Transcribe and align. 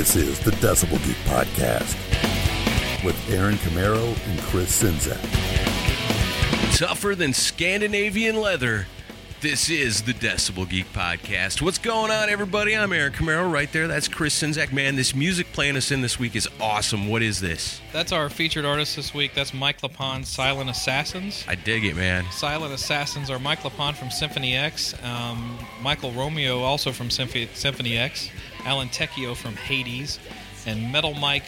This 0.00 0.16
is 0.16 0.40
the 0.40 0.52
Decibel 0.52 0.96
Geek 1.04 1.18
Podcast 1.26 1.94
with 3.04 3.14
Aaron 3.30 3.56
Camaro 3.56 4.16
and 4.30 4.40
Chris 4.44 4.82
Czynszak. 4.82 5.20
Tougher 6.78 7.14
than 7.14 7.34
Scandinavian 7.34 8.40
leather. 8.40 8.86
This 9.42 9.68
is 9.68 10.00
the 10.00 10.14
Decibel 10.14 10.66
Geek 10.66 10.90
Podcast. 10.94 11.60
What's 11.60 11.76
going 11.76 12.10
on, 12.10 12.30
everybody? 12.30 12.74
I'm 12.74 12.94
Aaron 12.94 13.12
Camaro. 13.12 13.52
Right 13.52 13.70
there, 13.74 13.88
that's 13.88 14.08
Chris 14.08 14.42
Czynszak. 14.42 14.72
Man, 14.72 14.96
this 14.96 15.14
music 15.14 15.52
playing 15.52 15.76
us 15.76 15.90
in 15.90 16.00
this 16.00 16.18
week 16.18 16.34
is 16.34 16.48
awesome. 16.58 17.08
What 17.08 17.20
is 17.20 17.38
this? 17.38 17.82
That's 17.92 18.10
our 18.10 18.30
featured 18.30 18.64
artist 18.64 18.96
this 18.96 19.12
week. 19.12 19.34
That's 19.34 19.52
Mike 19.52 19.82
LePond, 19.82 20.24
Silent 20.24 20.70
Assassins. 20.70 21.44
I 21.46 21.56
dig 21.56 21.84
it, 21.84 21.94
man. 21.94 22.24
Silent 22.32 22.72
Assassins 22.72 23.28
are 23.28 23.38
Mike 23.38 23.64
LePond 23.64 23.96
from 23.96 24.10
Symphony 24.10 24.56
X, 24.56 24.94
um, 25.04 25.58
Michael 25.82 26.12
Romeo 26.12 26.60
also 26.60 26.90
from 26.90 27.10
Symphony, 27.10 27.50
Symphony 27.52 27.98
X, 27.98 28.30
Alan 28.64 28.88
Tecchio 28.88 29.36
from 29.36 29.56
Hades, 29.56 30.18
and 30.66 30.92
Metal 30.92 31.14
Mike. 31.14 31.44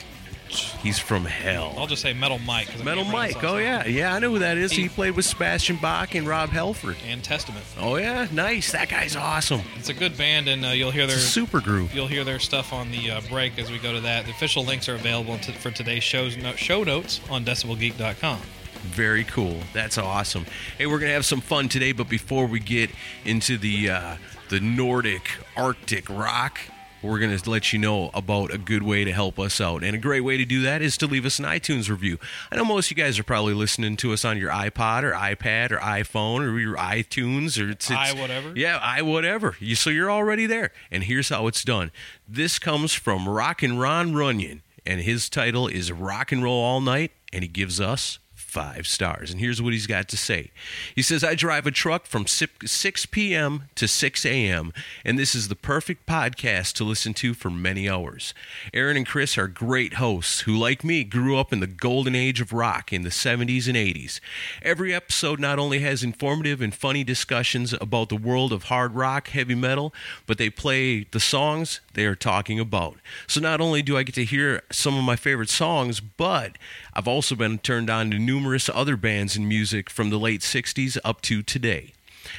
He's 0.83 0.99
from 0.99 1.25
hell. 1.25 1.75
I'll 1.79 1.87
just 1.87 2.03
say 2.03 2.13
Metal 2.13 2.39
Mike. 2.41 2.67
'cause 2.71 2.83
I 2.83 2.85
Metal 2.85 3.05
can't 3.05 3.15
pronounce 3.15 3.35
Mike. 3.37 3.45
Oh, 3.45 3.57
yeah. 3.57 3.87
Yeah, 3.87 4.15
I 4.15 4.19
know 4.19 4.29
who 4.33 4.41
that 4.41 4.59
is. 4.59 4.71
He 4.71 4.87
played 4.91 5.13
with 5.17 5.25
Sebastian 5.25 5.77
Bach 5.77 6.15
and 6.15 6.27
Rob 6.29 6.51
Halford. 6.51 6.97
And 7.09 7.25
Testament. 7.25 7.65
Oh, 7.81 7.97
yeah. 7.97 8.27
Nice. 8.31 8.71
That 8.73 8.91
guy's 8.91 9.17
awesome. 9.17 9.63
It's 9.79 9.89
a 9.89 9.95
good 9.95 10.19
band, 10.19 10.49
and 10.49 10.63
uh, 10.67 10.69
you'll 10.69 10.91
hear 10.91 11.05
It's 11.05 11.13
their 11.15 11.23
a 11.23 11.27
super 11.27 11.61
group. 11.63 11.95
You'll 11.95 12.07
hear 12.07 12.23
their 12.23 12.39
stuff 12.39 12.75
on 12.75 12.91
the 12.91 13.13
uh, 13.13 13.21
break 13.31 13.59
as 13.59 13.71
we 13.71 13.79
go 13.79 13.95
to 13.95 14.01
that. 14.01 14.27
The 14.27 14.31
official 14.33 14.63
links 14.63 14.91
are 14.91 14.95
available 14.95 15.39
t- 15.39 15.53
for 15.53 15.71
today's 15.71 16.05
shows 16.05 16.37
no- 16.37 16.55
show 16.55 16.85
notes 16.85 17.23
on 17.31 17.47
decibelgeek.com. 17.47 18.39
Very 18.83 19.25
cool. 19.25 19.59
That's 19.73 19.97
awesome. 19.97 20.45
Hey, 20.77 20.85
we're 20.87 20.99
gonna 20.99 21.13
have 21.13 21.25
some 21.25 21.41
fun 21.41 21.71
today, 21.71 21.93
but 21.93 22.11
before 22.11 22.45
we 22.47 22.59
get 22.61 22.91
into 23.25 23.57
the 23.57 23.89
uh, 23.89 24.17
the 24.51 24.59
Nordic 24.61 25.31
Arctic 25.57 26.11
rock, 26.11 26.59
we're 27.03 27.19
gonna 27.19 27.39
let 27.47 27.73
you 27.73 27.79
know 27.79 28.11
about 28.15 28.53
a 28.53 28.59
good 28.59 28.83
way 28.83 29.05
to 29.05 29.13
help 29.13 29.39
us 29.39 29.61
out, 29.61 29.83
and 29.83 29.95
a 29.95 29.99
great 29.99 30.21
way 30.21 30.37
to 30.37 30.45
do 30.45 30.63
that 30.63 30.83
is 30.83 30.97
to 30.99 31.07
leave 31.07 31.27
us 31.27 31.39
an 31.39 31.45
iTunes 31.45 31.89
review. 31.89 32.19
I 32.51 32.57
know 32.57 32.65
most 32.65 32.91
of 32.91 32.97
you 32.97 33.03
guys 33.03 33.19
are 33.19 33.25
probably 33.25 33.55
listening 33.55 33.97
to 33.99 34.13
us 34.13 34.25
on 34.25 34.39
your 34.39 34.51
iPod 34.51 35.03
or 35.03 35.13
iPad 35.13 35.71
or 35.73 35.79
iPhone 35.79 36.41
or 36.41 36.59
your 36.59 36.77
iTunes 36.77 37.63
or 37.63 37.71
it's, 37.71 37.91
it's 37.91 37.91
I 37.91 38.13
whatever. 38.13 38.53
Yeah, 38.55 38.79
I 38.83 39.03
whatever. 39.03 39.57
You 39.59 39.75
so 39.75 39.91
you're 39.91 40.11
already 40.11 40.47
there. 40.47 40.73
And 40.91 41.05
here's 41.05 41.29
how 41.29 41.47
it's 41.47 41.65
done. 41.65 41.91
This 42.29 42.59
comes 42.59 42.93
from 42.93 43.29
Rock 43.29 43.63
and 43.63 43.81
Ron 43.81 44.15
Runyon, 44.15 44.63
and 44.87 45.01
his 45.01 45.29
title 45.29 45.69
is 45.69 45.93
Rock 45.93 46.33
and 46.33 46.43
Roll 46.43 46.63
All 46.63 46.81
Night, 46.81 47.13
and 47.33 47.43
he 47.43 47.49
gives 47.49 47.81
us 47.81 48.19
five 48.53 48.87
stars. 48.87 49.31
And 49.31 49.41
here's 49.41 49.63
what 49.63 49.73
he's 49.73 49.87
got 49.87 50.09
to 50.09 50.17
say. 50.19 50.51
He 50.95 51.01
says, 51.01 51.25
I 51.25 51.35
drive 51.35 51.67
a 51.67 51.71
truck 51.71 52.05
from 52.05 52.27
6 52.27 53.07
p.m. 53.07 53.65
to 53.77 53.89
6 53.89 54.27
a.m., 54.27 54.75
and 55.07 55.19
this 55.19 55.35
is 55.35 55.49
the 55.49 55.57
perfect 55.57 56.05
podcast 56.07 56.75
to 56.75 56.85
listen 56.85 57.15
to 57.15 57.33
for 57.33 57.49
many 57.49 57.89
hours. 57.89 58.35
Aaron 58.75 58.99
and 58.99 59.07
Chris 59.07 59.39
are 59.39 59.49
great 59.49 59.95
hosts 59.95 60.41
who, 60.41 60.55
like 60.55 60.85
me, 60.85 61.03
grew 61.03 61.39
up 61.39 61.51
in 61.51 61.61
the 61.61 61.67
golden 61.67 62.15
age 62.15 62.43
of 62.43 62.53
rock 62.53 62.93
in 62.93 63.03
the 63.03 63.09
70s 63.09 63.67
and 63.69 63.77
80s. 63.77 64.21
Every 64.61 64.95
episode 64.95 65.41
not 65.41 65.59
only 65.59 65.79
has 65.79 66.05
informative 66.05 66.61
and 66.61 66.75
funny 66.75 67.05
discussions 67.05 67.73
about 67.81 68.11
the 68.11 68.17
world 68.17 68.53
of 68.53 68.65
hard 68.65 68.95
rock, 68.95 69.29
heavy 69.29 69.55
metal, 69.55 69.95
but 70.27 70.37
they 70.37 70.51
play 70.51 71.05
the 71.05 71.21
songs 71.21 71.81
they 71.95 72.05
are 72.05 72.15
talking 72.15 72.61
about. 72.61 72.99
So 73.27 73.41
not 73.41 73.63
only 73.63 73.81
do 73.81 73.97
I 73.97 74.03
get 74.03 74.15
to 74.17 74.27
hear 74.27 74.63
some 74.71 74.99
of 74.99 75.05
my 75.05 75.17
favorite 75.17 75.49
songs, 75.49 76.01
but 76.01 76.59
I've 76.95 77.09
also 77.09 77.35
been 77.35 77.59
turned 77.59 77.89
on 77.89 78.11
to 78.11 78.19
numerous 78.19 78.69
other 78.69 78.97
bands 78.97 79.37
and 79.37 79.49
music 79.49 79.89
from 79.89 80.11
the 80.11 80.19
late 80.19 80.43
60s 80.43 80.99
up 81.05 81.23
to 81.23 81.43
today. 81.43 81.95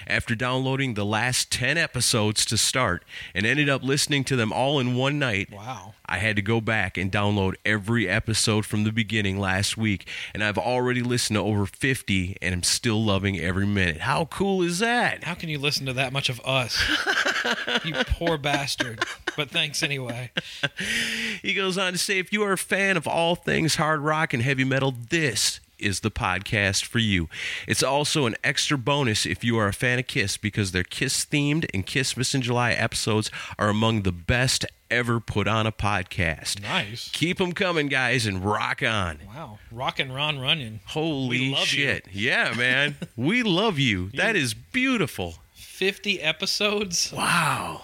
After 0.07 0.35
downloading 0.35 0.93
the 0.93 1.05
last 1.05 1.51
10 1.51 1.77
episodes 1.77 2.45
to 2.45 2.57
start 2.57 3.03
and 3.33 3.45
ended 3.45 3.69
up 3.69 3.83
listening 3.83 4.23
to 4.25 4.35
them 4.35 4.51
all 4.53 4.79
in 4.79 4.95
one 4.95 5.19
night, 5.19 5.51
Wow. 5.51 5.93
I 6.05 6.17
had 6.17 6.35
to 6.35 6.41
go 6.41 6.59
back 6.61 6.97
and 6.97 7.11
download 7.11 7.55
every 7.65 8.07
episode 8.09 8.65
from 8.65 8.83
the 8.83 8.91
beginning 8.91 9.39
last 9.39 9.77
week, 9.77 10.07
and 10.33 10.43
I've 10.43 10.57
already 10.57 11.01
listened 11.01 11.37
to 11.37 11.41
over 11.41 11.65
50 11.65 12.37
and 12.41 12.53
I'm 12.53 12.63
still 12.63 13.03
loving 13.03 13.39
every 13.39 13.65
minute. 13.65 14.01
How 14.01 14.25
cool 14.25 14.61
is 14.61 14.79
that? 14.79 15.23
How 15.23 15.33
can 15.33 15.49
you 15.49 15.57
listen 15.59 15.85
to 15.87 15.93
that 15.93 16.11
much 16.13 16.29
of 16.29 16.39
us? 16.45 16.81
you 17.83 17.93
poor 18.05 18.37
bastard. 18.37 19.03
But 19.35 19.49
thanks 19.49 19.81
anyway. 19.83 20.31
He 21.41 21.53
goes 21.53 21.77
on 21.77 21.91
to 21.91 21.97
say 21.97 22.19
if 22.19 22.31
you 22.31 22.41
are 22.43 22.53
a 22.53 22.57
fan 22.57 22.95
of 22.95 23.05
all 23.07 23.35
things 23.35 23.75
hard 23.75 23.99
rock 23.99 24.33
and 24.33 24.41
heavy 24.41 24.63
metal, 24.63 24.93
this 25.09 25.59
is 25.83 25.99
the 25.99 26.11
podcast 26.11 26.85
for 26.85 26.99
you. 26.99 27.29
It's 27.67 27.83
also 27.83 28.25
an 28.25 28.35
extra 28.43 28.77
bonus 28.77 29.25
if 29.25 29.43
you 29.43 29.57
are 29.57 29.67
a 29.67 29.73
fan 29.73 29.99
of 29.99 30.07
Kiss 30.07 30.37
because 30.37 30.71
their 30.71 30.83
Kiss 30.83 31.25
themed 31.25 31.65
and 31.73 31.85
Kissmas 31.85 32.33
in 32.33 32.41
July 32.41 32.71
episodes 32.71 33.29
are 33.59 33.69
among 33.69 34.01
the 34.03 34.11
best 34.11 34.65
ever 34.89 35.19
put 35.19 35.47
on 35.47 35.65
a 35.65 35.71
podcast. 35.71 36.61
Nice. 36.61 37.09
Keep 37.13 37.39
them 37.39 37.51
coming, 37.53 37.87
guys, 37.87 38.25
and 38.25 38.45
rock 38.45 38.81
on. 38.83 39.19
Wow. 39.27 39.59
Rockin' 39.71 40.11
Ron 40.11 40.39
Runyon. 40.39 40.81
Holy 40.85 41.55
shit. 41.55 42.07
Yeah, 42.11 42.53
man. 42.55 42.95
we 43.15 43.43
love 43.43 43.79
you. 43.79 44.11
That 44.13 44.35
is 44.35 44.53
beautiful. 44.53 45.35
50 45.53 46.21
episodes? 46.21 47.11
Wow. 47.11 47.81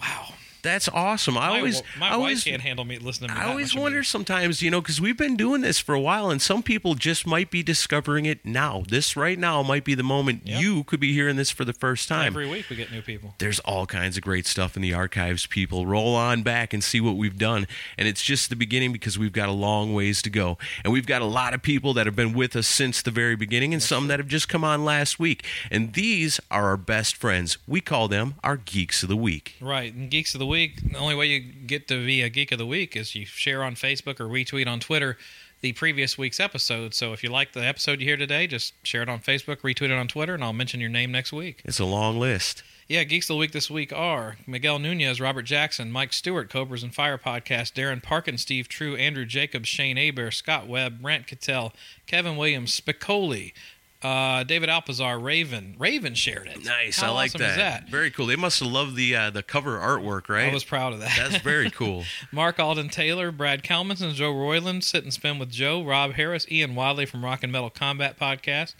Wow. 0.00 0.34
That's 0.62 0.88
awesome. 0.88 1.36
I 1.38 1.48
My, 1.48 1.56
always 1.58 1.82
my 1.98 2.06
I 2.06 2.10
wife 2.10 2.18
always 2.18 2.44
can't 2.44 2.62
handle 2.62 2.84
me 2.84 2.98
listening 2.98 3.30
I 3.30 3.48
always 3.48 3.74
wonder 3.74 4.02
sometimes, 4.02 4.60
you 4.62 4.70
know, 4.70 4.80
because 4.80 5.00
we've 5.00 5.16
been 5.16 5.36
doing 5.36 5.60
this 5.60 5.78
for 5.78 5.94
a 5.94 6.00
while, 6.00 6.30
and 6.30 6.40
some 6.42 6.62
people 6.62 6.94
just 6.94 7.26
might 7.26 7.50
be 7.50 7.62
discovering 7.62 8.26
it 8.26 8.44
now. 8.44 8.82
This 8.88 9.16
right 9.16 9.38
now 9.38 9.62
might 9.62 9.84
be 9.84 9.94
the 9.94 10.02
moment 10.02 10.42
Yep. 10.44 10.60
you 10.60 10.84
could 10.84 11.00
be 11.00 11.12
hearing 11.12 11.36
this 11.36 11.50
for 11.50 11.64
the 11.64 11.72
first 11.72 12.08
time. 12.08 12.26
Every 12.28 12.48
week 12.48 12.68
we 12.70 12.76
get 12.76 12.90
new 12.90 13.02
people. 13.02 13.34
There's 13.38 13.58
all 13.60 13.86
kinds 13.86 14.16
of 14.16 14.22
great 14.22 14.46
stuff 14.46 14.76
in 14.76 14.82
the 14.82 14.92
archives, 14.94 15.46
people. 15.46 15.86
Roll 15.86 16.14
on 16.14 16.42
back 16.42 16.72
and 16.72 16.82
see 16.82 17.00
what 17.00 17.16
we've 17.16 17.38
done. 17.38 17.66
And 17.96 18.08
it's 18.08 18.22
just 18.22 18.50
the 18.50 18.56
beginning 18.56 18.92
because 18.92 19.18
we've 19.18 19.32
got 19.32 19.48
a 19.48 19.52
long 19.52 19.94
ways 19.94 20.22
to 20.22 20.30
go. 20.30 20.58
And 20.84 20.92
we've 20.92 21.06
got 21.06 21.22
a 21.22 21.26
lot 21.26 21.54
of 21.54 21.62
people 21.62 21.94
that 21.94 22.06
have 22.06 22.16
been 22.16 22.32
with 22.32 22.56
us 22.56 22.66
since 22.66 23.02
the 23.02 23.10
very 23.10 23.36
beginning 23.36 23.72
and 23.72 23.82
some 23.82 24.08
that 24.08 24.18
have 24.18 24.28
just 24.28 24.48
come 24.48 24.64
on 24.64 24.84
last 24.84 25.18
week. 25.18 25.44
And 25.70 25.92
these 25.94 26.40
are 26.50 26.66
our 26.66 26.76
best 26.76 27.16
friends. 27.16 27.58
We 27.66 27.80
call 27.80 28.08
them 28.08 28.34
our 28.42 28.56
Geeks 28.56 29.02
of 29.02 29.08
the 29.08 29.16
Week. 29.16 29.54
Right. 29.60 29.92
And 29.94 30.10
Geeks 30.10 30.34
of 30.34 30.38
the 30.38 30.46
Week, 30.48 30.80
the 30.92 30.96
only 30.96 31.14
way 31.14 31.26
you 31.26 31.40
get 31.40 31.86
to 31.88 32.04
be 32.04 32.22
a 32.22 32.30
Geek 32.30 32.52
of 32.52 32.58
the 32.58 32.66
Week 32.66 32.96
is 32.96 33.14
you 33.14 33.26
share 33.26 33.62
on 33.62 33.74
Facebook 33.74 34.18
or 34.18 34.24
retweet 34.24 34.66
on 34.66 34.80
Twitter 34.80 35.18
the 35.60 35.72
previous 35.74 36.16
week's 36.16 36.40
episode. 36.40 36.94
So 36.94 37.12
if 37.12 37.22
you 37.22 37.30
like 37.30 37.52
the 37.52 37.64
episode 37.64 38.00
you 38.00 38.06
hear 38.06 38.16
today, 38.16 38.46
just 38.46 38.74
share 38.86 39.02
it 39.02 39.08
on 39.08 39.20
Facebook, 39.20 39.58
retweet 39.58 39.90
it 39.90 39.92
on 39.92 40.08
Twitter, 40.08 40.34
and 40.34 40.42
I'll 40.42 40.54
mention 40.54 40.80
your 40.80 40.88
name 40.88 41.12
next 41.12 41.32
week. 41.32 41.60
It's 41.64 41.78
a 41.78 41.84
long 41.84 42.18
list. 42.18 42.62
Yeah, 42.88 43.04
Geeks 43.04 43.28
of 43.28 43.34
the 43.34 43.38
Week 43.38 43.52
this 43.52 43.70
week 43.70 43.92
are 43.92 44.38
Miguel 44.46 44.78
Nunez, 44.78 45.20
Robert 45.20 45.42
Jackson, 45.42 45.92
Mike 45.92 46.14
Stewart, 46.14 46.48
Cobras 46.48 46.82
and 46.82 46.94
Fire 46.94 47.18
Podcast, 47.18 47.74
Darren 47.74 48.02
Parkin, 48.02 48.38
Steve 48.38 48.66
True, 48.66 48.96
Andrew 48.96 49.26
Jacobs, 49.26 49.68
Shane 49.68 49.98
Aber, 49.98 50.30
Scott 50.30 50.66
Webb, 50.66 51.02
Brant 51.02 51.26
Cattell, 51.26 51.74
Kevin 52.06 52.38
Williams, 52.38 52.80
Spicoli, 52.80 53.52
uh, 54.00 54.44
David 54.44 54.68
Alpazar, 54.68 55.20
Raven. 55.20 55.74
Raven 55.76 56.14
shared 56.14 56.46
it. 56.46 56.64
Nice. 56.64 57.00
How 57.00 57.08
I 57.08 57.14
like 57.14 57.30
awesome 57.30 57.40
that. 57.40 57.56
That? 57.56 57.88
Very 57.88 58.10
cool. 58.12 58.26
They 58.26 58.36
must 58.36 58.60
have 58.60 58.70
loved 58.70 58.94
the 58.94 59.16
uh, 59.16 59.30
the 59.30 59.42
cover 59.42 59.78
artwork, 59.78 60.28
right? 60.28 60.50
I 60.50 60.54
was 60.54 60.62
proud 60.62 60.92
of 60.92 61.00
that. 61.00 61.16
That's 61.16 61.42
very 61.42 61.68
cool. 61.72 62.04
Mark 62.30 62.60
Alden 62.60 62.90
Taylor, 62.90 63.32
Brad 63.32 63.64
Kalmanson, 63.64 64.12
Joe 64.14 64.32
Royland, 64.32 64.84
Sit 64.84 65.02
and 65.02 65.12
Spin 65.12 65.38
with 65.38 65.50
Joe, 65.50 65.82
Rob 65.82 66.12
Harris, 66.12 66.46
Ian 66.50 66.76
Wadley 66.76 67.06
from 67.06 67.24
Rock 67.24 67.42
and 67.42 67.50
Metal 67.50 67.70
Combat 67.70 68.18
Podcast, 68.18 68.74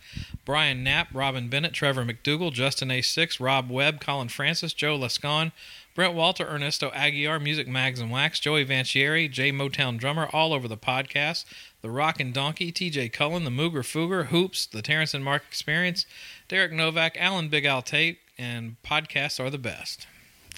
Brian 0.45 0.85
Knapp, 0.85 1.09
Robin 1.13 1.49
Bennett, 1.49 1.73
Trevor 1.73 2.05
McDougal, 2.05 2.53
Justin 2.53 2.91
A6, 2.91 3.41
Rob 3.41 3.71
Webb, 3.71 4.01
Colin 4.01 4.29
Francis, 4.29 4.73
Joe 4.73 4.97
Lascon, 4.97 5.51
Brent 5.99 6.15
Walter, 6.15 6.47
Ernesto 6.47 6.91
Aguiar, 6.91 7.43
Music 7.43 7.67
Mags 7.67 7.99
and 7.99 8.13
Wax, 8.13 8.39
Joey 8.39 8.65
Vancieri, 8.65 9.29
J 9.29 9.51
Motown 9.51 9.99
Drummer, 9.99 10.29
all 10.33 10.53
over 10.53 10.69
the 10.69 10.77
podcast, 10.77 11.45
The 11.81 11.91
Rock 11.91 12.19
and 12.19 12.35
Donkey, 12.35 12.73
TJ 12.73 13.13
Cullen, 13.13 13.45
The 13.45 13.51
Mooger 13.51 13.85
Fooger, 13.85 14.27
Hoops, 14.27 14.67
The 14.67 14.83
Terrence 14.83 15.15
and 15.15 15.25
Mark 15.25 15.43
Experience, 15.49 16.07
Derek 16.49 16.73
Novak, 16.73 17.17
Alan 17.19 17.49
Big 17.49 17.65
Al 17.65 17.83
Tate, 17.83 18.19
and 18.37 18.77
podcasts 18.83 19.39
are 19.39 19.51
the 19.51 19.59
best. 19.59 20.07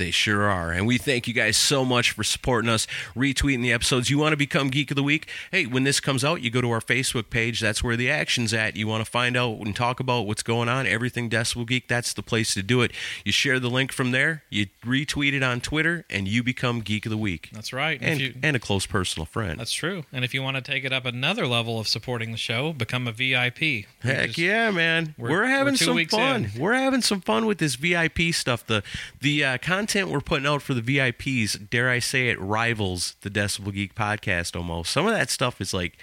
They 0.00 0.10
sure 0.10 0.44
are. 0.48 0.72
And 0.72 0.86
we 0.86 0.96
thank 0.96 1.28
you 1.28 1.34
guys 1.34 1.58
so 1.58 1.84
much 1.84 2.12
for 2.12 2.24
supporting 2.24 2.70
us, 2.70 2.86
retweeting 3.14 3.60
the 3.60 3.70
episodes. 3.72 4.08
You 4.08 4.16
want 4.16 4.32
to 4.32 4.36
become 4.38 4.68
Geek 4.70 4.90
of 4.90 4.94
the 4.96 5.02
Week? 5.02 5.28
Hey, 5.50 5.66
when 5.66 5.84
this 5.84 6.00
comes 6.00 6.24
out, 6.24 6.40
you 6.40 6.50
go 6.50 6.62
to 6.62 6.70
our 6.70 6.80
Facebook 6.80 7.28
page. 7.28 7.60
That's 7.60 7.84
where 7.84 7.96
the 7.96 8.08
action's 8.10 8.54
at. 8.54 8.76
You 8.76 8.86
want 8.86 9.04
to 9.04 9.10
find 9.10 9.36
out 9.36 9.58
and 9.58 9.76
talk 9.76 10.00
about 10.00 10.22
what's 10.26 10.42
going 10.42 10.70
on, 10.70 10.86
everything 10.86 11.28
Decibel 11.28 11.66
Geek, 11.66 11.86
that's 11.86 12.14
the 12.14 12.22
place 12.22 12.54
to 12.54 12.62
do 12.62 12.80
it. 12.80 12.92
You 13.26 13.32
share 13.32 13.60
the 13.60 13.68
link 13.68 13.92
from 13.92 14.10
there, 14.12 14.42
you 14.48 14.68
retweet 14.86 15.34
it 15.34 15.42
on 15.42 15.60
Twitter, 15.60 16.06
and 16.08 16.26
you 16.26 16.42
become 16.42 16.80
Geek 16.80 17.04
of 17.04 17.10
the 17.10 17.18
Week. 17.18 17.50
That's 17.52 17.74
right. 17.74 17.98
And, 18.00 18.20
you- 18.20 18.34
and 18.42 18.56
a 18.56 18.58
close 18.58 18.86
personal 18.86 19.26
friend. 19.26 19.60
That's 19.60 19.74
true. 19.74 20.04
And 20.14 20.24
if 20.24 20.32
you 20.32 20.42
want 20.42 20.56
to 20.56 20.62
take 20.62 20.84
it 20.84 20.94
up 20.94 21.04
another 21.04 21.46
level 21.46 21.78
of 21.78 21.86
supporting 21.86 22.30
the 22.32 22.38
show, 22.38 22.72
become 22.72 23.06
a 23.06 23.12
VIP. 23.12 23.60
We 23.60 23.86
Heck 24.00 24.26
just- 24.28 24.38
yeah, 24.38 24.70
man! 24.70 25.14
We're, 25.18 25.28
we're- 25.28 25.48
having 25.50 25.74
we're 25.74 25.76
some 25.76 26.06
fun. 26.06 26.50
in. 26.54 26.58
We're 26.60 26.72
having 26.72 27.02
some 27.02 27.20
fun 27.20 27.44
with 27.44 27.58
this 27.58 27.74
VIP 27.74 28.32
stuff. 28.32 28.66
The 28.66 28.82
the 29.20 29.44
uh, 29.44 29.58
content 29.58 29.89
we're 29.94 30.20
putting 30.20 30.46
out 30.46 30.62
for 30.62 30.74
the 30.74 30.80
VIPs, 30.80 31.68
dare 31.70 31.90
I 31.90 31.98
say 31.98 32.28
it, 32.28 32.40
rivals 32.40 33.16
the 33.22 33.30
Decibel 33.30 33.72
Geek 33.72 33.94
podcast 33.94 34.56
almost. 34.56 34.92
Some 34.92 35.06
of 35.06 35.12
that 35.12 35.30
stuff 35.30 35.60
is 35.60 35.74
like. 35.74 35.98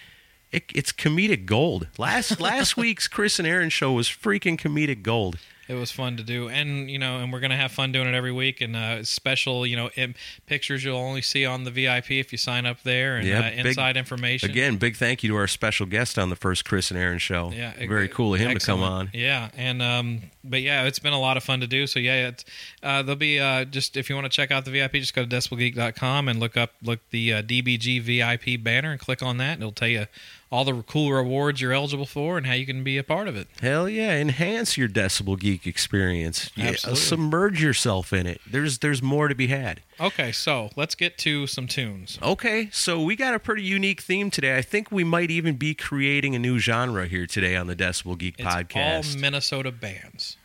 It, 0.49 0.63
it's 0.73 0.93
comedic 0.93 1.45
gold. 1.45 1.87
Last 1.97 2.39
last 2.39 2.77
week's 2.77 3.09
Chris 3.09 3.37
and 3.37 3.45
Aaron 3.45 3.69
show 3.69 3.91
was 3.91 4.07
freaking 4.07 4.57
comedic 4.57 5.03
gold. 5.03 5.37
It 5.67 5.73
was 5.73 5.91
fun 5.91 6.15
to 6.17 6.23
do, 6.23 6.47
and 6.47 6.89
you 6.89 6.97
know, 6.97 7.19
and 7.19 7.31
we're 7.33 7.41
gonna 7.41 7.57
have 7.57 7.71
fun 7.73 7.91
doing 7.91 8.07
it 8.07 8.13
every 8.15 8.31
week. 8.31 8.61
And 8.61 8.75
uh, 8.75 9.03
special, 9.03 9.65
you 9.65 9.75
know, 9.75 9.89
im- 9.97 10.15
pictures 10.45 10.83
you'll 10.83 10.97
only 10.97 11.21
see 11.21 11.45
on 11.45 11.65
the 11.65 11.71
VIP 11.71 12.11
if 12.11 12.31
you 12.31 12.37
sign 12.37 12.65
up 12.65 12.83
there, 12.83 13.17
and 13.17 13.27
Yeah, 13.27 13.39
uh, 13.39 13.49
big- 13.57 13.65
inside 13.67 13.97
information. 13.97 14.49
Again, 14.49 14.77
big 14.77 14.95
thank 14.95 15.23
you 15.23 15.29
to 15.31 15.35
our 15.35 15.47
special 15.47 15.85
guest 15.85 16.17
on 16.17 16.29
the 16.29 16.35
first 16.37 16.63
Chris 16.63 16.89
and 16.89 16.97
Aaron 16.99 17.19
show. 17.19 17.51
Yeah, 17.53 17.73
very 17.87 18.07
cool 18.07 18.33
of 18.33 18.39
him 18.39 18.57
to 18.57 18.65
come 18.65 18.81
on. 18.81 19.09
Yeah, 19.13 19.49
and 19.57 19.81
um, 19.81 20.21
but 20.43 20.61
yeah, 20.61 20.83
it's 20.85 20.99
been 20.99 21.13
a 21.13 21.19
lot 21.19 21.35
of 21.37 21.43
fun 21.43 21.59
to 21.59 21.67
do. 21.67 21.85
So 21.85 21.99
yeah, 21.99 22.29
it's, 22.29 22.45
uh, 22.81 23.01
there'll 23.03 23.17
be 23.17 23.39
uh, 23.39 23.65
just 23.65 23.97
if 23.97 24.09
you 24.09 24.15
want 24.15 24.25
to 24.25 24.29
check 24.35 24.51
out 24.51 24.63
the 24.63 24.71
VIP, 24.71 24.93
just 24.93 25.13
go 25.13 25.25
to 25.25 25.29
decibelgeek.com 25.29 26.29
and 26.29 26.39
look 26.39 26.55
up 26.55 26.71
look 26.81 26.99
the 27.09 27.33
uh, 27.33 27.41
DBG 27.41 28.01
VIP 28.01 28.63
banner 28.63 28.91
and 28.91 28.99
click 28.99 29.21
on 29.21 29.37
that. 29.37 29.53
And 29.53 29.63
it'll 29.63 29.71
tell 29.73 29.87
you 29.89 30.05
all 30.49 30.63
the 30.65 30.81
cool 30.83 31.11
rewards 31.11 31.59
you're 31.61 31.73
eligible 31.73 32.05
for 32.05 32.37
and 32.37 32.45
how 32.47 32.53
you 32.53 32.65
can 32.65 32.83
be 32.83 32.97
a 32.97 33.03
part 33.03 33.27
of 33.27 33.35
it. 33.35 33.47
Hell 33.61 33.87
yeah! 33.89 34.13
Enhance 34.17 34.77
your 34.77 34.87
Decibel 34.87 35.39
Geek 35.39 35.67
experience. 35.67 36.51
Yeah, 36.55 36.65
uh, 36.65 36.69
Absolutely. 36.69 37.01
submerge 37.01 37.61
yourself 37.61 38.13
in 38.13 38.25
it. 38.27 38.39
There's 38.49 38.79
there's 38.79 39.01
more 39.01 39.27
to 39.27 39.35
be 39.35 39.47
had. 39.47 39.81
Okay, 39.99 40.31
so 40.31 40.69
let's 40.75 40.95
get 40.95 41.17
to 41.19 41.47
some 41.47 41.67
tunes. 41.67 42.19
Okay, 42.21 42.69
so 42.71 43.01
we 43.01 43.15
got 43.15 43.33
a 43.33 43.39
pretty 43.39 43.63
unique 43.63 44.01
theme 44.01 44.29
today. 44.31 44.57
I 44.57 44.61
think 44.61 44.91
we 44.91 45.03
might 45.03 45.31
even 45.31 45.55
be 45.55 45.73
creating 45.73 46.35
a 46.35 46.39
new 46.39 46.59
genre 46.59 47.07
here 47.07 47.25
today 47.27 47.55
on 47.55 47.67
the 47.67 47.75
Decibel 47.75 48.17
Geek 48.17 48.35
It's 48.37 48.47
podcast. 48.47 49.15
all 49.15 49.21
Minnesota 49.21 49.71
bands. 49.71 50.37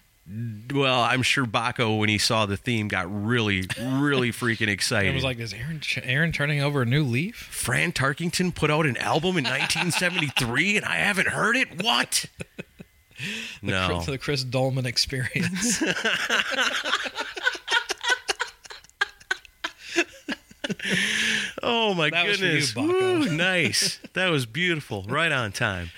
Well, 0.73 1.01
I'm 1.01 1.23
sure 1.23 1.45
Baco, 1.45 1.99
when 1.99 2.09
he 2.09 2.19
saw 2.19 2.47
the 2.47 2.57
theme, 2.57 2.89
got 2.89 3.07
really, 3.09 3.65
really 3.79 4.31
freaking 4.33 4.69
excited. 4.69 5.11
It 5.11 5.15
was 5.15 5.25
like, 5.25 5.39
is 5.39 5.53
Aaron 5.53 5.81
Aaron 6.03 6.33
turning 6.33 6.61
over 6.61 6.83
a 6.83 6.87
new 6.87 7.05
leaf? 7.05 7.37
Fran 7.37 7.93
Tarkenton 7.93 8.55
put 8.55 8.71
out 8.71 8.87
an 8.87 8.97
album 8.97 9.37
in 9.37 9.45
1973 9.45 10.79
and 10.79 10.87
I 10.87 10.97
haven't 10.97 11.29
heard 11.29 11.57
it? 11.57 11.83
What? 11.83 12.27
No. 13.63 14.01
The 14.01 14.19
Chris 14.19 14.43
Doleman 14.43 14.85
experience. 14.85 15.81
Oh 21.65 21.95
my 21.95 22.11
That 22.11 22.27
you, 22.27 22.33
goodness. 22.33 22.75
Woo, 22.75 23.25
nice. 23.31 24.01
That 24.15 24.31
was 24.31 24.47
beautiful. 24.47 25.05
Right 25.09 25.31
on 25.31 25.53
time. 25.53 25.91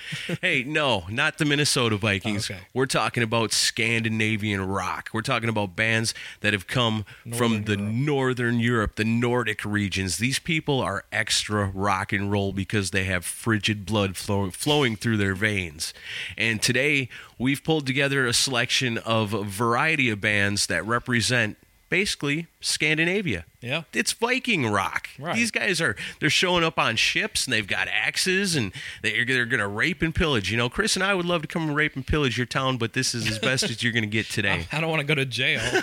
Hey, 0.43 0.63
no, 0.63 1.05
not 1.09 1.39
the 1.39 1.45
Minnesota 1.45 1.97
Vikings. 1.97 2.51
Okay. 2.51 2.61
We're 2.75 2.87
talking 2.87 3.23
about 3.23 3.53
Scandinavian 3.53 4.67
rock. 4.67 5.09
We're 5.13 5.23
talking 5.23 5.49
about 5.49 5.75
bands 5.75 6.13
that 6.41 6.53
have 6.53 6.67
come 6.67 7.05
from 7.37 7.65
the 7.65 7.79
Europe. 7.79 7.95
northern 7.95 8.59
Europe, 8.61 8.97
the 8.97 9.05
Nordic 9.05 9.65
regions. 9.65 10.19
These 10.19 10.39
people 10.39 10.81
are 10.81 11.05
extra 11.13 11.71
rock 11.75 12.13
and 12.13 12.31
roll 12.31 12.53
because 12.53 12.91
they 12.91 13.05
have 13.05 13.25
frigid 13.25 13.87
blood 13.87 14.17
flow, 14.17 14.51
flowing 14.51 14.97
through 14.97 15.17
their 15.17 15.35
veins. 15.35 15.95
And 16.37 16.61
today 16.61 17.09
we've 17.39 17.65
pulled 17.65 17.87
together 17.87 18.27
a 18.27 18.33
selection 18.35 18.99
of 18.99 19.33
a 19.33 19.45
variety 19.45 20.11
of 20.11 20.21
bands 20.21 20.67
that 20.67 20.85
represent 20.87 21.57
basically 21.95 22.49
Scandinavia. 22.61 23.45
Yeah. 23.61 23.83
It's 23.93 24.13
Viking 24.13 24.67
rock. 24.67 25.11
Right. 25.17 25.37
These 25.37 25.53
guys 25.53 25.81
are 25.81 25.95
they're 26.19 26.29
showing 26.29 26.65
up 26.65 26.77
on 26.77 26.97
ships 26.97 27.45
and 27.45 27.53
they've 27.53 27.69
got 27.69 27.87
axes 27.87 28.57
and 28.57 28.73
they're 29.03 29.25
they're 29.25 29.47
going 29.47 29.61
to 29.61 29.69
rape 29.69 30.03
and 30.03 30.13
pillage. 30.13 30.51
You 30.51 30.57
know, 30.57 30.69
Chris 30.69 30.97
and 30.97 31.05
I 31.05 31.15
would 31.15 31.25
love 31.25 31.43
to 31.43 31.47
come 31.47 31.69
and 31.69 31.77
rape 31.77 31.95
and 31.95 32.05
pillage 32.05 32.37
your 32.37 32.47
town, 32.47 32.79
but 32.79 32.95
this 32.95 33.15
is 33.15 33.29
as 33.29 33.39
best 33.39 33.63
as 33.71 33.81
you're 33.85 33.93
going 33.93 34.03
to 34.03 34.11
get 34.11 34.27
today. 34.27 34.67
I 34.73 34.81
don't 34.81 34.91
want 34.91 35.03
to 35.03 35.07
go 35.07 35.15
to 35.15 35.25
jail. 35.25 35.63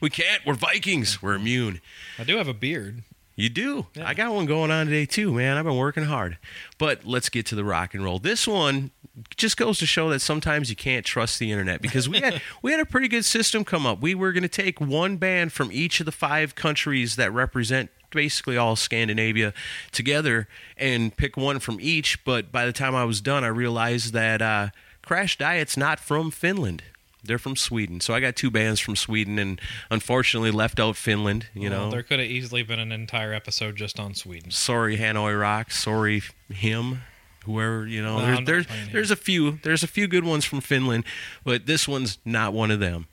We 0.00 0.10
can't. 0.10 0.44
We're 0.44 0.54
Vikings. 0.54 1.22
We're 1.22 1.34
immune. 1.34 1.80
I 2.18 2.24
do 2.24 2.36
have 2.36 2.48
a 2.48 2.54
beard. 2.54 3.02
You 3.36 3.48
do. 3.48 3.86
Yeah. 3.94 4.06
I 4.06 4.12
got 4.12 4.34
one 4.34 4.44
going 4.44 4.70
on 4.70 4.86
today 4.86 5.06
too, 5.06 5.32
man. 5.32 5.56
I've 5.56 5.64
been 5.64 5.76
working 5.76 6.04
hard. 6.04 6.36
But 6.78 7.04
let's 7.04 7.30
get 7.30 7.46
to 7.46 7.54
the 7.54 7.64
rock 7.64 7.94
and 7.94 8.04
roll. 8.04 8.18
This 8.18 8.46
one 8.46 8.90
just 9.36 9.56
goes 9.56 9.78
to 9.78 9.86
show 9.86 10.10
that 10.10 10.20
sometimes 10.20 10.70
you 10.70 10.76
can't 10.76 11.04
trust 11.06 11.38
the 11.38 11.50
internet 11.52 11.80
because 11.80 12.08
we 12.08 12.20
had 12.20 12.42
we 12.62 12.70
had 12.72 12.80
a 12.80 12.84
pretty 12.86 13.08
good 13.08 13.24
system 13.24 13.64
come 13.64 13.86
up. 13.86 14.00
We 14.00 14.14
were 14.14 14.32
going 14.32 14.42
to 14.42 14.48
take 14.48 14.80
one 14.80 15.16
band 15.18 15.52
from 15.52 15.70
each 15.72 16.00
of 16.00 16.06
the 16.06 16.12
five 16.12 16.54
countries 16.54 17.16
that 17.16 17.32
represent 17.32 17.90
basically 18.10 18.56
all 18.56 18.76
Scandinavia 18.76 19.52
together 19.92 20.46
and 20.76 21.16
pick 21.16 21.36
one 21.36 21.58
from 21.58 21.78
each, 21.80 22.24
but 22.24 22.50
by 22.52 22.64
the 22.66 22.72
time 22.72 22.94
I 22.94 23.04
was 23.04 23.20
done 23.20 23.44
I 23.44 23.48
realized 23.48 24.12
that 24.14 24.40
uh 24.42 24.68
Crash 25.04 25.36
Diet's 25.36 25.76
not 25.76 26.00
from 26.00 26.30
Finland. 26.30 26.82
They're 27.26 27.38
from 27.38 27.56
Sweden. 27.56 28.00
So 28.00 28.12
I 28.14 28.20
got 28.20 28.36
two 28.36 28.50
bands 28.50 28.80
from 28.80 28.96
Sweden 28.96 29.38
and 29.38 29.58
unfortunately 29.90 30.50
left 30.50 30.78
out 30.78 30.94
Finland, 30.96 31.46
you 31.54 31.70
Well, 31.70 31.86
know. 31.86 31.90
there 31.90 32.02
could 32.02 32.20
have 32.20 32.28
easily 32.28 32.62
been 32.62 32.78
an 32.78 32.92
entire 32.92 33.32
episode 33.32 33.76
just 33.76 33.98
on 33.98 34.14
Sweden. 34.14 34.50
sorry 34.50 34.98
Hanoi 34.98 35.38
Rock, 35.40 35.70
sorry 35.70 36.22
him, 36.50 37.00
whoever 37.44 37.86
you 37.86 38.02
know. 38.02 38.16
Well, 38.16 38.26
there's 38.44 38.66
there's, 38.66 38.66
there's 38.92 39.10
a 39.10 39.16
few 39.16 39.58
there's 39.62 39.82
a 39.82 39.88
few 39.88 40.06
good 40.06 40.24
ones 40.24 40.44
from 40.44 40.60
Finland, 40.60 41.04
but 41.44 41.66
this 41.66 41.86
one's 41.88 42.18
not 42.24 42.52
one 42.52 42.70
of 42.70 42.80
them. 42.80 43.06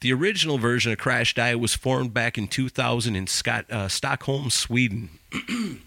The 0.00 0.12
original 0.12 0.58
version 0.58 0.92
of 0.92 0.98
Crash 0.98 1.34
Diet 1.34 1.58
was 1.58 1.74
formed 1.74 2.14
back 2.14 2.38
in 2.38 2.46
2000 2.46 3.16
in 3.16 3.26
Scott, 3.26 3.68
uh, 3.70 3.88
Stockholm, 3.88 4.50
Sweden. 4.50 5.10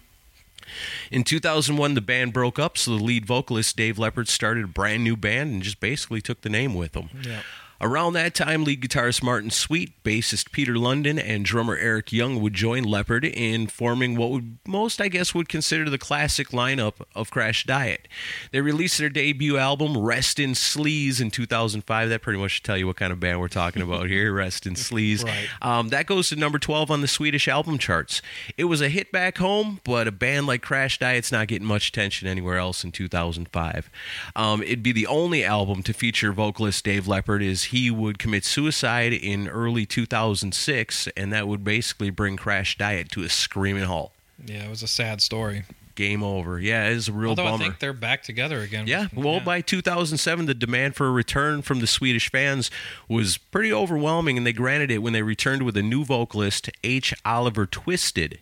In 1.12 1.26
2001, 1.26 1.96
the 1.96 2.02
band 2.02 2.32
broke 2.32 2.58
up, 2.58 2.78
so 2.78 2.98
the 2.98 3.04
lead 3.04 3.26
vocalist 3.26 3.76
Dave 3.76 4.00
Lepard 4.00 4.30
started 4.30 4.64
a 4.64 4.68
brand 4.68 5.04
new 5.04 5.18
band 5.18 5.52
and 5.52 5.62
just 5.62 5.82
basically 5.82 6.22
took 6.22 6.42
the 6.42 6.50
name 6.50 6.74
with 6.74 6.96
him. 6.96 7.10
Yeah. 7.22 7.42
Around 7.84 8.14
that 8.14 8.36
time, 8.36 8.64
lead 8.64 8.82
guitarist 8.82 9.24
Martin 9.24 9.50
Sweet, 9.50 10.04
bassist 10.04 10.52
Peter 10.52 10.78
London, 10.78 11.18
and 11.18 11.44
drummer 11.44 11.76
Eric 11.76 12.14
Young 12.14 12.40
would 12.40 12.54
join 12.54 12.84
Lepard 12.84 13.26
in 13.26 13.66
forming 13.66 14.16
what 14.16 14.30
would 14.30 14.60
most, 14.68 15.02
I 15.02 15.08
guess, 15.08 15.34
would 15.34 15.50
consider 15.50 15.90
the 15.90 15.98
classic 15.98 16.50
lineup 16.50 17.02
of 17.16 17.32
Crash 17.32 17.66
Diet. 17.66 18.08
They 18.52 18.62
released 18.62 19.00
their 19.00 19.10
debut 19.10 19.58
album, 19.58 19.98
Rest 19.98 20.38
in 20.38 20.52
Sleaze, 20.52 21.20
in 21.20 21.32
2005. 21.32 22.10
That 22.10 22.22
pretty 22.22 22.38
much 22.38 22.52
should 22.52 22.64
tell 22.64 22.78
you 22.78 22.86
what 22.86 22.98
kind 22.98 23.12
of 23.12 23.20
band 23.20 23.40
we're 23.40 23.48
talking 23.48 23.82
about 23.82 24.08
here, 24.08 24.32
Rest 24.42 24.68
in 24.68 24.76
Sleaze. 24.76 25.24
Right. 25.24 25.48
Um, 25.64 25.90
that 25.90 26.06
goes 26.06 26.30
to 26.30 26.36
number 26.36 26.60
12 26.60 26.92
on 26.92 27.02
the 27.02 27.08
Swedish 27.08 27.48
album 27.48 27.80
charts. 27.80 28.22
It 28.58 28.66
was 28.66 28.82
a 28.82 28.90
hit 28.90 29.12
back 29.12 29.40
home, 29.40 29.80
but 29.84 30.08
a 30.08 30.12
band 30.12 30.46
like 30.46 30.62
Crash 30.62 31.00
Diet's 31.00 31.32
not 31.32 31.48
getting 31.48 31.68
much 31.68 31.88
attention 31.88 32.28
anywhere 32.28 32.58
else 32.58 32.84
in 32.84 32.92
2005. 32.92 33.90
Um, 34.36 34.62
it'd 34.62 34.84
be 34.84 34.92
the 34.92 35.08
only 35.08 35.44
album 35.44 35.82
to 35.82 35.94
feature 35.94 36.32
vocalist 36.32 36.86
Dave 36.86 37.08
Lepard 37.08 37.42
as 37.42 37.71
he 37.72 37.90
would 37.90 38.20
commit 38.20 38.44
suicide 38.44 39.14
in 39.14 39.48
early 39.48 39.86
2006, 39.86 41.08
and 41.16 41.32
that 41.32 41.48
would 41.48 41.64
basically 41.64 42.10
bring 42.10 42.36
Crash 42.36 42.78
Diet 42.78 43.10
to 43.12 43.24
a 43.24 43.30
screaming 43.30 43.86
halt. 43.86 44.12
Yeah, 44.46 44.66
it 44.66 44.70
was 44.70 44.84
a 44.84 44.88
sad 44.88 45.22
story. 45.22 45.64
Game 45.96 46.22
over. 46.22 46.60
Yeah, 46.60 46.88
it 46.88 46.94
is 46.94 47.08
a 47.08 47.14
real 47.14 47.30
Although 47.30 47.44
bummer. 47.44 47.64
I 47.64 47.68
think 47.68 47.80
they're 47.80 47.94
back 47.94 48.24
together 48.24 48.60
again. 48.60 48.88
Yeah, 48.88 49.08
well, 49.14 49.40
by 49.40 49.62
2007, 49.62 50.46
the 50.46 50.54
demand 50.54 50.96
for 50.96 51.08
a 51.08 51.12
return 51.12 51.62
from 51.62 51.80
the 51.80 51.88
Swedish 51.88 52.30
fans 52.30 52.70
was 53.08 53.38
pretty 53.38 53.72
overwhelming, 53.72 54.38
and 54.38 54.46
they 54.46 54.54
granted 54.54 54.92
it 54.92 55.00
when 55.00 55.14
they 55.14 55.22
returned 55.22 55.64
with 55.64 55.78
a 55.78 55.84
new 55.84 56.04
vocalist, 56.04 56.70
H. 56.84 57.14
Oliver 57.24 57.66
Twisted. 57.66 58.40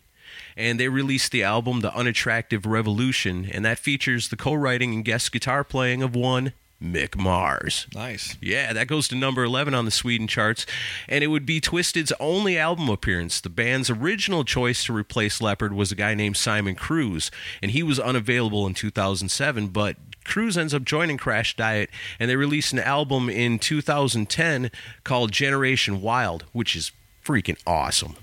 And 0.58 0.80
they 0.80 0.90
released 0.90 1.32
the 1.32 1.44
album, 1.44 1.82
The 1.82 1.96
Unattractive 1.96 2.66
Revolution, 2.66 3.48
and 3.52 3.64
that 3.64 3.78
features 3.80 4.30
the 4.30 4.36
co 4.36 4.54
writing 4.54 4.94
and 4.94 5.06
guest 5.06 5.32
guitar 5.32 5.64
playing 5.64 6.02
of 6.02 6.16
one, 6.16 6.54
Mick 6.82 7.18
Mars. 7.18 7.88
nice. 7.94 8.38
Yeah, 8.42 8.72
that 8.74 8.88
goes 8.88 9.08
to 9.10 9.16
number 9.16 9.44
11 9.44 9.74
on 9.74 9.86
the 9.86 9.92
Sweden 9.92 10.28
charts, 10.28 10.66
and 11.08 11.24
it 11.24 11.28
would 11.28 11.46
be 11.46 11.60
Twisted's 11.60 12.14
only 12.20 12.58
album 12.58 12.90
appearance. 12.90 13.42
The 13.42 13.50
band's 13.50 13.90
original 13.90 14.46
choice 14.46 14.86
to 14.86 14.94
replace 14.94 15.42
Lepard 15.42 15.74
was 15.74 15.92
a 15.92 15.96
guy 15.96 16.14
named 16.16 16.38
Simon 16.38 16.76
Cruz, 16.76 17.32
and 17.62 17.72
he 17.72 17.84
was 17.84 18.00
unavailable 18.00 18.66
in 18.66 18.74
2007, 18.74 19.68
but 19.68 19.98
Cruz 20.24 20.58
ends 20.58 20.74
up 20.74 20.86
joining 20.86 21.18
Crash 21.18 21.56
Diet, 21.56 21.90
and 22.20 22.30
they 22.30 22.36
released 22.36 22.72
an 22.72 22.80
album 22.80 23.30
in 23.30 23.60
2010 23.60 24.72
called 25.04 25.32
Generation 25.32 26.02
Wild, 26.02 26.46
which 26.54 26.76
is 26.76 26.92
freaking 27.26 27.60
awesome. 27.68 28.16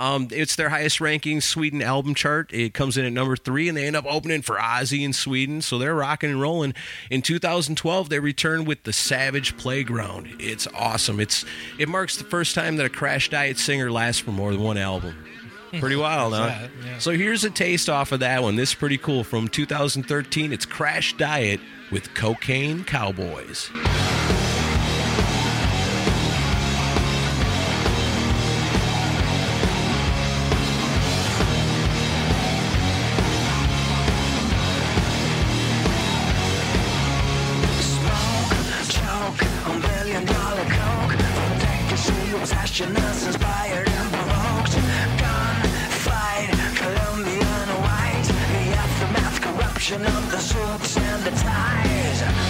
Um, 0.00 0.28
it's 0.30 0.56
their 0.56 0.70
highest 0.70 0.98
ranking 0.98 1.42
Sweden 1.42 1.82
album 1.82 2.14
chart. 2.14 2.50
It 2.54 2.72
comes 2.72 2.96
in 2.96 3.04
at 3.04 3.12
number 3.12 3.36
three, 3.36 3.68
and 3.68 3.76
they 3.76 3.86
end 3.86 3.96
up 3.96 4.06
opening 4.08 4.40
for 4.40 4.56
Ozzy 4.56 5.04
in 5.04 5.12
Sweden. 5.12 5.60
So 5.60 5.78
they're 5.78 5.94
rocking 5.94 6.30
and 6.30 6.40
rolling. 6.40 6.72
In 7.10 7.20
2012, 7.20 8.08
they 8.08 8.18
return 8.18 8.64
with 8.64 8.84
the 8.84 8.94
Savage 8.94 9.58
Playground. 9.58 10.28
It's 10.38 10.66
awesome. 10.74 11.20
It's 11.20 11.44
it 11.78 11.86
marks 11.88 12.16
the 12.16 12.24
first 12.24 12.54
time 12.54 12.76
that 12.76 12.86
a 12.86 12.88
Crash 12.88 13.28
Diet 13.28 13.58
singer 13.58 13.92
lasts 13.92 14.22
for 14.22 14.30
more 14.30 14.52
than 14.52 14.62
one 14.62 14.78
album. 14.78 15.14
Pretty 15.78 15.96
wild, 15.96 16.32
huh? 16.32 16.46
that, 16.46 16.70
yeah. 16.82 16.98
So 16.98 17.10
here's 17.10 17.44
a 17.44 17.50
taste 17.50 17.90
off 17.90 18.10
of 18.10 18.20
that 18.20 18.42
one. 18.42 18.56
This 18.56 18.70
is 18.70 18.74
pretty 18.74 18.96
cool. 18.96 19.22
From 19.22 19.48
2013, 19.48 20.54
it's 20.54 20.64
Crash 20.64 21.14
Diet 21.18 21.60
with 21.92 22.14
Cocaine 22.14 22.84
Cowboys. 22.84 23.70
Passionate, 42.80 43.26
inspired 43.26 43.88
and 43.88 44.12
provoked. 44.12 44.74
Gun, 45.18 45.56
fight, 46.00 46.50
Colombian 46.76 47.68
white. 47.82 48.24
The 48.24 48.76
aftermath, 48.76 49.40
corruption 49.40 50.06
of 50.06 50.30
the 50.30 50.38
suits 50.38 50.96
and 50.96 51.24
the 51.24 51.30
ties. 51.42 52.49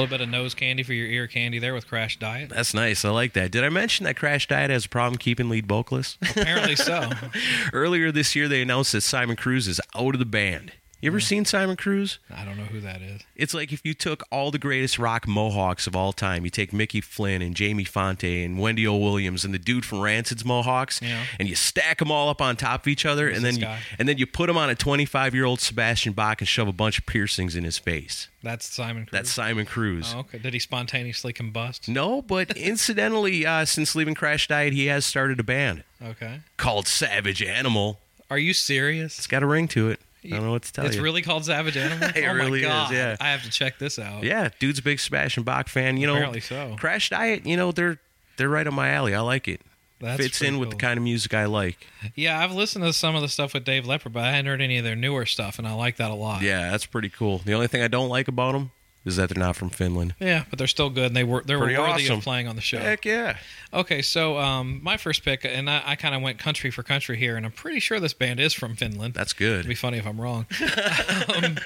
Little 0.00 0.16
bit 0.18 0.22
of 0.22 0.30
nose 0.30 0.54
candy 0.54 0.82
for 0.82 0.94
your 0.94 1.06
ear 1.06 1.26
candy 1.26 1.58
there 1.58 1.74
with 1.74 1.86
Crash 1.86 2.18
Diet. 2.18 2.48
That's 2.48 2.72
nice. 2.72 3.04
I 3.04 3.10
like 3.10 3.34
that. 3.34 3.50
Did 3.50 3.64
I 3.64 3.68
mention 3.68 4.04
that 4.04 4.16
Crash 4.16 4.48
Diet 4.48 4.70
has 4.70 4.86
a 4.86 4.88
problem 4.88 5.18
keeping 5.18 5.48
lead 5.50 5.66
vocalists? 5.66 6.16
Apparently 6.22 6.76
so. 6.76 7.10
Earlier 7.72 8.10
this 8.10 8.34
year, 8.34 8.48
they 8.48 8.62
announced 8.62 8.92
that 8.92 9.02
Simon 9.02 9.36
Cruz 9.36 9.68
is 9.68 9.80
out 9.94 10.14
of 10.14 10.18
the 10.18 10.24
band. 10.24 10.72
You 11.02 11.08
ever 11.10 11.20
seen 11.20 11.46
Simon 11.46 11.76
Cruz? 11.76 12.18
I 12.30 12.44
don't 12.44 12.58
know 12.58 12.64
who 12.64 12.78
that 12.80 13.00
is. 13.00 13.22
It's 13.34 13.54
like 13.54 13.72
if 13.72 13.80
you 13.84 13.94
took 13.94 14.22
all 14.30 14.50
the 14.50 14.58
greatest 14.58 14.98
rock 14.98 15.26
mohawks 15.26 15.86
of 15.86 15.96
all 15.96 16.12
time. 16.12 16.44
You 16.44 16.50
take 16.50 16.74
Mickey 16.74 17.00
Flynn 17.00 17.40
and 17.40 17.54
Jamie 17.56 17.84
Fonte 17.84 18.44
and 18.44 18.58
Wendy 18.58 18.86
O. 18.86 18.94
Williams 18.96 19.42
and 19.42 19.54
the 19.54 19.58
dude 19.58 19.86
from 19.86 20.00
Rancid's 20.00 20.44
mohawks, 20.44 21.00
Yeah. 21.00 21.24
and 21.38 21.48
you 21.48 21.54
stack 21.54 22.00
them 22.00 22.10
all 22.12 22.28
up 22.28 22.42
on 22.42 22.54
top 22.56 22.82
of 22.82 22.88
each 22.88 23.06
other, 23.06 23.28
and 23.28 23.36
then 23.36 23.54
this 23.54 23.56
you, 23.56 23.62
guy? 23.64 23.78
and 23.98 24.06
then 24.06 24.18
you 24.18 24.26
put 24.26 24.48
them 24.48 24.58
on 24.58 24.68
a 24.68 24.74
25 24.74 25.34
year 25.34 25.46
old 25.46 25.60
Sebastian 25.60 26.12
Bach 26.12 26.42
and 26.42 26.48
shove 26.48 26.68
a 26.68 26.72
bunch 26.72 26.98
of 26.98 27.06
piercings 27.06 27.56
in 27.56 27.64
his 27.64 27.78
face. 27.78 28.28
That's 28.42 28.66
Simon 28.66 29.04
Cruz. 29.06 29.12
That's 29.12 29.30
Simon 29.32 29.64
Cruz. 29.64 30.12
Oh, 30.14 30.20
okay. 30.20 30.36
Did 30.38 30.52
he 30.52 30.58
spontaneously 30.60 31.32
combust? 31.32 31.88
No, 31.88 32.20
but 32.20 32.54
incidentally, 32.58 33.46
uh, 33.46 33.64
since 33.64 33.94
leaving 33.94 34.14
Crash 34.14 34.48
Diet, 34.48 34.74
he 34.74 34.86
has 34.86 35.06
started 35.06 35.40
a 35.40 35.44
band 35.44 35.82
Okay. 36.04 36.40
called 36.58 36.86
Savage 36.86 37.42
Animal. 37.42 37.98
Are 38.28 38.38
you 38.38 38.52
serious? 38.52 39.16
It's 39.18 39.26
got 39.26 39.42
a 39.42 39.46
ring 39.46 39.66
to 39.68 39.88
it. 39.88 39.98
I 40.24 40.28
don't 40.28 40.44
know 40.44 40.52
what 40.52 40.62
to 40.64 40.72
tell 40.72 40.84
it's 40.84 40.94
you. 40.94 41.00
It's 41.00 41.04
really 41.04 41.22
called 41.22 41.44
Savage 41.44 41.76
Animal? 41.76 42.08
Oh 42.14 42.18
it 42.18 42.24
oh 42.26 42.32
really 42.34 42.62
my 42.62 42.86
is, 42.86 42.92
yeah. 42.92 43.16
I 43.20 43.30
have 43.30 43.42
to 43.44 43.50
check 43.50 43.78
this 43.78 43.98
out. 43.98 44.22
Yeah, 44.22 44.50
dude's 44.58 44.78
a 44.78 44.82
big 44.82 45.00
and 45.12 45.44
Bach 45.44 45.68
fan. 45.68 45.96
You 45.96 46.06
know, 46.06 46.14
Apparently 46.14 46.40
so. 46.40 46.76
Crash 46.78 47.10
Diet. 47.10 47.46
You 47.46 47.56
know, 47.56 47.72
they're 47.72 47.98
they're 48.36 48.48
right 48.48 48.66
up 48.66 48.74
my 48.74 48.90
alley. 48.90 49.14
I 49.14 49.20
like 49.20 49.48
it. 49.48 49.60
That's 50.00 50.22
Fits 50.22 50.40
in 50.40 50.58
with 50.58 50.70
the 50.70 50.76
kind 50.76 50.96
of 50.96 51.04
music 51.04 51.34
I 51.34 51.44
like. 51.44 51.86
Yeah, 52.14 52.42
I've 52.42 52.52
listened 52.52 52.84
to 52.86 52.92
some 52.94 53.14
of 53.14 53.20
the 53.20 53.28
stuff 53.28 53.52
with 53.52 53.64
Dave 53.64 53.84
Lepper, 53.84 54.10
but 54.10 54.24
I 54.24 54.30
hadn't 54.30 54.46
heard 54.46 54.62
any 54.62 54.78
of 54.78 54.84
their 54.84 54.96
newer 54.96 55.26
stuff, 55.26 55.58
and 55.58 55.68
I 55.68 55.74
like 55.74 55.96
that 55.96 56.10
a 56.10 56.14
lot. 56.14 56.40
Yeah, 56.40 56.70
that's 56.70 56.86
pretty 56.86 57.10
cool. 57.10 57.38
The 57.38 57.52
only 57.52 57.66
thing 57.66 57.82
I 57.82 57.88
don't 57.88 58.08
like 58.08 58.26
about 58.26 58.52
them 58.52 58.70
is 59.04 59.16
that 59.16 59.30
they're 59.30 59.42
not 59.42 59.56
from 59.56 59.70
Finland. 59.70 60.14
Yeah, 60.20 60.44
but 60.50 60.58
they're 60.58 60.66
still 60.68 60.90
good, 60.90 61.06
and 61.06 61.16
they 61.16 61.24
were 61.24 61.42
they 61.44 61.56
were 61.56 61.64
Pretty 61.66 61.78
worthy 61.78 62.04
awesome. 62.04 62.18
of 62.18 62.24
playing 62.24 62.48
on 62.48 62.56
the 62.56 62.62
show. 62.62 62.78
Heck 62.78 63.04
yeah. 63.04 63.36
Okay, 63.72 64.02
so 64.02 64.38
um, 64.38 64.80
my 64.82 64.96
first 64.96 65.24
pick, 65.24 65.44
and 65.44 65.70
I, 65.70 65.82
I 65.86 65.96
kind 65.96 66.14
of 66.14 66.22
went 66.22 66.38
country 66.38 66.70
for 66.70 66.82
country 66.82 67.16
here, 67.16 67.36
and 67.36 67.46
I'm 67.46 67.52
pretty 67.52 67.80
sure 67.80 67.98
this 68.00 68.12
band 68.14 68.40
is 68.40 68.52
from 68.52 68.76
Finland. 68.76 69.14
That's 69.14 69.32
good. 69.32 69.60
It'd 69.60 69.68
be 69.68 69.74
funny 69.74 69.98
if 69.98 70.06
I'm 70.06 70.20
wrong. 70.20 70.46
um, 71.42 71.56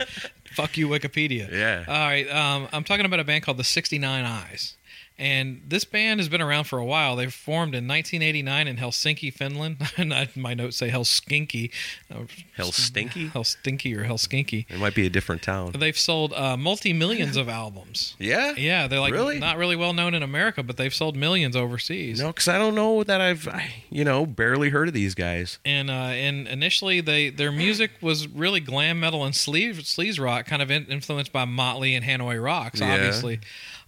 fuck 0.53 0.76
you, 0.76 0.88
Wikipedia. 0.88 1.50
Yeah. 1.50 1.85
All 1.88 1.95
right. 1.95 2.29
Um, 2.31 2.69
I'm 2.73 2.85
talking 2.85 3.07
about 3.07 3.21
a 3.21 3.25
band 3.25 3.43
called 3.45 3.57
the 3.57 3.64
69 3.64 4.25
Eyes. 4.25 4.76
And 5.17 5.63
this 5.69 5.85
band 5.85 6.19
has 6.19 6.29
been 6.29 6.41
around 6.43 6.65
for 6.65 6.81
a 6.81 6.85
while. 6.85 7.15
They 7.15 7.29
formed 7.29 7.73
in 7.77 7.87
1989 7.87 8.67
in 8.67 8.77
Helsinki, 8.79 9.33
Finland. 9.33 9.77
my 10.37 10.55
notes 10.55 10.77
say 10.77 10.89
Helsinki. 10.91 11.71
Uh, 12.13 12.25
Helsinki? 12.59 13.31
Helsinki 13.31 13.97
or 13.97 14.05
Helsinki. 14.05 14.67
It 14.69 14.79
might 14.81 14.97
be 14.97 15.07
a 15.07 15.11
different 15.11 15.43
town. 15.43 15.71
They've 15.79 15.97
sold 15.97 16.33
uh, 16.33 16.57
multi 16.57 16.93
millions 16.93 17.37
of 17.37 17.49
albums. 17.49 18.17
Yeah? 18.19 18.55
Yeah, 18.57 18.89
they're 18.89 18.99
like 18.99 19.13
Really? 19.13 19.39
not 19.39 19.57
really 19.57 19.77
well 19.77 19.93
known 19.93 20.15
in 20.15 20.25
America, 20.25 20.65
but 20.65 20.77
they've 20.79 20.93
sold 20.93 21.17
millions 21.17 21.55
overseas. 21.55 22.21
No, 22.21 22.29
because 22.29 22.49
I 22.49 22.59
don't 22.59 22.75
know 22.75 23.05
that 23.05 23.21
I've, 23.21 23.47
I, 23.47 23.73
you 23.91 24.03
know, 24.05 24.27
barely 24.27 24.71
heard 24.71 24.89
of 24.89 24.95
these 24.95 25.15
guys. 25.15 25.61
and 25.65 25.91
uh, 25.91 25.93
and 25.95 26.49
initially 26.49 27.01
they 27.01 27.31
their 27.31 27.53
music 27.53 27.93
was 28.01 28.27
really 28.27 28.59
glam 28.61 28.99
metal 28.99 29.25
and 29.25 29.33
sleaze 29.35 29.77
sleaze 29.83 30.19
rock, 30.21 30.47
kind 30.47 30.61
of 30.61 30.73
in, 30.73 30.87
influenced 30.87 31.33
by 31.33 31.45
Motley 31.45 31.95
and 31.95 32.05
Hanoi 32.05 32.43
Rocks, 32.43 32.81
Yeah. 32.81 33.13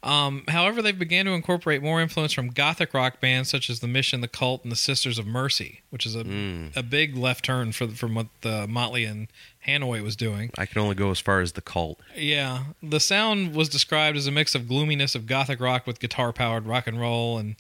Um, 0.03 0.45
however, 0.49 0.83
they 0.83 0.93
began 0.93 1.25
to 1.25 1.33
incorporate 1.33 1.83
more 1.83 2.01
influence 2.01 2.33
from 2.33 2.49
gothic 2.49 2.95
rock 2.95 3.21
bands 3.21 3.49
such 3.51 3.69
as 3.71 3.81
the 3.81 3.89
Mission, 3.89 4.21
the 4.21 4.29
Cult, 4.29 4.63
and 4.63 4.71
the 4.71 4.77
Sisters 4.77 5.19
of 5.19 5.27
Mercy, 5.27 5.81
which 5.91 6.07
is 6.07 6.15
a 6.15 6.23
Mm. 6.25 6.77
a 6.77 6.83
big 6.83 7.17
left 7.17 7.45
turn 7.45 7.73
for, 7.73 7.89
from 7.89 8.15
what 8.15 8.27
the 8.43 8.67
Motley 8.69 9.05
and 9.05 9.29
Hanoi 9.67 10.03
was 10.03 10.15
doing. 10.15 10.51
I 10.57 10.67
can 10.67 10.81
only 10.81 10.95
go 10.95 11.11
as 11.11 11.19
far 11.19 11.41
as 11.41 11.53
the 11.53 11.61
cult. 11.61 12.01
Yeah, 12.15 12.65
the 12.83 13.01
sound 13.01 13.55
was 13.55 13.69
described 13.69 14.17
as 14.17 14.27
a 14.27 14.31
mix 14.31 14.55
of 14.55 14.69
gloominess 14.69 15.15
of 15.17 15.27
gothic 15.27 15.61
rock 15.61 15.87
with 15.87 15.99
guitar 15.99 16.33
powered 16.33 16.67
rock 16.67 16.87
and 16.87 17.01
roll, 17.01 17.39
and 17.39 17.57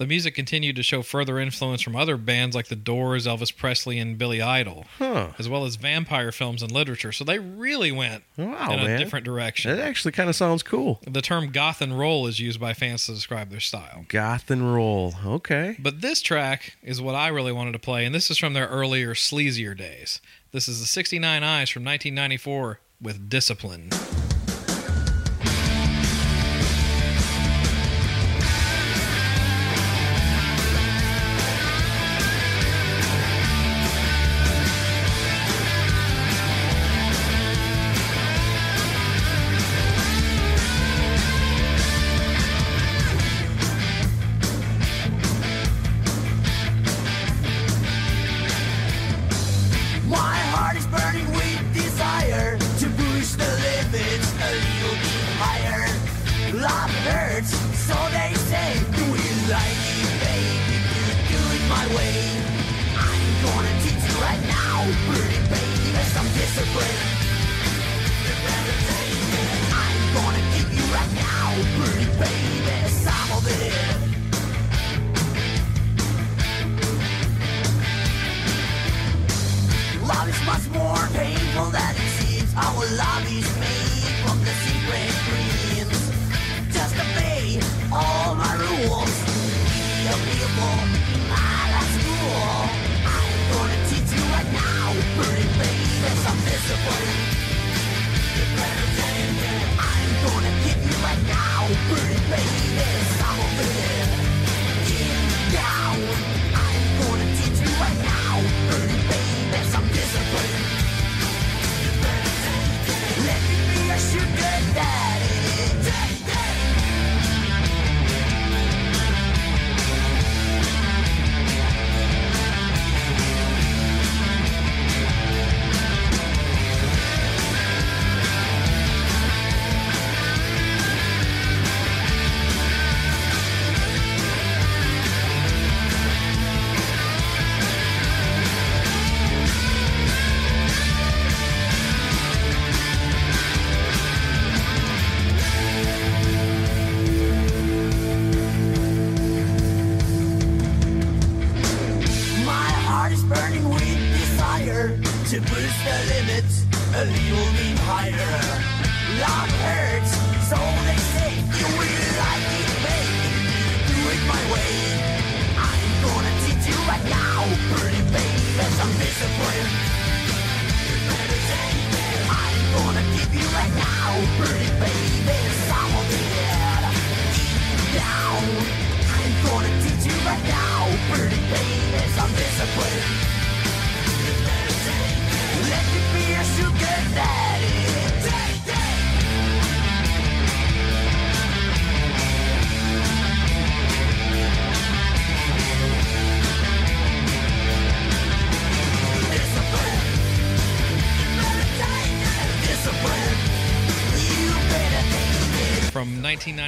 the 0.00 0.06
music 0.06 0.34
continued 0.34 0.76
to 0.76 0.82
show 0.82 1.02
further 1.02 1.38
influence 1.38 1.82
from 1.82 1.94
other 1.94 2.16
bands 2.16 2.56
like 2.56 2.68
The 2.68 2.74
Doors, 2.74 3.26
Elvis 3.26 3.54
Presley, 3.54 3.98
and 3.98 4.16
Billy 4.16 4.40
Idol, 4.40 4.86
Huh. 4.96 5.28
as 5.38 5.46
well 5.46 5.66
as 5.66 5.76
vampire 5.76 6.32
films 6.32 6.62
and 6.62 6.72
literature. 6.72 7.12
So 7.12 7.22
they 7.22 7.38
really 7.38 7.92
went 7.92 8.24
Wow, 8.38 8.72
in 8.72 8.78
a 8.78 8.84
man. 8.86 8.98
different 8.98 9.26
direction. 9.26 9.76
That 9.76 9.86
actually 9.86 10.12
kind 10.12 10.30
of 10.30 10.34
sounds 10.36 10.62
cool. 10.62 11.02
The 11.06 11.20
term 11.20 11.52
goth 11.52 11.82
and 11.82 11.98
roll 11.98 12.26
is 12.26 12.40
used 12.40 12.58
by 12.58 12.72
fans 12.72 13.04
to 13.06 13.12
describe 13.12 13.50
their 13.50 13.60
style. 13.60 14.06
Goth 14.08 14.50
and 14.50 14.72
roll. 14.74 15.14
Okay. 15.24 15.76
But 15.78 16.00
this 16.00 16.22
track 16.22 16.78
is 16.82 16.98
what 17.02 17.14
I 17.14 17.28
really 17.28 17.52
wanted 17.52 17.72
to 17.72 17.78
play, 17.78 18.06
and 18.06 18.14
this 18.14 18.30
is 18.30 18.38
from 18.38 18.54
their 18.54 18.68
earlier, 18.68 19.12
sleazier 19.12 19.76
days. 19.76 20.22
This 20.52 20.66
is 20.66 20.80
the 20.80 20.86
69 20.86 21.44
Eyes 21.44 21.68
from 21.68 21.84
1994 21.84 22.80
with 23.02 23.28
Discipline. 23.28 23.90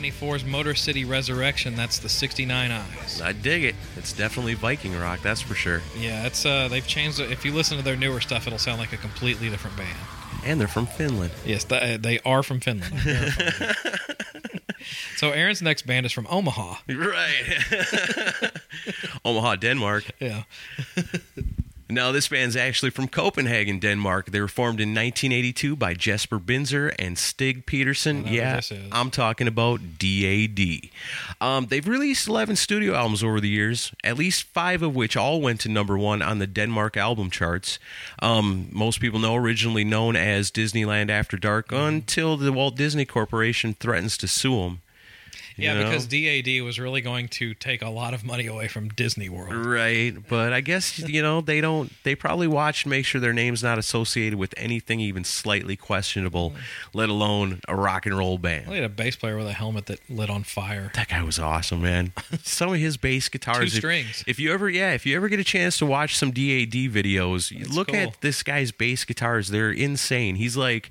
1994's 0.02 0.44
Motor 0.44 0.74
City 0.74 1.04
Resurrection, 1.04 1.74
that's 1.76 1.98
the 1.98 2.08
69 2.08 2.70
Eyes. 2.70 3.20
I 3.22 3.32
dig 3.32 3.64
it. 3.64 3.74
It's 3.96 4.12
definitely 4.12 4.54
Viking 4.54 4.98
rock, 4.98 5.20
that's 5.22 5.40
for 5.40 5.54
sure. 5.54 5.82
Yeah, 5.98 6.26
it's 6.26 6.44
uh, 6.44 6.68
they've 6.68 6.86
changed. 6.86 7.20
it. 7.20 7.30
If 7.30 7.44
you 7.44 7.52
listen 7.52 7.76
to 7.78 7.84
their 7.84 7.96
newer 7.96 8.20
stuff, 8.20 8.46
it'll 8.46 8.58
sound 8.58 8.78
like 8.78 8.92
a 8.92 8.96
completely 8.96 9.48
different 9.48 9.76
band. 9.76 9.96
And 10.44 10.60
they're 10.60 10.68
from 10.68 10.86
Finland. 10.86 11.32
Yes, 11.46 11.64
th- 11.64 12.00
they 12.00 12.18
are 12.20 12.42
from 12.42 12.60
Finland. 12.60 12.92
So 15.16 15.30
Aaron's 15.30 15.62
next 15.62 15.86
band 15.86 16.04
is 16.04 16.10
from 16.10 16.26
Omaha. 16.28 16.74
Right. 16.88 17.62
Omaha, 19.24 19.54
Denmark. 19.54 20.10
Yeah. 20.18 20.42
Now, 21.94 22.10
this 22.12 22.28
band's 22.28 22.56
actually 22.56 22.90
from 22.90 23.08
Copenhagen, 23.08 23.78
Denmark. 23.78 24.26
They 24.30 24.40
were 24.40 24.48
formed 24.48 24.80
in 24.80 24.90
1982 24.90 25.76
by 25.76 25.94
Jesper 25.94 26.38
Binzer 26.38 26.94
and 26.98 27.18
Stig 27.18 27.66
Pedersen. 27.66 28.26
Yeah. 28.26 28.60
I'm 28.90 29.10
talking 29.10 29.46
about 29.46 29.80
DAD. 29.98 30.90
Um, 31.40 31.66
they've 31.66 31.86
released 31.86 32.28
11 32.28 32.56
studio 32.56 32.94
albums 32.94 33.22
over 33.22 33.40
the 33.40 33.48
years, 33.48 33.92
at 34.02 34.16
least 34.16 34.44
five 34.44 34.82
of 34.82 34.94
which 34.94 35.16
all 35.16 35.40
went 35.40 35.60
to 35.60 35.68
number 35.68 35.98
one 35.98 36.22
on 36.22 36.38
the 36.38 36.46
Denmark 36.46 36.96
album 36.96 37.30
charts. 37.30 37.78
Um, 38.20 38.68
most 38.72 39.00
people 39.00 39.18
know 39.20 39.34
originally 39.36 39.84
known 39.84 40.16
as 40.16 40.50
Disneyland 40.50 41.10
After 41.10 41.36
Dark 41.36 41.68
Mm-hmm. 41.68 41.94
until 41.96 42.36
the 42.36 42.52
Walt 42.52 42.76
Disney 42.76 43.04
Corporation 43.04 43.74
threatens 43.78 44.16
to 44.18 44.26
sue 44.26 44.56
them. 44.62 44.80
Yeah, 45.56 45.74
know? 45.74 45.84
because 45.84 46.06
DAD 46.06 46.62
was 46.62 46.78
really 46.78 47.00
going 47.00 47.28
to 47.28 47.54
take 47.54 47.82
a 47.82 47.88
lot 47.88 48.14
of 48.14 48.24
money 48.24 48.46
away 48.46 48.68
from 48.68 48.88
Disney 48.88 49.28
World. 49.28 49.54
Right, 49.54 50.14
but 50.28 50.52
I 50.52 50.60
guess 50.60 50.98
you 50.98 51.22
know 51.22 51.40
they 51.40 51.60
don't. 51.60 51.92
They 52.04 52.14
probably 52.14 52.46
watch 52.46 52.86
make 52.86 53.04
sure 53.04 53.20
their 53.20 53.32
name's 53.32 53.62
not 53.62 53.78
associated 53.78 54.38
with 54.38 54.54
anything 54.56 55.00
even 55.00 55.24
slightly 55.24 55.76
questionable, 55.76 56.50
mm. 56.50 56.56
let 56.94 57.08
alone 57.08 57.60
a 57.68 57.76
rock 57.76 58.06
and 58.06 58.16
roll 58.16 58.38
band. 58.38 58.68
We 58.68 58.76
had 58.76 58.84
a 58.84 58.88
bass 58.88 59.16
player 59.16 59.36
with 59.36 59.46
a 59.46 59.52
helmet 59.52 59.86
that 59.86 59.98
lit 60.10 60.30
on 60.30 60.42
fire. 60.44 60.90
That 60.94 61.08
guy 61.08 61.22
was 61.22 61.38
awesome, 61.38 61.82
man. 61.82 62.12
Some 62.42 62.72
of 62.72 62.78
his 62.78 62.96
bass 62.96 63.28
guitars. 63.28 63.72
Two 63.72 63.78
strings. 63.78 64.24
If, 64.26 64.38
you 64.38 64.52
ever, 64.52 64.68
yeah, 64.68 64.92
if 64.92 65.06
you 65.06 65.16
ever 65.16 65.28
get 65.28 65.40
a 65.40 65.44
chance 65.44 65.78
to 65.78 65.86
watch 65.86 66.16
some 66.16 66.30
DAD 66.30 66.72
videos, 66.72 67.56
That's 67.56 67.72
look 67.72 67.88
cool. 67.88 67.96
at 67.96 68.20
this 68.20 68.42
guy's 68.42 68.72
bass 68.72 69.04
guitars. 69.04 69.48
They're 69.48 69.70
insane. 69.72 70.36
He's 70.36 70.56
like. 70.56 70.90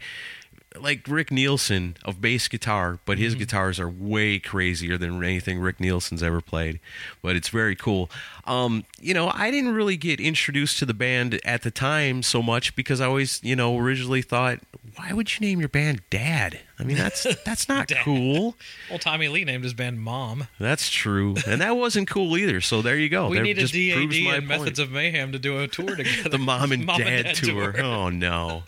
Like 0.80 1.06
Rick 1.08 1.32
Nielsen 1.32 1.98
of 2.06 2.22
bass 2.22 2.48
guitar, 2.48 3.00
but 3.06 3.18
his 3.18 3.34
Mm-hmm. 3.34 3.40
guitars 3.40 3.80
are 3.80 3.90
way 3.90 4.40
crazier 4.40 4.98
than 4.98 5.22
anything 5.24 5.60
Rick 5.60 5.80
Nielsen's 5.82 6.24
ever 6.24 6.40
played. 6.40 6.80
But 7.22 7.36
it's 7.36 7.50
very 7.50 7.76
cool. 7.76 8.10
Um, 8.46 8.86
you 9.00 9.14
know, 9.14 9.30
I 9.34 9.52
didn't 9.52 9.74
really 9.74 9.98
get 9.98 10.20
introduced 10.22 10.80
to 10.80 10.86
the 10.86 10.94
band 10.94 11.40
at 11.44 11.64
the 11.64 11.72
time 11.72 12.24
so 12.24 12.42
much 12.42 12.74
because 12.76 13.02
I 13.02 13.06
always, 13.08 13.40
you 13.44 13.56
know, 13.56 13.78
originally 13.78 14.22
thought, 14.22 14.60
why 14.96 15.12
would 15.12 15.34
you 15.38 15.46
name 15.46 15.60
your 15.60 15.68
band 15.70 16.02
Dad? 16.10 16.60
I 16.80 16.84
mean, 16.84 16.96
that's 16.98 17.24
that's 17.46 17.68
not 17.68 17.88
Dad. 17.90 18.04
cool. 18.06 18.56
Well, 18.90 18.98
Tommy 19.00 19.28
Lee 19.28 19.44
named 19.44 19.64
his 19.66 19.74
band 19.74 20.00
Mom. 20.02 20.48
That's 20.58 20.90
true, 20.90 21.36
and 21.48 21.60
that 21.62 21.76
wasn't 21.76 22.10
cool 22.10 22.38
either. 22.38 22.62
So 22.62 22.82
there 22.82 22.98
you 22.98 23.10
go. 23.10 23.28
we 23.30 23.38
That 23.38 23.44
needed 23.44 23.60
just 23.68 23.74
DAD 23.74 23.98
and 23.98 24.26
point. 24.26 24.48
Methods 24.48 24.80
of 24.80 24.90
Mayhem 24.92 25.34
to 25.34 25.40
do 25.40 25.60
a 25.60 25.68
tour 25.68 25.96
together. 25.98 26.30
the 26.30 26.38
mom 26.40 26.72
and, 26.72 26.88
dad, 26.98 27.36
tour. 27.36 27.74
tour. 27.74 27.84
Oh 27.84 28.10
no, 28.10 28.64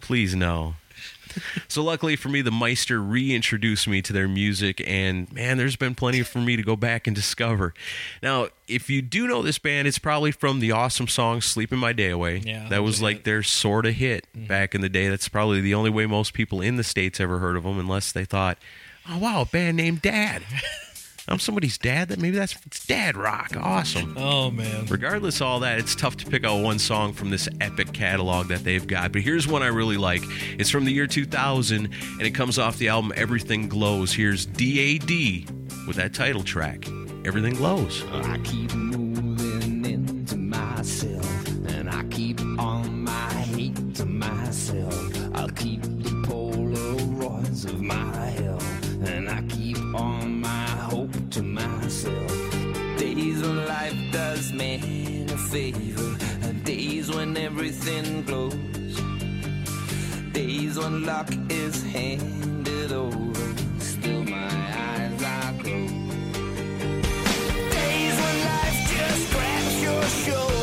please 0.00 0.34
no. 0.36 0.76
So 1.68 1.82
luckily 1.82 2.16
for 2.16 2.28
me, 2.28 2.42
the 2.42 2.50
Meister 2.50 3.00
reintroduced 3.02 3.88
me 3.88 4.02
to 4.02 4.12
their 4.12 4.28
music, 4.28 4.82
and 4.86 5.30
man, 5.32 5.56
there's 5.58 5.76
been 5.76 5.94
plenty 5.94 6.22
for 6.22 6.38
me 6.38 6.56
to 6.56 6.62
go 6.62 6.76
back 6.76 7.06
and 7.06 7.14
discover. 7.14 7.74
Now, 8.22 8.48
if 8.68 8.88
you 8.90 9.02
do 9.02 9.26
know 9.26 9.42
this 9.42 9.58
band, 9.58 9.86
it's 9.88 9.98
probably 9.98 10.32
from 10.32 10.60
the 10.60 10.72
awesome 10.72 11.08
song 11.08 11.40
"Sleeping 11.40 11.78
My 11.78 11.92
Day 11.92 12.10
Away." 12.10 12.38
Yeah, 12.38 12.68
that 12.68 12.82
was 12.82 13.02
like 13.02 13.24
their 13.24 13.42
sort 13.42 13.86
of 13.86 13.94
hit 13.94 14.26
back 14.34 14.74
in 14.74 14.80
the 14.80 14.88
day. 14.88 15.08
That's 15.08 15.28
probably 15.28 15.60
the 15.60 15.74
only 15.74 15.90
way 15.90 16.06
most 16.06 16.32
people 16.34 16.60
in 16.60 16.76
the 16.76 16.84
states 16.84 17.20
ever 17.20 17.38
heard 17.38 17.56
of 17.56 17.64
them, 17.64 17.78
unless 17.78 18.12
they 18.12 18.24
thought, 18.24 18.58
"Oh 19.08 19.18
wow, 19.18 19.42
a 19.42 19.46
band 19.46 19.76
named 19.76 20.02
Dad." 20.02 20.42
I'm 21.28 21.38
somebody's 21.38 21.76
dad. 21.76 22.08
That 22.08 22.18
maybe 22.20 22.36
that's 22.36 22.56
it's 22.66 22.86
Dad 22.86 23.16
Rock. 23.16 23.56
Awesome. 23.56 24.16
Oh 24.16 24.50
man. 24.50 24.86
Regardless 24.86 25.40
of 25.40 25.46
all 25.46 25.60
that, 25.60 25.78
it's 25.78 25.94
tough 25.94 26.16
to 26.18 26.26
pick 26.26 26.44
out 26.44 26.62
one 26.62 26.78
song 26.78 27.12
from 27.12 27.30
this 27.30 27.48
epic 27.60 27.92
catalog 27.92 28.48
that 28.48 28.62
they've 28.62 28.86
got. 28.86 29.12
But 29.12 29.22
here's 29.22 29.48
one 29.48 29.62
I 29.62 29.68
really 29.68 29.96
like. 29.96 30.22
It's 30.58 30.70
from 30.70 30.84
the 30.84 30.92
year 30.92 31.06
2000, 31.06 31.86
and 31.86 32.22
it 32.22 32.32
comes 32.32 32.58
off 32.58 32.78
the 32.78 32.88
album 32.88 33.12
Everything 33.16 33.68
Glows. 33.68 34.12
Here's 34.12 34.46
DAD 34.46 35.10
with 35.86 35.96
that 35.96 36.14
title 36.14 36.44
track, 36.44 36.86
Everything 37.24 37.54
Glows. 37.54 38.04
I 38.12 38.38
keep 38.44 38.72
moving 38.74 39.84
into 39.84 40.36
myself, 40.36 41.48
and 41.68 41.90
I 41.90 42.04
keep 42.04 42.40
on 42.40 43.02
my 43.02 43.32
hate 43.32 43.94
to 43.96 44.06
myself. 44.06 44.94
I'll 45.34 45.48
keep 45.50 45.82
the 45.82 46.10
Polaroids 46.26 47.64
of 47.64 47.80
my 47.80 48.25
does 54.12 54.52
man 54.52 55.28
a 55.30 55.36
favor, 55.36 56.16
days 56.64 57.10
when 57.10 57.36
everything 57.36 58.22
glows. 58.22 58.94
Days 60.32 60.78
when 60.78 61.04
luck 61.04 61.28
is 61.50 61.82
handed 61.84 62.92
over, 62.92 63.54
still 63.78 64.24
my 64.24 64.54
eyes 64.88 65.22
are 65.22 65.52
closed. 65.62 65.94
Days 67.76 68.16
when 68.22 68.36
life 68.50 68.80
just 68.92 69.32
grabs 69.32 69.82
your 69.82 70.02
shoulder. 70.24 70.55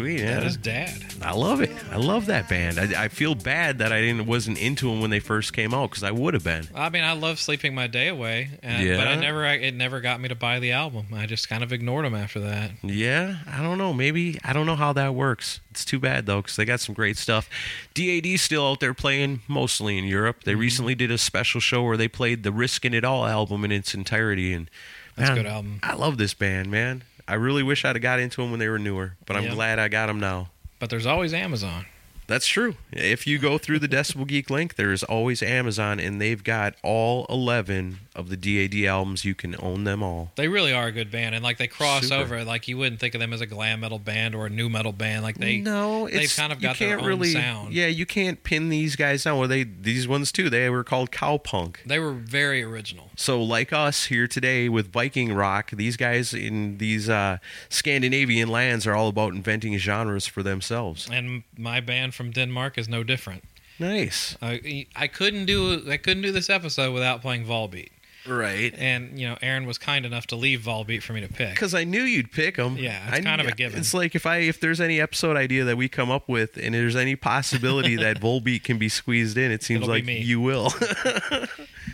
Closed. 0.00 0.22
That 0.24 0.40
Pretty 0.40 0.46
is 0.46 0.54
sweet, 0.54 0.70
yeah. 0.70 0.86
is 0.86 0.96
dad. 0.96 1.04
I 1.22 1.32
love 1.32 1.60
it. 1.60 1.70
I 1.90 1.96
love 1.96 2.26
that 2.26 2.48
band. 2.48 2.78
I, 2.78 3.04
I 3.04 3.08
feel 3.08 3.34
bad 3.34 3.78
that 3.78 3.92
I 3.92 4.00
didn't 4.00 4.26
wasn't 4.26 4.58
into 4.58 4.88
them 4.88 5.00
when 5.00 5.10
they 5.10 5.20
first 5.20 5.52
came 5.52 5.74
out 5.74 5.90
because 5.90 6.02
I 6.02 6.10
would 6.10 6.34
have 6.34 6.44
been. 6.44 6.68
I 6.74 6.88
mean, 6.88 7.04
I 7.04 7.12
love 7.12 7.38
sleeping 7.38 7.74
my 7.74 7.86
day 7.86 8.08
away, 8.08 8.50
and, 8.62 8.96
but 8.96 9.06
I 9.06 9.12
Yeah. 9.14 9.20
never. 9.20 9.44
It 9.46 9.74
never 9.74 10.00
got 10.00 10.20
me 10.20 10.28
to 10.28 10.34
buy 10.34 10.58
the 10.60 10.72
album. 10.72 11.08
I 11.14 11.26
just 11.26 11.48
kind 11.48 11.62
of 11.62 11.72
ignored 11.72 12.04
them 12.04 12.14
after 12.14 12.40
that. 12.40 12.72
Yeah, 12.82 13.36
I 13.46 13.62
don't 13.62 13.78
know. 13.78 13.92
Maybe 13.92 14.38
I 14.44 14.52
don't 14.52 14.66
know 14.66 14.76
how 14.76 14.92
that 14.94 15.14
works. 15.14 15.60
It's 15.70 15.84
too 15.84 15.98
bad 15.98 16.26
though 16.26 16.40
because 16.42 16.56
they 16.56 16.64
got 16.64 16.80
some 16.80 16.94
great 16.94 17.16
stuff. 17.16 17.48
DAD's 17.94 18.42
still 18.42 18.66
out 18.66 18.80
there 18.80 18.94
playing 18.94 19.40
mostly 19.46 19.98
in 19.98 20.04
Europe. 20.04 20.44
They 20.44 20.52
mm-hmm. 20.52 20.60
recently 20.60 20.94
did 20.94 21.10
a 21.10 21.18
special 21.18 21.60
show 21.60 21.82
where 21.82 21.96
they 21.96 22.08
played 22.08 22.42
the 22.42 22.52
Riskin' 22.52 22.94
It 22.94 23.04
All 23.04 23.26
album 23.26 23.64
in 23.64 23.72
its 23.72 23.94
entirety, 23.94 24.52
and 24.52 24.70
That's 25.16 25.30
a 25.30 25.34
good 25.34 25.46
album. 25.46 25.80
I 25.82 25.94
love 25.94 26.18
this 26.18 26.34
band, 26.34 26.70
man. 26.70 27.02
I 27.28 27.34
really 27.34 27.62
wish 27.62 27.84
I'd 27.84 27.96
have 27.96 28.02
got 28.02 28.18
into 28.20 28.40
them 28.42 28.50
when 28.50 28.60
they 28.60 28.68
were 28.68 28.78
newer, 28.78 29.16
but 29.26 29.36
I'm 29.36 29.44
Yeah. 29.44 29.54
glad 29.54 29.78
I 29.78 29.88
got 29.88 30.06
them 30.06 30.20
now. 30.20 30.50
But 30.78 30.90
there's 30.90 31.06
always 31.06 31.32
Amazon. 31.34 31.86
That's 32.30 32.46
true. 32.46 32.76
If 32.92 33.26
you 33.26 33.38
go 33.40 33.58
through 33.58 33.80
the 33.80 33.88
Decibel 33.88 34.24
Geek 34.24 34.50
link, 34.50 34.76
there's 34.76 35.02
always 35.02 35.42
Amazon, 35.42 35.98
and 35.98 36.20
they've 36.20 36.44
got 36.44 36.76
all 36.84 37.26
11 37.28 37.98
of 38.14 38.28
the 38.28 38.36
DAD 38.36 38.86
albums. 38.86 39.24
You 39.24 39.34
can 39.34 39.56
own 39.60 39.82
them 39.82 40.00
all. 40.00 40.30
They 40.36 40.46
really 40.46 40.72
are 40.72 40.86
a 40.86 40.92
good 40.92 41.10
band, 41.10 41.34
and 41.34 41.42
like 41.42 41.58
they 41.58 41.66
cross 41.66 42.04
Super. 42.04 42.22
over. 42.22 42.44
Like 42.44 42.68
you 42.68 42.78
wouldn't 42.78 43.00
think 43.00 43.16
of 43.16 43.20
them 43.20 43.32
as 43.32 43.40
a 43.40 43.46
glam 43.46 43.80
metal 43.80 43.98
band 43.98 44.36
or 44.36 44.46
a 44.46 44.48
new 44.48 44.68
metal 44.68 44.92
band. 44.92 45.24
Like 45.24 45.38
they 45.38 45.58
no, 45.58 46.06
they've 46.06 46.22
it's, 46.22 46.36
kind 46.36 46.52
of 46.52 46.60
got 46.60 46.78
their 46.78 46.90
can't 46.90 47.02
own 47.02 47.08
really, 47.08 47.32
sound. 47.32 47.74
Yeah, 47.74 47.88
you 47.88 48.06
can't 48.06 48.44
pin 48.44 48.68
these 48.68 48.94
guys 48.94 49.24
down. 49.24 49.36
Well, 49.36 49.48
they 49.48 49.64
these 49.64 50.06
ones 50.06 50.30
too. 50.30 50.48
They 50.48 50.70
were 50.70 50.84
called 50.84 51.10
cowpunk. 51.10 51.78
They 51.84 51.98
were 51.98 52.12
very 52.12 52.62
original. 52.62 53.10
So, 53.16 53.42
like 53.42 53.72
us 53.72 54.06
here 54.06 54.28
today 54.28 54.68
with 54.68 54.92
Viking 54.92 55.32
rock, 55.32 55.72
these 55.72 55.96
guys 55.96 56.32
in 56.32 56.78
these 56.78 57.08
uh, 57.08 57.38
Scandinavian 57.68 58.48
lands 58.48 58.86
are 58.86 58.94
all 58.94 59.08
about 59.08 59.34
inventing 59.34 59.76
genres 59.78 60.26
for 60.26 60.44
themselves. 60.44 61.08
And 61.10 61.42
my 61.58 61.80
band 61.80 62.14
from 62.20 62.32
Denmark 62.32 62.76
is 62.76 62.86
no 62.86 63.02
different. 63.02 63.44
Nice, 63.78 64.36
uh, 64.42 64.58
I, 64.62 64.86
I 64.94 65.06
couldn't 65.06 65.46
do 65.46 65.90
I 65.90 65.96
couldn't 65.96 66.22
do 66.22 66.32
this 66.32 66.50
episode 66.50 66.92
without 66.92 67.22
playing 67.22 67.46
Volbeat. 67.46 67.88
right? 68.28 68.74
And 68.76 69.18
you 69.18 69.26
know, 69.26 69.38
Aaron 69.40 69.64
was 69.64 69.78
kind 69.78 70.04
enough 70.04 70.26
to 70.26 70.36
leave 70.36 70.60
Volbeat 70.60 71.02
for 71.02 71.14
me 71.14 71.22
to 71.22 71.28
pick. 71.28 71.54
Because 71.54 71.72
I 71.72 71.84
knew 71.84 72.02
you'd 72.02 72.30
pick 72.30 72.56
them. 72.56 72.76
Yeah, 72.76 73.00
it's 73.08 73.24
kind 73.24 73.40
of 73.40 73.46
a 73.46 73.52
given. 73.52 73.78
It's 73.80 73.94
like 73.94 74.14
if 74.14 74.26
I 74.26 74.36
if 74.52 74.60
there's 74.60 74.82
any 74.82 75.00
episode 75.00 75.38
idea 75.38 75.64
that 75.64 75.78
we 75.78 75.88
come 75.88 76.10
up 76.10 76.28
with, 76.28 76.58
and 76.58 76.74
there's 76.74 76.94
any 76.94 77.16
possibility 77.16 77.96
that 77.96 78.20
Volbeat 78.26 78.64
can 78.64 78.76
be 78.76 78.90
squeezed 78.90 79.38
in, 79.38 79.50
it 79.50 79.62
seems 79.62 79.84
It'll 79.84 79.94
like 79.94 80.06
you 80.06 80.40
will. 80.42 80.74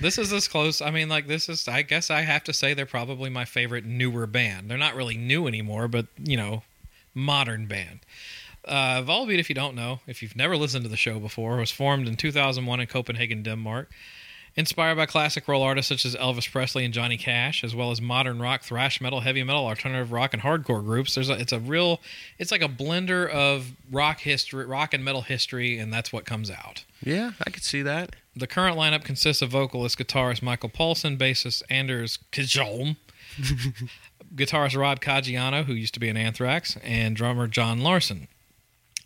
This 0.01 0.19
is 0.19 0.33
as 0.33 0.47
close. 0.47 0.83
I 0.83 0.91
mean, 0.91 1.09
like 1.09 1.27
this 1.27 1.49
is. 1.49 1.69
I 1.69 1.83
guess 1.83 2.11
I 2.11 2.23
have 2.23 2.45
to 2.45 2.53
say 2.53 2.75
they're 2.75 2.87
probably 2.87 3.31
my 3.31 3.45
favorite 3.45 3.85
newer 3.85 4.27
band. 4.27 4.69
They're 4.69 4.77
not 4.77 4.95
really 4.95 5.17
new 5.17 5.47
anymore, 5.47 5.89
but 5.89 6.07
you 6.23 6.37
know, 6.37 6.65
modern 7.15 7.67
band. 7.67 8.01
Uh, 8.67 9.03
Volbeat, 9.03 9.39
if 9.39 9.49
you 9.49 9.55
don't 9.55 9.75
know, 9.77 10.01
if 10.07 10.23
you've 10.23 10.37
never 10.37 10.57
listened 10.57 10.85
to 10.85 10.89
the 10.91 10.97
show 10.97 11.19
before, 11.21 11.57
was 11.57 11.71
formed 11.71 12.09
in 12.09 12.17
2001 12.17 12.81
in 12.81 12.87
Copenhagen, 12.87 13.43
Denmark. 13.43 13.91
Inspired 14.59 14.95
by 14.95 15.05
classic 15.05 15.47
roll 15.49 15.63
artists 15.63 15.91
such 15.91 16.07
as 16.07 16.17
Elvis 16.17 16.51
Presley 16.51 16.83
and 16.87 16.95
Johnny 16.95 17.19
Cash, 17.19 17.63
as 17.63 17.75
well 17.75 17.91
as 17.91 18.01
modern 18.01 18.41
rock, 18.41 18.63
thrash 18.63 19.03
metal, 19.03 19.21
heavy 19.21 19.43
metal, 19.43 19.67
alternative 19.67 20.13
rock, 20.13 20.33
and 20.33 20.43
hardcore 20.43 20.83
groups. 20.83 21.15
There's 21.15 21.29
a, 21.29 21.35
it's 21.35 21.53
a 21.53 21.61
real, 21.61 22.01
it's 22.39 22.51
like 22.51 22.63
a 22.63 22.69
blender 22.69 23.29
of 23.29 23.73
rock 23.93 24.21
history, 24.21 24.65
rock 24.65 24.95
and 24.95 25.05
metal 25.05 25.21
history, 25.21 25.79
and 25.79 25.93
that's 25.93 26.11
what 26.11 26.25
comes 26.25 26.51
out. 26.51 26.85
yeah, 27.05 27.33
I 27.47 27.51
could 27.51 27.65
see 27.65 27.83
that. 27.83 28.17
The 28.35 28.47
current 28.47 28.79
lineup 28.79 29.05
consists 29.05 29.43
of 29.43 29.51
vocalist 29.51 29.99
guitarist 29.99 30.41
Michael 30.41 30.71
Poulsen, 30.71 31.19
bassist 31.19 31.63
Anders 31.69 32.19
Kjolm, 32.33 32.97
guitarist 34.35 34.75
Rob 34.79 35.01
Caggiano, 35.01 35.67
who 35.67 35.75
used 35.75 35.93
to 35.95 36.01
be 36.01 36.09
in 36.09 36.17
Anthrax, 36.17 36.79
and 36.83 37.15
drummer 37.15 37.47
Jon 37.47 37.81
Larsen. 37.81 38.29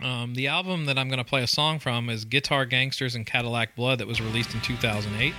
Um, 0.02 0.34
the 0.34 0.48
album 0.48 0.86
that 0.86 0.98
I'm 0.98 1.08
going 1.08 1.18
to 1.18 1.24
play 1.24 1.42
a 1.42 1.46
song 1.46 1.78
from 1.78 2.08
is 2.08 2.24
Guitar 2.24 2.64
Gangsters 2.64 3.14
and 3.14 3.26
Cadillac 3.26 3.74
Blood, 3.76 3.98
that 3.98 4.06
was 4.06 4.20
released 4.20 4.54
in 4.54 4.60
2008. 4.60 5.34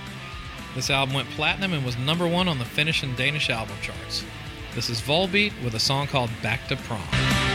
This 0.74 0.88
album 0.88 1.14
went 1.14 1.28
platinum 1.30 1.72
and 1.72 1.84
was 1.84 1.98
number 1.98 2.26
one 2.26 2.48
on 2.48 2.58
the 2.58 2.64
Finnish 2.64 3.02
and 3.02 3.16
Danish 3.16 3.50
album 3.50 3.76
charts. 3.82 4.24
This 4.74 4.88
is 4.88 5.00
Volbeat 5.00 5.52
with 5.62 5.74
a 5.74 5.80
song 5.80 6.06
called 6.06 6.30
Back 6.42 6.66
to 6.68 6.76
Prom. 6.76 7.51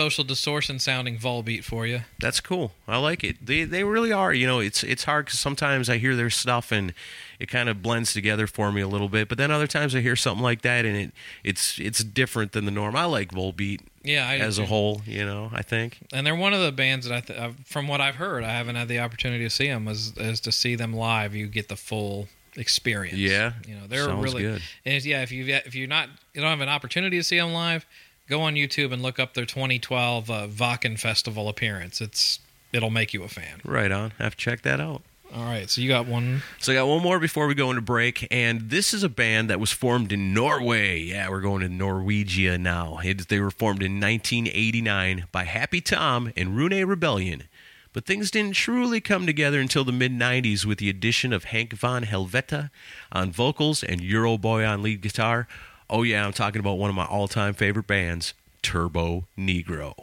Social 0.00 0.24
distortion 0.24 0.78
sounding 0.78 1.18
Volbeat 1.18 1.62
for 1.62 1.86
you. 1.86 2.00
That's 2.18 2.40
cool. 2.40 2.72
I 2.88 2.96
like 2.96 3.22
it. 3.22 3.44
They 3.44 3.64
they 3.64 3.84
really 3.84 4.12
are. 4.12 4.32
You 4.32 4.46
know, 4.46 4.58
it's 4.60 4.82
it's 4.82 5.04
hard 5.04 5.26
because 5.26 5.38
sometimes 5.38 5.90
I 5.90 5.98
hear 5.98 6.16
their 6.16 6.30
stuff 6.30 6.72
and 6.72 6.94
it 7.38 7.50
kind 7.50 7.68
of 7.68 7.82
blends 7.82 8.14
together 8.14 8.46
for 8.46 8.72
me 8.72 8.80
a 8.80 8.88
little 8.88 9.10
bit. 9.10 9.28
But 9.28 9.36
then 9.36 9.50
other 9.50 9.66
times 9.66 9.94
I 9.94 10.00
hear 10.00 10.16
something 10.16 10.42
like 10.42 10.62
that 10.62 10.86
and 10.86 10.96
it 10.96 11.12
it's 11.44 11.78
it's 11.78 12.02
different 12.02 12.52
than 12.52 12.64
the 12.64 12.70
norm. 12.70 12.96
I 12.96 13.04
like 13.04 13.32
Volbeat 13.32 13.80
Yeah, 14.02 14.26
I 14.26 14.38
as 14.38 14.58
a 14.58 14.64
whole. 14.64 15.02
You 15.04 15.26
know, 15.26 15.50
I 15.52 15.60
think. 15.60 15.98
and 16.14 16.26
they're 16.26 16.34
one 16.34 16.54
of 16.54 16.62
the 16.62 16.72
bands 16.72 17.06
that 17.06 17.14
I, 17.14 17.20
th- 17.20 17.54
from 17.66 17.86
what 17.86 18.00
I've 18.00 18.16
heard, 18.16 18.42
I 18.42 18.52
haven't 18.52 18.76
had 18.76 18.88
the 18.88 19.00
opportunity 19.00 19.44
to 19.44 19.50
see 19.50 19.66
them. 19.68 19.86
Is, 19.86 20.16
is 20.16 20.40
to 20.40 20.52
see 20.52 20.76
them 20.76 20.94
live, 20.94 21.34
you 21.34 21.46
get 21.46 21.68
the 21.68 21.76
full 21.76 22.28
experience. 22.56 23.18
Yeah. 23.18 23.52
you 23.68 23.74
know 23.74 23.86
they're 23.86 24.04
Sounds 24.04 24.24
really 24.24 24.42
good. 24.44 24.62
And 24.86 25.04
yeah, 25.04 25.22
if 25.22 25.30
you 25.30 25.44
if 25.46 25.74
you're 25.74 25.88
not 25.88 26.08
you 26.32 26.40
don't 26.40 26.50
have 26.50 26.60
an 26.62 26.70
opportunity 26.70 27.18
to 27.18 27.24
see 27.24 27.38
them 27.38 27.52
live, 27.52 27.84
go 28.30 28.40
on 28.42 28.54
YouTube 28.54 28.92
and 28.92 29.02
look 29.02 29.18
up 29.18 29.34
their 29.34 29.44
2012 29.44 30.30
uh, 30.30 30.46
Wacken 30.46 30.98
Festival 30.98 31.48
appearance. 31.48 32.00
It's 32.00 32.38
it'll 32.72 32.90
make 32.90 33.12
you 33.12 33.22
a 33.24 33.28
fan. 33.28 33.60
Right 33.64 33.92
on. 33.92 34.12
Have 34.18 34.36
to 34.36 34.38
check 34.38 34.62
that 34.62 34.80
out. 34.80 35.02
All 35.32 35.44
right, 35.44 35.70
so 35.70 35.80
you 35.80 35.88
got 35.88 36.06
one. 36.06 36.42
So 36.58 36.72
I 36.72 36.74
got 36.74 36.88
one 36.88 37.02
more 37.02 37.20
before 37.20 37.46
we 37.46 37.54
go 37.54 37.70
into 37.70 37.82
break, 37.82 38.26
and 38.32 38.68
this 38.68 38.92
is 38.92 39.04
a 39.04 39.08
band 39.08 39.48
that 39.48 39.60
was 39.60 39.70
formed 39.70 40.10
in 40.10 40.34
Norway. 40.34 40.98
Yeah, 41.02 41.28
we're 41.28 41.40
going 41.40 41.60
to 41.60 41.68
Norwegia 41.68 42.58
now. 42.58 42.98
It, 43.04 43.28
they 43.28 43.38
were 43.38 43.52
formed 43.52 43.80
in 43.80 44.00
1989 44.00 45.26
by 45.30 45.44
Happy 45.44 45.80
Tom 45.80 46.32
and 46.36 46.56
Rune 46.56 46.84
Rebellion. 46.84 47.44
But 47.92 48.06
things 48.06 48.30
didn't 48.30 48.54
truly 48.54 49.00
come 49.00 49.26
together 49.26 49.60
until 49.60 49.84
the 49.84 49.92
mid 49.92 50.12
90s 50.12 50.64
with 50.64 50.78
the 50.78 50.88
addition 50.90 51.32
of 51.32 51.44
Hank 51.44 51.74
von 51.74 52.04
Helvete 52.04 52.70
on 53.12 53.30
vocals 53.30 53.84
and 53.84 54.00
Euroboy 54.00 54.68
on 54.68 54.82
lead 54.82 55.00
guitar. 55.00 55.46
Oh, 55.92 56.04
yeah, 56.04 56.24
I'm 56.24 56.32
talking 56.32 56.60
about 56.60 56.74
one 56.74 56.88
of 56.88 56.94
my 56.94 57.04
all 57.04 57.26
time 57.26 57.52
favorite 57.52 57.88
bands, 57.88 58.32
Turbo 58.62 59.26
Negro. 59.36 59.94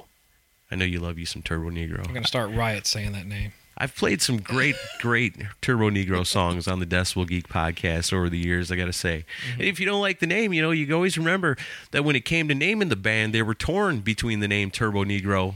I 0.70 0.76
know 0.76 0.84
you 0.84 1.00
love 1.00 1.18
you 1.18 1.26
some 1.26 1.42
Turbo 1.42 1.70
Negro. 1.70 2.06
I'm 2.06 2.14
gonna 2.14 2.28
start 2.28 2.52
riot 2.52 2.86
saying 2.86 3.14
that 3.14 3.26
name. 3.26 3.54
I've 3.78 3.96
played 3.96 4.22
some 4.22 4.38
great, 4.38 4.76
great 5.00 5.36
Turbo 5.62 5.90
Negro 5.90 6.26
songs 6.26 6.68
on 6.68 6.80
the 6.80 6.86
Decibel 6.86 7.28
Geek 7.28 7.48
podcast 7.48 8.12
over 8.12 8.28
the 8.30 8.38
years, 8.38 8.72
I 8.72 8.76
got 8.76 8.86
to 8.86 8.94
say. 8.94 9.24
Mm-hmm. 9.44 9.60
And 9.62 9.70
if 9.70 9.80
you 9.80 9.86
don't 9.86 10.02
like 10.02 10.20
the 10.20 10.28
name, 10.28 10.52
you 10.52 10.62
know, 10.62 10.72
you 10.72 10.94
always 10.94 11.18
remember 11.18 11.58
that 11.92 12.04
when 12.04 12.16
it 12.16 12.26
came 12.26 12.48
to 12.48 12.56
naming 12.56 12.90
the 12.90 12.96
band, 12.96 13.34
they 13.34 13.44
were 13.44 13.54
torn 13.54 14.00
between 14.00 14.40
the 14.40 14.48
name 14.48 14.72
Turbo 14.72 15.06
Negro 15.06 15.56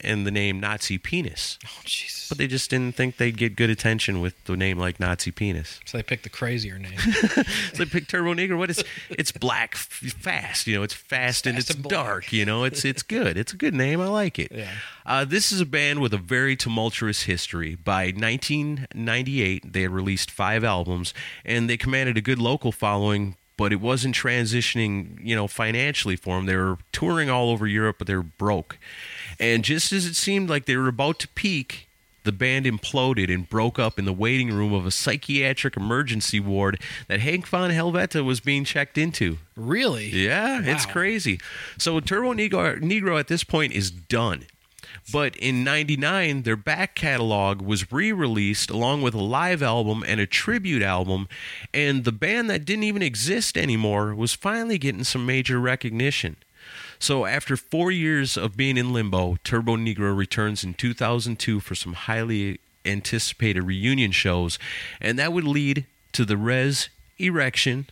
and 0.00 0.26
the 0.26 0.30
name 0.30 0.60
Nazi 0.60 0.98
Penis. 0.98 1.58
Oh 1.66 1.80
Jesus! 1.84 2.28
But 2.28 2.38
they 2.38 2.46
just 2.46 2.70
didn't 2.70 2.94
think 2.94 3.16
they'd 3.16 3.36
get 3.36 3.56
good 3.56 3.70
attention 3.70 4.20
with 4.20 4.42
the 4.44 4.56
name 4.56 4.78
like 4.78 5.00
Nazi 5.00 5.30
Penis. 5.30 5.80
So 5.84 5.98
they 5.98 6.02
picked 6.02 6.24
the 6.24 6.28
crazier 6.30 6.78
name. 6.78 6.98
So 7.72 7.84
they 7.84 7.86
picked 7.86 8.10
Turbo 8.10 8.34
Negro. 8.34 8.58
What 8.58 8.70
is 8.70 8.82
it's 9.10 9.32
black 9.32 9.74
fast, 9.74 10.66
you 10.66 10.74
know, 10.76 10.82
it's 10.82 10.94
fast 10.94 11.46
and 11.46 11.56
Fast 11.56 11.70
it's 11.70 11.78
and 11.78 11.88
dark, 11.88 12.32
you 12.32 12.44
know, 12.44 12.64
it's 12.64 12.84
it's 12.84 13.02
good. 13.02 13.36
It's 13.36 13.52
a 13.52 13.56
good 13.56 13.74
name. 13.74 14.00
I 14.00 14.08
like 14.08 14.38
it. 14.38 14.50
Yeah. 14.52 14.70
Uh, 15.06 15.24
this 15.24 15.52
is 15.52 15.60
a 15.60 15.66
band 15.66 16.00
with 16.00 16.12
a 16.12 16.18
very 16.18 16.56
tumultuous 16.56 17.22
history. 17.22 17.74
By 17.74 18.06
1998, 18.06 19.72
they 19.72 19.82
had 19.82 19.90
released 19.90 20.30
five 20.30 20.64
albums, 20.64 21.14
and 21.44 21.68
they 21.68 21.76
commanded 21.76 22.16
a 22.16 22.20
good 22.20 22.38
local 22.38 22.72
following. 22.72 23.36
But 23.56 23.72
it 23.72 23.80
wasn't 23.80 24.14
transitioning, 24.14 25.18
you 25.20 25.34
know, 25.34 25.48
financially 25.48 26.14
for 26.14 26.36
them. 26.36 26.46
They 26.46 26.54
were 26.54 26.78
touring 26.92 27.28
all 27.28 27.50
over 27.50 27.66
Europe, 27.66 27.96
but 27.98 28.06
they 28.06 28.14
were 28.14 28.22
broke. 28.22 28.78
And 29.40 29.64
just 29.64 29.92
as 29.92 30.04
it 30.06 30.16
seemed 30.16 30.50
like 30.50 30.66
they 30.66 30.76
were 30.76 30.88
about 30.88 31.18
to 31.20 31.28
peak, 31.28 31.88
the 32.24 32.32
band 32.32 32.66
imploded 32.66 33.32
and 33.32 33.48
broke 33.48 33.78
up 33.78 33.98
in 33.98 34.04
the 34.04 34.12
waiting 34.12 34.52
room 34.52 34.72
of 34.74 34.84
a 34.84 34.90
psychiatric 34.90 35.76
emergency 35.76 36.40
ward 36.40 36.80
that 37.06 37.20
Hank 37.20 37.46
von 37.46 37.70
Helvete 37.70 38.24
was 38.24 38.40
being 38.40 38.64
checked 38.64 38.98
into. 38.98 39.38
really? 39.56 40.08
Yeah, 40.08 40.60
it's 40.62 40.84
crazy. 40.84 41.40
So 41.78 42.00
Turbonegro, 42.00 42.80
Negro 42.82 43.18
at 43.18 43.28
this 43.28 43.44
point 43.44 43.72
is 43.72 43.90
done. 43.90 44.44
But 45.10 45.36
in 45.36 45.64
99, 45.64 46.42
their 46.42 46.56
back 46.56 46.94
catalog 46.94 47.62
was 47.62 47.90
re 47.90 48.12
released 48.12 48.70
along 48.70 49.00
with 49.00 49.14
a 49.14 49.22
live 49.22 49.62
album 49.62 50.04
and 50.06 50.20
a 50.20 50.26
tribute 50.26 50.82
album. 50.82 51.28
And 51.72 52.04
the 52.04 52.12
band 52.12 52.50
that 52.50 52.66
didn't 52.66 52.84
even 52.84 53.02
exist 53.02 53.56
anymore 53.56 54.14
was 54.14 54.34
finally 54.34 54.76
getting 54.76 55.04
some 55.04 55.24
major 55.24 55.58
recognition. 55.58 56.36
So 56.98 57.26
after 57.26 57.56
four 57.56 57.90
years 57.90 58.36
of 58.36 58.56
being 58.56 58.76
in 58.76 58.92
limbo, 58.92 59.36
Turbonegro 59.44 60.16
returns 60.16 60.64
in 60.64 60.74
2002 60.74 61.60
for 61.60 61.74
some 61.74 61.92
highly 61.92 62.60
anticipated 62.84 63.62
reunion 63.62 64.12
shows. 64.12 64.58
And 65.00 65.18
that 65.18 65.32
would 65.32 65.44
lead 65.44 65.86
to 66.12 66.24
the 66.24 66.36
Res 66.36 66.88
Erection 67.18 67.86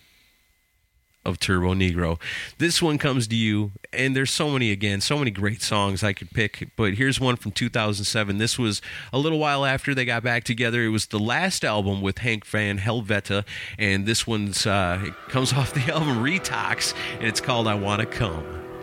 of 1.27 1.39
Turbonegro. 1.39 2.21
This 2.59 2.81
one 2.81 2.99
comes 2.99 3.27
to 3.27 3.35
you, 3.35 3.73
and 3.93 4.15
there's 4.15 4.31
so 4.31 4.49
many 4.51 4.71
again, 4.71 5.01
so 5.01 5.19
many 5.19 5.33
great 5.33 5.61
songs 5.61 6.05
I 6.05 6.13
could 6.13 6.31
pick. 6.31 6.69
But 6.77 6.95
here's 6.95 7.21
one 7.21 7.37
from 7.37 7.51
2007. 7.51 8.39
This 8.39 8.59
was 8.59 8.81
a 9.13 9.19
little 9.19 9.41
while 9.41 9.65
after 9.65 9.95
they 9.95 10.05
got 10.05 10.23
back 10.23 10.45
together. 10.45 10.85
It 10.85 10.91
was 10.91 11.07
the 11.07 11.19
last 11.19 11.65
album 11.65 12.01
with 12.01 12.19
Hank 12.19 12.47
von 12.47 12.79
Helvete, 12.79 13.45
and 13.77 14.07
this 14.07 14.27
one's 14.27 14.67
uh, 14.67 15.03
it 15.05 15.15
comes 15.29 15.53
off 15.53 15.75
the 15.75 15.93
album 15.93 16.23
Retox, 16.23 16.95
and 17.19 17.25
it's 17.25 17.41
called 17.41 17.67
"I 17.67 17.75
Wanna 17.75 18.07
Come." 18.07 18.66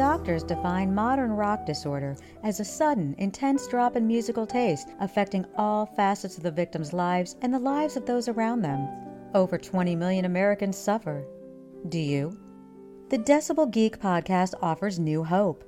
Doctors 0.00 0.42
define 0.42 0.94
modern 0.94 1.30
rock 1.30 1.66
disorder 1.66 2.16
as 2.42 2.58
a 2.58 2.64
sudden, 2.64 3.14
intense 3.18 3.66
drop 3.66 3.96
in 3.96 4.06
musical 4.06 4.46
taste 4.46 4.88
affecting 4.98 5.44
all 5.58 5.84
facets 5.84 6.38
of 6.38 6.42
the 6.42 6.50
victim's 6.50 6.94
lives 6.94 7.36
and 7.42 7.52
the 7.52 7.58
lives 7.58 7.98
of 7.98 8.06
those 8.06 8.26
around 8.26 8.62
them. 8.62 8.88
Over 9.34 9.58
20 9.58 9.94
million 9.96 10.24
Americans 10.24 10.78
suffer. 10.78 11.22
Do 11.90 11.98
you? 11.98 12.34
The 13.10 13.18
Decibel 13.18 13.70
Geek 13.70 14.00
podcast 14.00 14.54
offers 14.62 14.98
new 14.98 15.22
hope. 15.22 15.64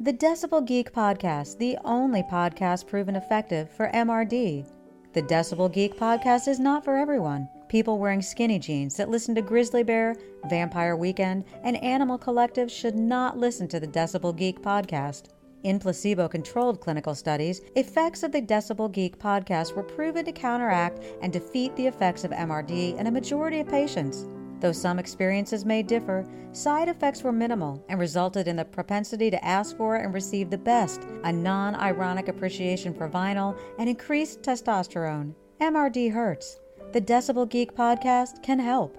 The 0.00 0.12
Decibel 0.12 0.66
Geek 0.66 0.92
podcast, 0.92 1.56
the 1.56 1.78
only 1.82 2.24
podcast 2.24 2.86
proven 2.86 3.16
effective 3.16 3.70
for 3.70 3.90
MRD. 3.94 4.66
The 5.14 5.22
Decibel 5.22 5.72
Geek 5.72 5.96
podcast 5.96 6.46
is 6.46 6.60
not 6.60 6.84
for 6.84 6.94
everyone. 6.94 7.48
People 7.68 7.98
wearing 7.98 8.22
skinny 8.22 8.60
jeans 8.60 8.96
that 8.96 9.08
listen 9.08 9.34
to 9.34 9.42
Grizzly 9.42 9.82
Bear, 9.82 10.14
Vampire 10.48 10.94
Weekend, 10.94 11.44
and 11.64 11.76
Animal 11.82 12.16
Collective 12.16 12.70
should 12.70 12.94
not 12.94 13.36
listen 13.36 13.66
to 13.68 13.80
the 13.80 13.88
Decibel 13.88 14.36
Geek 14.36 14.62
podcast. 14.62 15.30
In 15.64 15.80
placebo 15.80 16.28
controlled 16.28 16.80
clinical 16.80 17.12
studies, 17.12 17.60
effects 17.74 18.22
of 18.22 18.30
the 18.30 18.40
Decibel 18.40 18.92
Geek 18.92 19.18
podcast 19.18 19.74
were 19.74 19.82
proven 19.82 20.24
to 20.24 20.30
counteract 20.30 21.02
and 21.22 21.32
defeat 21.32 21.74
the 21.74 21.88
effects 21.88 22.22
of 22.22 22.30
MRD 22.30 22.96
in 22.98 23.08
a 23.08 23.10
majority 23.10 23.58
of 23.58 23.68
patients. 23.68 24.26
Though 24.60 24.70
some 24.70 25.00
experiences 25.00 25.64
may 25.64 25.82
differ, 25.82 26.24
side 26.52 26.88
effects 26.88 27.24
were 27.24 27.32
minimal 27.32 27.84
and 27.88 27.98
resulted 27.98 28.46
in 28.46 28.54
the 28.54 28.64
propensity 28.64 29.28
to 29.28 29.44
ask 29.44 29.76
for 29.76 29.96
and 29.96 30.14
receive 30.14 30.50
the 30.50 30.58
best, 30.58 31.02
a 31.24 31.32
non 31.32 31.74
ironic 31.74 32.28
appreciation 32.28 32.94
for 32.94 33.08
vinyl, 33.08 33.58
and 33.80 33.88
increased 33.88 34.42
testosterone. 34.42 35.34
MRD 35.60 36.12
hurts. 36.12 36.60
The 36.92 37.00
Decibel 37.00 37.48
Geek 37.48 37.74
podcast 37.74 38.42
can 38.42 38.58
help. 38.58 38.98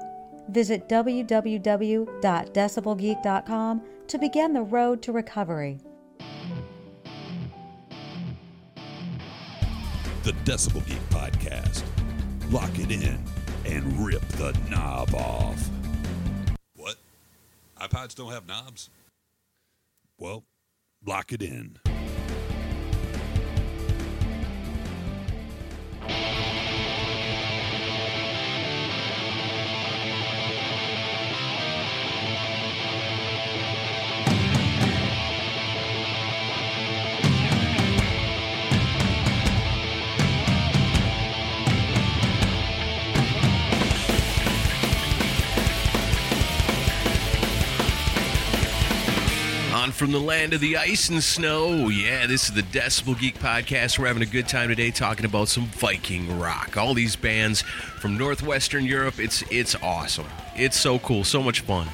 Visit 0.50 0.90
www.decibelgeek.com 0.90 3.82
to 4.08 4.18
begin 4.18 4.54
the 4.54 4.62
road 4.62 5.02
to 5.02 5.12
recovery. 5.12 5.80
The 10.24 10.32
Decibel 10.44 10.86
Geek 10.86 11.00
Podcast. 11.10 11.84
Lock 12.52 12.78
it 12.80 12.92
in 12.92 13.20
and 13.66 14.06
rip 14.06 14.22
the 14.30 14.58
knob 14.70 15.14
off. 15.16 15.70
What? 16.76 16.96
iPods 17.80 18.16
don't 18.16 18.32
have 18.32 18.48
knobs? 18.48 18.90
Well, 20.18 20.44
lock 21.06 21.32
it 21.32 21.42
in. 21.42 21.78
On 49.88 49.94
from 49.94 50.12
the 50.12 50.20
land 50.20 50.54
of 50.54 50.60
the 50.60 50.76
ice 50.76 51.08
and 51.08 51.24
snow. 51.24 51.88
Yeah, 51.88 52.26
this 52.28 52.50
is 52.50 52.54
the 52.54 52.62
Decibel 52.62 53.18
Geek 53.18 53.40
Podcast. 53.40 53.98
We're 53.98 54.08
having 54.08 54.22
a 54.22 54.26
good 54.26 54.48
time 54.48 54.68
today 54.68 54.92
talking 54.92 55.26
about 55.26 55.48
some 55.48 55.66
Viking 55.68 56.40
rock. 56.40 56.76
All 56.76 56.94
these 56.94 57.16
bands 57.16 57.62
from 57.62 58.18
Northwestern 58.18 58.86
Europe. 58.86 59.18
It's 59.18 59.44
it's 59.50 59.76
awesome. 59.76 60.26
It's 60.58 60.78
so 60.78 61.00
cool. 61.00 61.24
So 61.24 61.42
much 61.42 61.62
fun. 61.62 61.88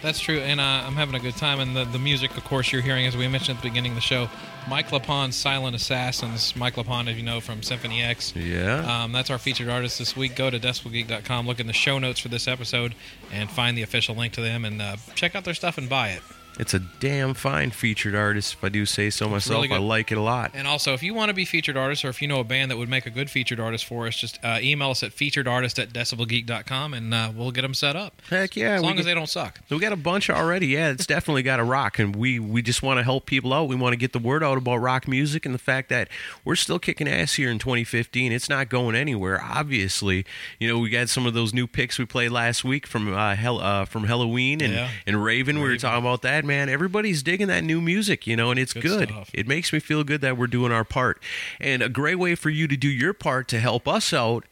That's 0.00 0.20
true, 0.20 0.38
and 0.38 0.60
uh, 0.60 0.84
I'm 0.86 0.94
having 0.94 1.16
a 1.16 1.18
good 1.18 1.34
time. 1.34 1.58
And 1.58 1.74
the, 1.74 1.84
the 1.84 1.98
music, 1.98 2.36
of 2.36 2.44
course, 2.44 2.70
you're 2.70 2.82
hearing, 2.82 3.06
as 3.06 3.16
we 3.16 3.26
mentioned 3.26 3.56
at 3.56 3.62
the 3.62 3.68
beginning 3.68 3.92
of 3.92 3.96
the 3.96 4.02
show, 4.02 4.28
Mike 4.68 4.90
LePond's 4.90 5.34
Silent 5.34 5.74
Assassins. 5.74 6.54
Mike 6.54 6.74
LePond, 6.74 7.08
as 7.08 7.16
you 7.16 7.24
know, 7.24 7.40
from 7.40 7.62
Symphony 7.62 8.02
X. 8.02 8.32
Yeah. 8.36 9.02
Um, 9.02 9.12
that's 9.12 9.30
our 9.30 9.38
featured 9.38 9.68
artist 9.68 9.98
this 9.98 10.16
week. 10.16 10.36
Go 10.36 10.50
to 10.50 10.60
decibelgeek.com, 10.60 11.46
look 11.48 11.58
in 11.58 11.66
the 11.66 11.72
show 11.72 11.98
notes 11.98 12.20
for 12.20 12.28
this 12.28 12.46
episode, 12.46 12.94
and 13.32 13.50
find 13.50 13.76
the 13.76 13.82
official 13.82 14.14
link 14.14 14.34
to 14.34 14.40
them, 14.40 14.64
and 14.64 14.80
uh, 14.80 14.96
check 15.16 15.34
out 15.34 15.44
their 15.44 15.54
stuff 15.54 15.78
and 15.78 15.88
buy 15.88 16.10
it. 16.10 16.22
It's 16.58 16.72
a 16.72 16.78
damn 16.78 17.34
fine 17.34 17.70
featured 17.70 18.14
artist, 18.14 18.54
if 18.54 18.62
I 18.62 18.68
do 18.68 18.86
say 18.86 19.10
so 19.10 19.28
myself. 19.28 19.62
really 19.62 19.74
I 19.74 19.78
like 19.78 20.12
it 20.12 20.18
a 20.18 20.20
lot. 20.20 20.52
And 20.54 20.68
also, 20.68 20.94
if 20.94 21.02
you 21.02 21.12
want 21.12 21.30
to 21.30 21.34
be 21.34 21.44
featured 21.44 21.76
artist, 21.76 22.04
or 22.04 22.08
if 22.10 22.22
you 22.22 22.28
know 22.28 22.38
a 22.38 22.44
band 22.44 22.70
that 22.70 22.76
would 22.76 22.88
make 22.88 23.06
a 23.06 23.10
good 23.10 23.28
featured 23.28 23.58
artist 23.58 23.84
for 23.84 24.06
us, 24.06 24.16
just 24.16 24.38
uh, 24.44 24.58
email 24.60 24.90
us 24.90 25.02
at 25.02 25.10
featuredartist 25.10 25.82
at 25.82 25.92
decibelgeek.com, 25.92 26.94
and 26.94 27.12
uh, 27.12 27.32
we'll 27.34 27.50
get 27.50 27.62
them 27.62 27.74
set 27.74 27.96
up. 27.96 28.22
Heck 28.30 28.56
yeah. 28.56 28.74
as 28.74 28.82
long 28.82 28.98
as 28.98 29.04
they 29.04 29.14
don't 29.14 29.28
suck. 29.28 29.60
We 29.68 29.78
got 29.78 29.92
a 29.92 29.96
bunch 29.96 30.30
already. 30.30 30.68
Yeah, 30.68 30.90
it's 30.90 31.06
definitely 31.06 31.42
got 31.42 31.56
to 31.56 31.64
rock, 31.64 31.98
and 31.98 32.14
we 32.14 32.38
we 32.38 32.62
just 32.62 32.82
want 32.82 32.98
to 32.98 33.02
help 33.02 33.26
people 33.26 33.52
out. 33.52 33.68
We 33.68 33.74
want 33.74 33.92
to 33.92 33.96
get 33.96 34.12
the 34.12 34.18
word 34.20 34.44
out 34.44 34.56
about 34.56 34.76
rock 34.76 35.08
music 35.08 35.44
and 35.44 35.54
the 35.54 35.58
fact 35.58 35.88
that 35.88 36.08
we're 36.44 36.56
still 36.56 36.78
kicking 36.78 37.08
ass 37.08 37.34
here 37.34 37.50
in 37.50 37.58
2015. 37.58 38.30
It's 38.30 38.48
not 38.48 38.68
going 38.68 38.94
anywhere. 38.94 39.42
Obviously, 39.42 40.24
you 40.60 40.68
know 40.68 40.78
we 40.78 40.90
got 40.90 41.08
some 41.08 41.26
of 41.26 41.34
those 41.34 41.52
new 41.52 41.66
picks 41.66 41.98
we 41.98 42.04
played 42.04 42.30
last 42.30 42.62
week 42.64 42.86
from 42.86 43.12
uh, 43.12 43.34
Hell, 43.34 43.60
uh 43.60 43.84
from 43.84 44.06
Helloween 44.06 44.62
and 44.62 44.72
Yeah. 44.74 44.90
and 45.06 45.22
Raven. 45.24 45.56
We 45.60 45.68
were 45.68 45.76
talking 45.76 45.98
about 46.00 46.22
that. 46.22 46.43
Man, 46.44 46.68
everybody's 46.68 47.22
digging 47.22 47.48
that 47.48 47.64
new 47.64 47.80
music, 47.80 48.26
you 48.26 48.36
know, 48.36 48.50
and 48.50 48.58
it's 48.60 48.72
Good 48.72 48.82
good. 48.82 49.12
It 49.32 49.48
makes 49.48 49.72
me 49.72 49.80
feel 49.80 50.04
good 50.04 50.20
that 50.20 50.36
we're 50.36 50.46
doing 50.46 50.72
our 50.72 50.84
part, 50.84 51.22
and 51.60 51.82
a 51.82 51.88
great 51.88 52.18
way 52.18 52.34
for 52.34 52.50
you 52.50 52.68
to 52.68 52.76
do 52.76 52.88
your 52.88 53.12
part 53.12 53.48
to 53.48 53.60
help 53.60 53.88
us 53.88 54.12
out 54.12 54.44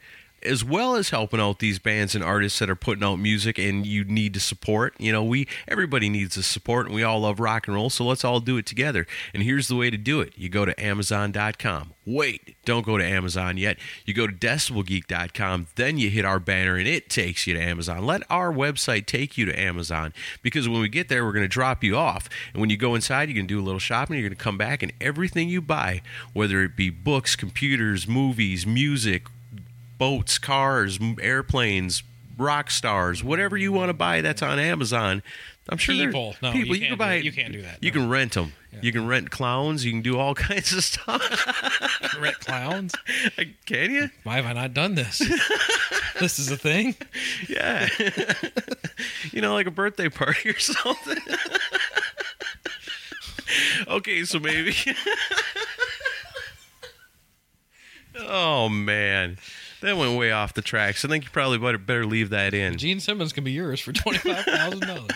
as 0.45 0.63
well 0.63 0.95
as 0.95 1.09
helping 1.09 1.39
out 1.39 1.59
these 1.59 1.79
bands 1.79 2.15
and 2.15 2.23
artists 2.23 2.59
that 2.59 2.69
are 2.69 2.75
putting 2.75 3.03
out 3.03 3.17
music 3.17 3.57
and 3.57 3.85
you 3.85 4.03
need 4.03 4.33
to 4.33 4.39
support. 4.39 4.93
You 4.99 5.11
know, 5.11 5.23
we 5.23 5.47
everybody 5.67 6.09
needs 6.09 6.35
the 6.35 6.43
support 6.43 6.85
and 6.87 6.95
we 6.95 7.03
all 7.03 7.21
love 7.21 7.39
rock 7.39 7.67
and 7.67 7.75
roll, 7.75 7.89
so 7.89 8.05
let's 8.05 8.23
all 8.23 8.39
do 8.39 8.57
it 8.57 8.65
together. 8.65 9.07
And 9.33 9.43
here's 9.43 9.67
the 9.67 9.75
way 9.75 9.89
to 9.89 9.97
do 9.97 10.21
it. 10.21 10.33
You 10.35 10.49
go 10.49 10.65
to 10.65 10.79
amazon.com. 10.83 11.93
Wait, 12.05 12.57
don't 12.65 12.85
go 12.85 12.97
to 12.97 13.03
Amazon 13.03 13.55
yet. 13.55 13.77
You 14.05 14.13
go 14.13 14.27
to 14.27 14.33
decibelgeek.com, 14.33 15.67
then 15.75 15.97
you 15.97 16.09
hit 16.09 16.25
our 16.25 16.39
banner 16.39 16.75
and 16.75 16.85
it 16.85 17.09
takes 17.09 17.47
you 17.47 17.53
to 17.53 17.61
Amazon. 17.61 18.05
Let 18.05 18.23
our 18.29 18.51
website 18.51 19.05
take 19.05 19.37
you 19.37 19.45
to 19.45 19.57
Amazon 19.57 20.13
because 20.41 20.67
when 20.67 20.81
we 20.81 20.89
get 20.89 21.07
there, 21.07 21.23
we're 21.23 21.31
going 21.31 21.45
to 21.45 21.47
drop 21.47 21.81
you 21.81 21.95
off. 21.95 22.27
And 22.51 22.59
when 22.59 22.69
you 22.69 22.75
go 22.75 22.93
inside, 22.93 23.29
you 23.29 23.35
can 23.35 23.45
do 23.45 23.59
a 23.59 23.63
little 23.63 23.79
shopping, 23.79 24.17
you're 24.17 24.27
going 24.27 24.37
to 24.37 24.43
come 24.43 24.57
back 24.57 24.83
and 24.83 24.91
everything 24.99 25.47
you 25.47 25.61
buy, 25.61 26.01
whether 26.33 26.61
it 26.61 26.75
be 26.75 26.89
books, 26.89 27.37
computers, 27.37 28.05
movies, 28.05 28.67
music, 28.67 29.27
boats, 30.03 30.37
cars, 30.37 30.99
airplanes, 31.21 32.03
rock 32.37 32.69
stars, 32.69 33.23
whatever 33.23 33.55
you 33.55 33.71
want 33.71 33.87
to 33.87 33.93
buy 33.93 34.19
that's 34.19 34.41
on 34.41 34.59
Amazon. 34.59 35.23
I'm 35.69 35.77
sure 35.77 35.95
People. 35.95 36.35
No, 36.41 36.51
people 36.51 36.75
you 36.75 36.81
can 36.81 36.87
can't 36.89 36.99
buy. 36.99 37.15
You 37.15 37.31
can't 37.31 37.53
do 37.53 37.61
that, 37.61 37.81
You 37.81 37.89
no. 37.91 38.01
can 38.01 38.09
rent 38.09 38.33
them. 38.33 38.51
You 38.81 38.91
can 38.91 39.07
rent 39.07 39.31
clowns. 39.31 39.85
You 39.85 39.93
can 39.93 40.01
do 40.01 40.19
all 40.19 40.35
kinds 40.49 40.73
of 40.73 40.83
stuff. 40.83 41.21
Rent 42.19 42.37
clowns? 42.41 42.93
can 43.65 43.91
you? 43.91 44.09
Why 44.25 44.35
have 44.35 44.45
I 44.45 44.51
not 44.51 44.73
done 44.73 44.95
this? 44.95 45.19
this 46.19 46.37
is 46.37 46.51
a 46.51 46.57
thing. 46.57 46.95
Yeah. 47.47 47.87
you 49.31 49.39
know, 49.39 49.53
like 49.53 49.67
a 49.67 49.71
birthday 49.71 50.09
party 50.09 50.49
or 50.49 50.59
something. 50.59 51.17
okay, 53.87 54.25
so 54.25 54.37
maybe. 54.37 54.75
oh 58.19 58.67
man, 58.67 59.37
that 59.83 59.97
went 59.97 60.17
way 60.17 60.31
off 60.31 60.53
the 60.53 60.61
tracks. 60.61 61.05
I 61.05 61.07
think 61.07 61.25
you 61.25 61.29
probably 61.29 61.57
better 61.59 61.77
better 61.77 62.05
leave 62.05 62.29
that 62.31 62.53
in. 62.53 62.77
Gene 62.77 62.99
Simmons 62.99 63.33
can 63.33 63.43
be 63.43 63.51
yours 63.51 63.79
for 63.79 63.91
twenty 63.93 64.17
five 64.17 64.45
thousand 64.45 64.81
dollars. 64.81 65.11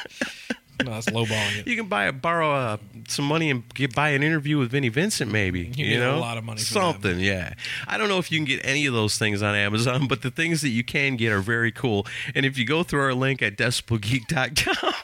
No, 0.84 0.92
that's 0.92 1.08
lowballing 1.08 1.58
it. 1.60 1.68
You 1.68 1.76
can 1.76 1.88
buy 1.88 2.06
a, 2.06 2.12
borrow 2.12 2.52
uh, 2.52 2.78
some 3.08 3.26
money 3.26 3.50
and 3.50 3.68
get 3.74 3.96
buy 3.96 4.10
an 4.10 4.22
interview 4.22 4.60
with 4.60 4.70
Vinnie 4.70 4.90
Vincent, 4.90 5.32
maybe. 5.32 5.62
You, 5.62 5.86
get 5.90 5.98
a 5.98 6.06
know, 6.06 6.20
lot 6.20 6.38
of 6.38 6.44
money 6.44 6.60
for 6.60 6.66
something. 6.66 7.20
Yeah, 7.20 7.54
I 7.88 7.98
don't 7.98 8.10
know 8.10 8.20
if 8.20 8.32
you 8.32 8.38
can 8.38 8.46
get 8.46 8.64
any 8.64 8.86
of 8.86 8.94
those 8.94 9.18
things 9.18 9.42
on 9.42 9.56
Amazon, 9.56 10.08
but 10.08 10.22
the 10.22 10.30
things 10.30 10.62
that 10.62 10.70
you 10.70 10.84
can 10.84 11.16
get 11.16 11.32
are 11.32 11.42
very 11.42 11.72
cool. 11.72 12.06
And 12.36 12.46
if 12.46 12.60
you 12.60 12.66
go 12.66 12.84
through 12.84 13.02
our 13.02 13.16
link 13.16 13.42
at 13.42 13.58
decibelgeek.com, 13.58 14.94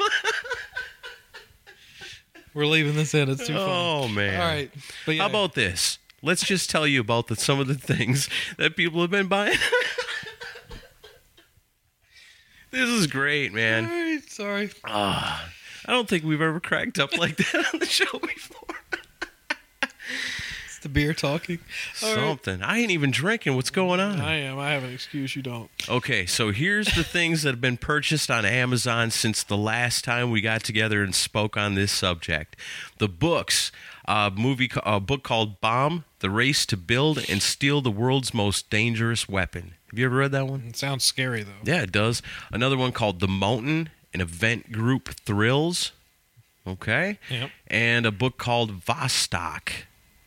We're 2.54 2.68
leaving 2.68 2.94
this 2.94 3.16
in. 3.16 3.30
It's 3.30 3.48
too 3.48 3.54
funny. 3.54 3.66
oh 3.68 4.08
man, 4.10 4.40
All 4.40 4.46
right. 4.48 4.72
But 5.08 5.16
yeah, 5.16 5.24
How 5.24 5.30
about 5.30 5.56
this? 5.56 5.98
Let's 6.26 6.46
just 6.46 6.70
tell 6.70 6.88
you 6.88 7.02
about 7.02 7.28
the, 7.28 7.36
some 7.36 7.60
of 7.60 7.68
the 7.68 7.76
things 7.76 8.30
that 8.58 8.78
people 8.78 9.02
have 9.02 9.12
been 9.12 9.28
buying. 9.28 9.58
this 12.72 12.90
is 12.90 13.08
great, 13.08 13.54
man. 13.54 13.86
right, 13.90 14.22
sorry. 14.30 14.72
Ah, 14.86 15.50
I 15.86 15.92
don't 15.92 16.08
think 16.08 16.24
we've 16.24 16.42
ever 16.42 16.62
cracked 16.62 16.98
up 16.98 17.18
like 17.18 17.36
that 17.36 17.66
on 17.74 17.80
the 17.82 17.86
show 17.86 18.18
before. 18.20 18.70
It's 20.68 20.80
the 20.80 20.88
beer 20.88 21.14
talking. 21.14 21.60
All 22.02 22.16
right. 22.16 22.24
Something. 22.24 22.62
I 22.62 22.80
ain't 22.80 22.92
even 22.92 23.12
drinking. 23.12 23.58
What's 23.58 23.70
going 23.70 24.00
on? 24.00 24.22
I 24.22 24.36
am. 24.36 24.58
I 24.60 24.72
have 24.72 24.86
an 24.86 24.94
excuse. 24.94 25.36
You 25.36 25.42
don't. 25.42 25.70
Okay, 25.90 26.26
so 26.26 26.52
here's 26.52 26.88
the 26.96 27.04
things 27.04 27.44
that 27.44 27.50
have 27.50 27.62
been 27.62 27.76
purchased 27.78 28.32
on 28.32 28.46
Amazon 28.46 29.12
since 29.12 29.44
the 29.44 29.58
last 29.58 30.06
time 30.06 30.32
we 30.32 30.40
got 30.40 30.64
together 30.64 31.04
and 31.04 31.14
spoke 31.14 31.58
on 31.58 31.76
this 31.76 31.92
subject. 31.92 32.56
The 32.98 33.10
books, 33.10 33.74
a 34.06 34.32
movie, 34.36 34.70
a 34.84 35.00
book 35.00 35.24
called 35.24 35.62
"Bomb: 35.62 36.06
The 36.20 36.30
Race 36.30 36.66
to 36.68 36.78
Build 36.78 37.24
and 37.30 37.42
Steal 37.42 37.82
the 37.82 37.92
World's 37.92 38.34
Most 38.34 38.70
Dangerous 38.70 39.28
Weapon." 39.30 39.76
Have 39.90 40.00
you 40.00 40.06
ever 40.06 40.18
read 40.18 40.32
that 40.32 40.48
one? 40.48 40.64
It 40.68 40.76
sounds 40.76 41.04
scary 41.04 41.44
though. 41.44 41.52
Yeah, 41.64 41.84
it 41.84 41.92
does. 41.92 42.22
Another 42.52 42.78
one 42.78 42.92
called 42.92 43.20
"The 43.20 43.28
Mountain: 43.28 43.90
An 44.14 44.22
Event 44.22 44.72
Group 44.72 45.10
Thrills." 45.10 45.92
Okay. 46.66 47.20
Yep. 47.30 47.52
And 47.68 48.06
a 48.06 48.12
book 48.12 48.38
called 48.38 48.80
Vostok. 48.82 49.70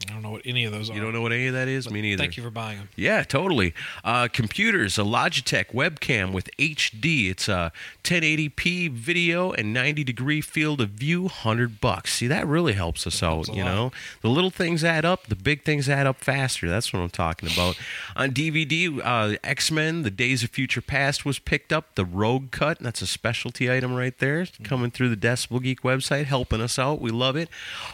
I 0.09 0.13
don't 0.13 0.23
know 0.23 0.31
what 0.31 0.43
any 0.45 0.65
of 0.65 0.73
those 0.73 0.91
are. 0.91 0.95
You 0.95 1.01
don't 1.01 1.13
know 1.13 1.21
what 1.21 1.33
any 1.33 1.47
of 1.49 1.55
that 1.55 1.69
is? 1.69 1.91
Me 1.91 2.01
neither. 2.01 2.23
Thank 2.23 2.37
you 2.37 2.43
for 2.43 2.51
buying 2.51 2.79
them. 2.79 2.89
Yeah, 2.97 3.23
totally. 3.23 3.75
Uh, 4.05 4.29
computers, 4.33 4.99
a 4.99 5.03
Logitech 5.03 5.67
webcam 5.73 6.33
with 6.33 6.49
HD. 6.59 7.31
It's 7.31 7.49
a 7.49 7.73
1080p 8.05 8.91
video 8.91 9.53
and 9.53 9.73
90 9.73 10.05
degree 10.05 10.41
field 10.41 10.81
of 10.81 10.91
view, 10.91 11.23
100 11.23 11.81
bucks. 11.81 12.15
See, 12.15 12.27
that 12.29 12.47
really 12.47 12.73
helps 12.75 13.07
us 13.07 13.21
helps 13.21 13.49
out, 13.49 13.55
a 13.55 13.59
you 13.59 13.65
lot. 13.65 13.75
know? 13.75 13.93
The 14.23 14.29
little 14.29 14.51
things 14.51 14.85
add 14.85 15.05
up, 15.05 15.27
the 15.27 15.37
big 15.37 15.65
things 15.65 15.89
add 15.89 16.07
up 16.07 16.19
faster. 16.19 16.69
That's 16.69 16.93
what 16.93 17.01
I'm 17.01 17.11
talking 17.11 17.51
about. 17.53 17.79
On 18.15 18.31
DVD, 18.31 19.01
uh, 19.05 19.37
X 19.45 19.71
Men, 19.71 20.03
The 20.03 20.11
Days 20.11 20.43
of 20.45 20.51
Future 20.51 20.81
Past 20.81 21.25
was 21.25 21.39
picked 21.39 21.73
up, 21.73 21.95
the 21.95 22.05
Rogue 22.05 22.51
Cut. 22.51 22.79
That's 22.81 23.03
a 23.03 23.07
specialty 23.07 23.71
item 23.73 23.95
right 23.95 24.17
there, 24.19 24.37
Mm-hmm. 24.37 24.65
coming 24.65 24.91
through 24.91 25.09
the 25.09 25.17
Decibel 25.17 25.63
Geek 25.63 25.81
website, 25.83 26.25
helping 26.27 26.61
us 26.61 26.79
out. 26.79 27.01
We 27.01 27.11
love 27.11 27.37
it. 27.37 27.49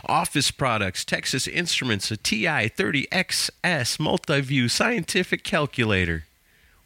Office 0.06 0.50
products, 0.50 1.04
Texas 1.04 1.46
Instruments, 1.46 2.01
a 2.10 2.16
TI 2.16 2.68
30XS 2.68 4.00
multi-view 4.00 4.68
scientific 4.68 5.44
calculator. 5.44 6.24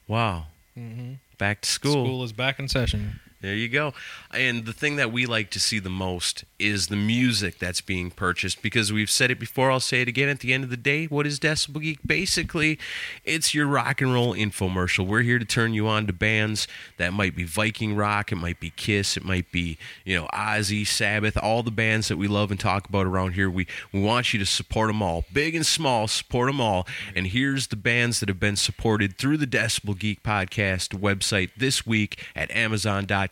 Wow. 0.06 0.46
Mm-hmm. 0.78 1.14
Back 1.38 1.62
to 1.62 1.68
school. 1.68 2.04
School 2.04 2.24
is 2.24 2.32
back 2.32 2.58
in 2.58 2.68
session. 2.68 3.20
There 3.42 3.54
you 3.54 3.68
go. 3.68 3.92
And 4.32 4.64
the 4.64 4.72
thing 4.72 4.96
that 4.96 5.12
we 5.12 5.26
like 5.26 5.50
to 5.50 5.60
see 5.60 5.78
the 5.78 5.90
most 5.90 6.44
is 6.58 6.86
the 6.86 6.96
music 6.96 7.58
that's 7.58 7.82
being 7.82 8.10
purchased 8.10 8.62
because 8.62 8.92
we've 8.92 9.10
said 9.10 9.30
it 9.30 9.38
before, 9.38 9.70
I'll 9.70 9.78
say 9.78 10.00
it 10.00 10.08
again 10.08 10.30
at 10.30 10.40
the 10.40 10.54
end 10.54 10.64
of 10.64 10.70
the 10.70 10.76
day. 10.76 11.04
What 11.04 11.26
is 11.26 11.38
Decibel 11.38 11.82
Geek? 11.82 11.98
Basically, 12.04 12.78
it's 13.24 13.52
your 13.52 13.66
rock 13.66 14.00
and 14.00 14.14
roll 14.14 14.34
infomercial. 14.34 15.06
We're 15.06 15.20
here 15.20 15.38
to 15.38 15.44
turn 15.44 15.74
you 15.74 15.86
on 15.86 16.06
to 16.06 16.14
bands 16.14 16.66
that 16.96 17.12
might 17.12 17.36
be 17.36 17.44
Viking 17.44 17.94
rock, 17.94 18.32
it 18.32 18.36
might 18.36 18.58
be 18.58 18.70
Kiss, 18.70 19.18
it 19.18 19.24
might 19.24 19.52
be, 19.52 19.76
you 20.04 20.16
know, 20.16 20.28
Ozzy, 20.32 20.86
Sabbath, 20.86 21.36
all 21.36 21.62
the 21.62 21.70
bands 21.70 22.08
that 22.08 22.16
we 22.16 22.28
love 22.28 22.50
and 22.50 22.58
talk 22.58 22.88
about 22.88 23.06
around 23.06 23.32
here. 23.32 23.50
We 23.50 23.66
we 23.92 24.00
want 24.00 24.32
you 24.32 24.38
to 24.38 24.46
support 24.46 24.88
them 24.88 25.02
all. 25.02 25.24
Big 25.32 25.54
and 25.54 25.66
small, 25.66 26.08
support 26.08 26.48
them 26.48 26.60
all. 26.60 26.86
And 27.14 27.26
here's 27.26 27.66
the 27.66 27.76
bands 27.76 28.20
that 28.20 28.30
have 28.30 28.40
been 28.40 28.56
supported 28.56 29.18
through 29.18 29.36
the 29.36 29.46
Decibel 29.46 29.98
Geek 29.98 30.22
podcast 30.22 30.98
website 30.98 31.50
this 31.56 31.86
week 31.86 32.24
at 32.34 32.50
amazon.com. 32.50 33.25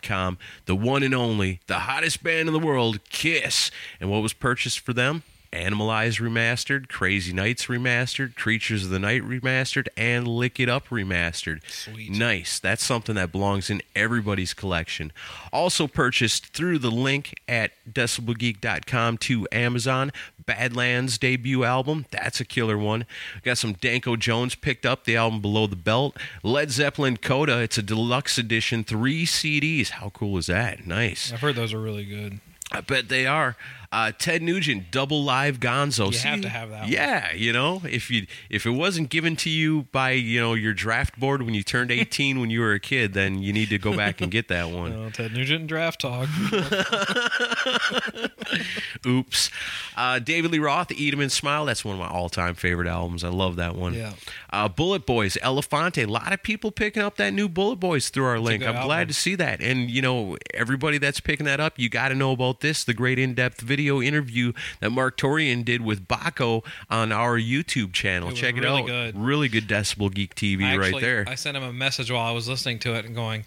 The 0.67 0.77
one 0.77 1.03
and 1.03 1.15
only, 1.15 1.61
the 1.67 1.81
hottest 1.81 2.23
band 2.23 2.49
in 2.49 2.53
the 2.53 2.59
world, 2.59 2.99
Kiss. 3.11 3.71
And 4.01 4.11
what 4.11 4.23
was 4.23 4.33
purchased 4.33 4.81
for 4.81 4.93
them? 4.93 5.23
Animalize 5.55 6.21
remastered, 6.21 6.89
Crazy 6.89 7.33
Nights 7.33 7.67
remastered, 7.67 8.35
Creatures 8.35 8.85
of 8.85 8.91
the 8.91 8.99
Night 8.99 9.23
remastered, 9.23 9.87
and 9.97 10.27
Lick 10.27 10.59
It 10.59 10.69
Up 10.69 10.89
remastered. 10.89 11.61
Sweet. 11.71 12.11
Nice. 12.11 12.59
That's 12.59 12.85
something 12.85 13.15
that 13.15 13.31
belongs 13.31 13.71
in 13.71 13.81
everybody's 13.95 14.53
collection. 14.53 15.13
Also 15.53 15.87
purchased 15.87 16.49
through 16.49 16.81
the 16.81 16.91
link 16.91 17.35
at 17.47 17.71
decibelgeek.com 17.91 19.19
to 19.19 19.47
Amazon. 19.53 20.11
Badlands 20.45 21.19
debut 21.19 21.63
album. 21.63 22.07
That's 22.11 22.41
a 22.41 22.45
killer 22.45 22.77
one. 22.77 23.07
Got 23.45 23.59
some 23.59 23.75
Danko 23.75 24.17
Jones 24.17 24.57
picked 24.57 24.85
up 24.85 25.05
the 25.05 25.17
album 25.17 25.41
Below 25.41 25.69
the 25.69 25.77
Belt. 25.77 26.17
Led 26.43 26.73
Zeppelin 26.73 27.17
Coda. 27.17 27.61
It's 27.61 27.79
a 27.79 27.83
deluxe 27.83 28.39
edition, 28.39 28.83
three 28.83 29.25
CDs. 29.25 29.91
How 29.91 30.11
cool 30.11 30.37
is 30.37 30.47
that? 30.47 30.85
Nice. 30.87 31.33
I've 31.33 31.41
heard 31.41 31.55
those 31.55 31.73
are 31.73 31.81
really 31.81 32.05
good. 32.05 32.41
I 32.73 32.81
bet 32.81 33.09
they 33.09 33.25
are. 33.27 33.57
Uh, 33.95 34.11
Ted 34.19 34.43
Nugent, 34.43 34.91
double 34.91 35.23
live 35.23 35.61
Gonzo. 35.61 36.13
You 36.13 36.19
have 36.19 36.41
to 36.41 36.49
have 36.49 36.71
that 36.71 36.81
one. 36.81 36.91
Yeah, 36.91 37.33
you 37.33 37.53
know, 37.53 37.81
if 37.89 38.11
you 38.11 38.27
if 38.51 38.67
it 38.67 38.71
wasn't 38.71 39.09
given 39.09 39.37
to 39.37 39.49
you 39.49 39.85
by 39.93 40.11
you 40.11 40.41
know 40.41 40.55
your 40.55 40.75
draft 40.75 41.21
board 41.21 41.43
when 41.43 41.55
you 41.55 41.63
turned 41.63 41.91
eighteen 41.93 42.41
when 42.41 42.51
you 42.51 42.59
were 42.59 42.73
a 42.73 42.81
kid, 42.81 43.13
then 43.13 43.39
you 43.39 43.53
need 43.53 43.69
to 43.69 43.79
go 43.79 43.97
back 43.97 44.21
and 44.21 44.33
get 44.33 44.49
that 44.49 44.71
one. 44.71 44.99
Well, 44.99 45.11
Ted 45.13 45.33
Nugent 45.33 45.61
and 45.61 45.69
Draft 45.69 46.01
Talk. 46.01 46.29
Oops. 49.07 49.51
Uh, 49.97 50.19
David 50.19 50.51
Lee 50.51 50.59
Roth, 50.59 50.91
Eat 50.91 51.15
'em 51.15 51.21
and 51.21 51.31
Smile. 51.31 51.67
That's 51.67 51.85
one 51.85 51.95
of 51.95 52.01
my 52.01 52.09
all 52.09 52.29
time 52.29 52.55
favorite 52.55 52.89
albums. 52.89 53.23
I 53.23 53.29
love 53.29 53.57
that 53.57 53.77
one. 53.77 53.95
Yeah. 53.95 54.15
Uh, 54.51 54.69
Bullet 54.69 55.07
Boys, 55.07 55.37
Elefante. 55.43 56.05
A 56.05 56.11
lot 56.11 56.33
of 56.33 56.43
people 56.43 56.71
picking 56.71 57.03
up 57.03 57.17
that 57.17 57.33
new 57.33 57.49
Bullet 57.49 57.77
Boys 57.77 58.09
through 58.09 58.25
our 58.25 58.41
link. 58.41 58.63
I'm 58.63 58.71
album. 58.71 58.85
glad 58.85 59.09
to 59.09 59.15
see 59.15 59.35
that. 59.37 59.61
And, 59.61 59.91
you 59.91 60.03
know, 60.03 60.37
everybody 60.53 60.99
that's 60.99 61.21
picking 61.21 61.47
that 61.47 61.61
up, 61.61 61.75
you 61.77 61.89
got 61.89 62.09
to 62.09 62.15
know 62.15 62.33
about 62.33 62.61
this 62.61 62.85
the 62.85 62.95
great 62.95 63.19
in 63.19 63.35
depth 63.35 63.61
video 63.61 63.84
interview 63.89 64.53
that 64.81 64.91
Marq 64.91 65.13
Torien 65.17 65.65
did 65.65 65.81
with 65.83 66.07
Baco 66.09 66.65
on 66.91 67.13
our 67.13 67.39
YouTube 67.39 67.93
channel. 67.93 68.31
It 68.31 68.37
Check 68.37 68.57
it 68.57 68.61
really 68.63 68.83
out. 68.83 68.87
good. 68.87 69.19
Really 69.19 69.49
good 69.49 69.67
Decibel 69.69 70.13
Geek 70.13 70.35
TV 70.35 70.63
right 70.77 70.87
actually- 70.87 71.03
there. 71.03 71.25
I 71.29 71.35
sent 71.35 71.57
him 71.57 71.63
a 71.63 71.73
message 71.73 72.11
while 72.11 72.27
I 72.27 72.33
was 72.33 72.49
listening 72.49 72.79
to 72.81 72.95
it 72.95 73.05
and 73.05 73.15
going, 73.15 73.45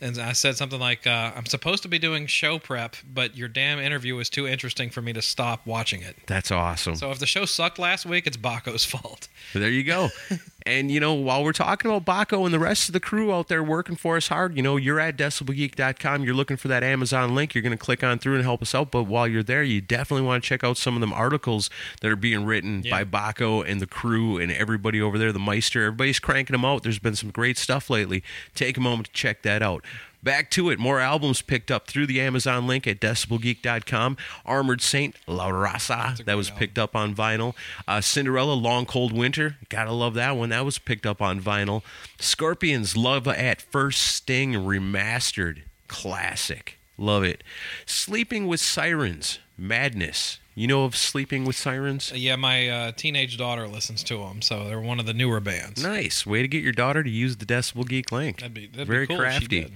and 0.00 0.16
I 0.18 0.32
said 0.32 0.56
something 0.56 0.78
like, 0.78 1.06
uh, 1.06 1.32
"I'm 1.34 1.46
supposed 1.46 1.82
to 1.82 1.88
be 1.88 1.98
doing 1.98 2.26
show 2.28 2.58
prep, 2.60 2.94
but 3.12 3.36
your 3.36 3.48
damn 3.48 3.78
interview 3.80 4.14
was 4.14 4.30
too 4.30 4.46
interesting 4.46 4.90
for 4.90 5.02
me 5.02 5.12
to 5.12 5.20
stop 5.22 5.66
watching 5.66 6.02
it. 6.02 6.16
That's 6.26 6.52
awesome. 6.52 6.94
So 6.94 7.10
if 7.10 7.18
the 7.18 7.26
show 7.26 7.44
sucked 7.46 7.78
last 7.80 8.06
week, 8.06 8.26
it's 8.26 8.36
Baco's 8.36 8.84
fault." 8.92 9.28
There 9.54 9.70
you 9.70 9.82
go. 9.82 10.10
and 10.68 10.90
you 10.90 11.00
know, 11.00 11.14
while 11.14 11.42
we're 11.42 11.52
talking 11.52 11.90
about 11.90 12.04
Baco 12.04 12.44
and 12.44 12.52
the 12.54 12.58
rest 12.58 12.88
of 12.88 12.92
the 12.92 13.00
crew 13.00 13.32
out 13.32 13.48
there 13.48 13.62
working 13.62 13.96
for 13.96 14.16
us 14.16 14.28
hard, 14.28 14.56
you 14.56 14.62
know, 14.62 14.76
you're 14.76 15.00
at 15.00 15.16
decibelgeek.com, 15.16 16.24
you're 16.24 16.34
looking 16.34 16.56
for 16.56 16.68
that 16.68 16.82
Amazon 16.82 17.34
link, 17.34 17.54
you're 17.54 17.62
going 17.62 17.76
to 17.76 17.76
click 17.76 18.04
on 18.04 18.18
through 18.18 18.34
and 18.34 18.44
help 18.44 18.62
us 18.62 18.74
out. 18.74 18.90
But 18.90 19.04
while 19.04 19.26
you're 19.26 19.42
there, 19.42 19.62
you 19.62 19.80
definitely 19.80 20.26
want 20.26 20.42
to 20.44 20.48
check 20.48 20.62
out 20.62 20.76
some 20.76 20.94
of 20.94 21.00
them 21.00 21.12
articles 21.12 21.70
that 22.00 22.10
are 22.10 22.16
being 22.16 22.44
written 22.44 22.82
Yeah. 22.84 23.02
by 23.02 23.04
Baco 23.04 23.68
and 23.68 23.80
the 23.80 23.86
crew 23.86 24.38
and 24.38 24.52
everybody 24.52 25.00
over 25.00 25.18
there, 25.18 25.32
the 25.32 25.38
Meister. 25.38 25.84
Everybody's 25.86 26.18
cranking 26.18 26.54
them 26.54 26.64
out. 26.64 26.82
There's 26.82 26.98
been 26.98 27.16
some 27.16 27.30
great 27.30 27.58
stuff 27.58 27.90
lately. 27.90 28.22
Take 28.54 28.76
a 28.76 28.80
moment 28.80 29.06
to 29.08 29.12
check 29.12 29.42
that 29.42 29.62
out. 29.62 29.84
Back 30.22 30.50
to 30.52 30.68
it. 30.70 30.78
More 30.78 30.98
albums 30.98 31.42
picked 31.42 31.70
up 31.70 31.86
through 31.86 32.06
the 32.06 32.20
Amazon 32.20 32.66
link 32.66 32.86
at 32.86 33.00
decibelgeek.com. 33.00 34.16
Armored 34.44 34.80
Saint, 34.80 35.14
La 35.26 35.48
Raza, 35.48 36.24
that 36.24 36.36
was 36.36 36.48
album. 36.48 36.58
picked 36.58 36.78
up 36.78 36.96
on 36.96 37.14
vinyl. 37.14 37.54
Uh, 37.86 38.00
Cinderella, 38.00 38.54
Long 38.54 38.84
Cold 38.84 39.12
Winter, 39.12 39.56
gotta 39.68 39.92
love 39.92 40.14
that 40.14 40.36
one. 40.36 40.48
That 40.48 40.64
was 40.64 40.78
picked 40.78 41.06
up 41.06 41.22
on 41.22 41.40
vinyl. 41.40 41.82
Scorpions, 42.18 42.96
Love 42.96 43.28
at 43.28 43.62
First 43.62 44.02
Sting 44.02 44.54
remastered, 44.54 45.62
classic, 45.86 46.78
love 46.96 47.22
it. 47.22 47.44
Sleeping 47.86 48.46
with 48.48 48.60
Sirens, 48.60 49.38
Madness. 49.56 50.38
You 50.58 50.66
know 50.66 50.82
of 50.82 50.96
Sleeping 50.96 51.44
with 51.44 51.54
Sirens? 51.54 52.10
Yeah, 52.12 52.34
my 52.34 52.68
uh, 52.68 52.90
teenage 52.90 53.36
daughter 53.36 53.68
listens 53.68 54.02
to 54.02 54.18
them, 54.18 54.42
so 54.42 54.64
they're 54.64 54.80
one 54.80 54.98
of 54.98 55.06
the 55.06 55.14
newer 55.14 55.38
bands. 55.38 55.80
Nice 55.80 56.26
way 56.26 56.42
to 56.42 56.48
get 56.48 56.64
your 56.64 56.72
daughter 56.72 57.04
to 57.04 57.08
use 57.08 57.36
the 57.36 57.46
Decibel 57.46 57.86
Geek 57.86 58.10
link. 58.10 58.38
That'd 58.40 58.54
be- 58.54 58.66
that'd 58.66 58.88
be 58.88 58.92
very 58.92 59.06
cool 59.06 59.20
if 59.20 59.34
she 59.34 59.38
crafty. 59.46 59.72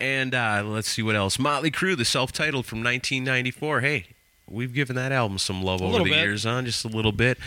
And 0.00 0.34
uh, 0.34 0.64
let's 0.66 0.88
see 0.88 1.02
what 1.02 1.14
else. 1.14 1.38
Motley 1.38 1.70
Crue, 1.70 1.96
the 1.96 2.04
self-titled 2.04 2.66
from 2.66 2.78
1994. 2.82 3.80
Hey, 3.82 4.06
we've 4.48 4.74
given 4.74 4.96
that 4.96 5.12
album 5.12 5.38
some 5.38 5.62
love 5.62 5.80
over 5.80 5.98
the 5.98 6.04
bit. 6.10 6.14
years, 6.16 6.44
on 6.44 6.64
just 6.64 6.84
a 6.84 6.88
little 6.88 7.12
bit. 7.12 7.38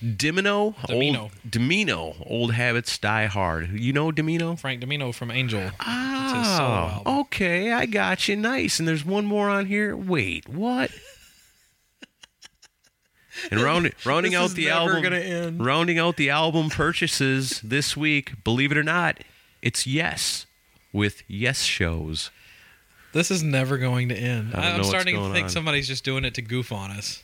Dimino, 0.00 0.76
Dimino. 0.86 1.18
old 1.22 1.32
Dimino, 1.50 2.14
old 2.30 2.52
habits 2.52 2.96
die 2.96 3.26
hard. 3.26 3.70
You 3.70 3.92
know 3.92 4.12
Dimino? 4.12 4.56
Frank 4.56 4.80
DiMino 4.84 5.12
from 5.12 5.32
Angel. 5.32 5.72
It's 5.80 6.32
his 6.32 6.56
solo 6.56 7.02
Oh, 7.04 7.20
okay, 7.22 7.72
I 7.72 7.86
got 7.86 8.28
you. 8.28 8.36
Nice. 8.36 8.78
And 8.78 8.86
there's 8.86 9.04
one 9.04 9.24
more 9.24 9.48
on 9.48 9.66
here. 9.66 9.96
Wait, 9.96 10.48
what? 10.48 10.92
And 13.50 13.60
round, 13.60 13.92
rounding 14.04 14.34
out 14.34 14.50
the 14.50 14.70
album, 14.70 15.58
rounding 15.58 15.98
out 15.98 16.16
the 16.16 16.30
album 16.30 16.70
purchases 16.70 17.60
this 17.62 17.96
week. 17.96 18.42
Believe 18.44 18.72
it 18.72 18.78
or 18.78 18.82
not, 18.82 19.18
it's 19.62 19.86
Yes 19.86 20.46
with 20.92 21.22
Yesshows. 21.28 22.30
This 23.12 23.30
is 23.30 23.42
never 23.42 23.78
going 23.78 24.08
to 24.10 24.14
end. 24.14 24.54
I 24.54 24.72
i'm 24.72 24.84
starting 24.84 25.16
to 25.16 25.32
think 25.32 25.44
on. 25.44 25.48
somebody's 25.48 25.88
just 25.88 26.04
doing 26.04 26.24
it 26.24 26.34
to 26.34 26.42
goof 26.42 26.72
on 26.72 26.90
us. 26.90 27.22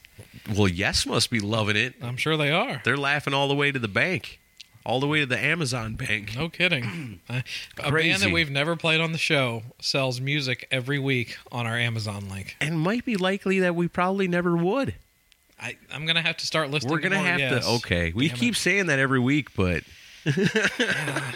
Well, 0.57 0.69
Yes 0.69 1.07
must 1.07 1.31
be 1.31 1.41
loving 1.41 1.77
it. 1.77 1.95
I'm 2.01 2.17
sure 2.17 2.37
they 2.37 2.51
are. 2.51 2.81
They're 2.85 2.97
laughing 2.97 3.35
all 3.35 3.49
the 3.49 3.55
way 3.55 3.73
to 3.73 3.79
the 3.79 3.89
bank, 3.89 4.41
all 4.87 5.01
the 5.01 5.07
way 5.07 5.21
to 5.21 5.27
the 5.27 5.39
Amazon 5.39 5.95
bank. 5.95 6.35
No 6.37 6.49
kidding. 6.49 7.21
A 7.29 7.93
band 7.93 8.23
that 8.23 8.33
we've 8.33 8.51
never 8.51 8.77
played 8.77 9.01
on 9.01 9.13
the 9.13 9.19
show 9.19 9.63
sells 9.81 10.21
music 10.21 10.67
every 10.71 10.99
week 10.99 11.37
on 11.51 11.67
our 11.67 11.77
Amazon 11.77 12.29
link. 12.29 12.57
And 12.61 12.81
might 12.81 13.05
be 13.05 13.17
likely 13.17 13.61
that 13.61 13.75
we 13.75 13.89
probably 13.89 14.29
never 14.29 14.57
would. 14.57 14.95
I, 15.63 15.77
I'm 15.93 16.07
gonna 16.07 16.23
have 16.23 16.37
to 16.39 16.47
start 16.47 16.71
listing. 16.71 16.91
We're 16.91 16.99
gonna 17.01 17.19
have 17.19 17.39
yes. 17.39 17.65
to. 17.65 17.73
Okay, 17.75 18.13
we 18.13 18.29
Damn 18.29 18.37
keep 18.37 18.57
saying 18.57 18.87
that 18.87 18.99
every 18.99 19.21
week, 19.21 19.55
but 19.55 19.83
it. 20.25 20.57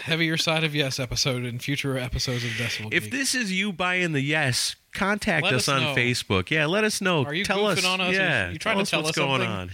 heavier 0.03 0.37
side 0.37 0.63
of 0.63 0.75
yes 0.75 0.99
episode 0.99 1.43
in 1.43 1.59
future 1.59 1.97
episodes 1.97 2.43
of 2.43 2.51
Decibel. 2.51 2.93
If 2.93 3.03
Geek. 3.03 3.11
this 3.11 3.35
is 3.35 3.51
you 3.51 3.71
buying 3.71 4.13
the 4.13 4.21
yes, 4.21 4.75
contact 4.93 5.45
us, 5.47 5.53
us 5.53 5.69
on 5.69 5.81
know. 5.81 5.95
Facebook. 5.95 6.49
Yeah, 6.49 6.65
let 6.65 6.83
us 6.83 7.01
know. 7.01 7.23
Are 7.25 7.33
you 7.33 7.43
tell 7.43 7.65
us, 7.67 7.83
on 7.85 8.01
us? 8.01 8.13
Yeah, 8.13 8.49
You 8.49 8.59
trying 8.59 8.83
to 8.83 8.89
tell 8.89 9.03
what's 9.03 9.17
us 9.17 9.23
going 9.23 9.41
something? 9.41 9.49
on. 9.49 9.71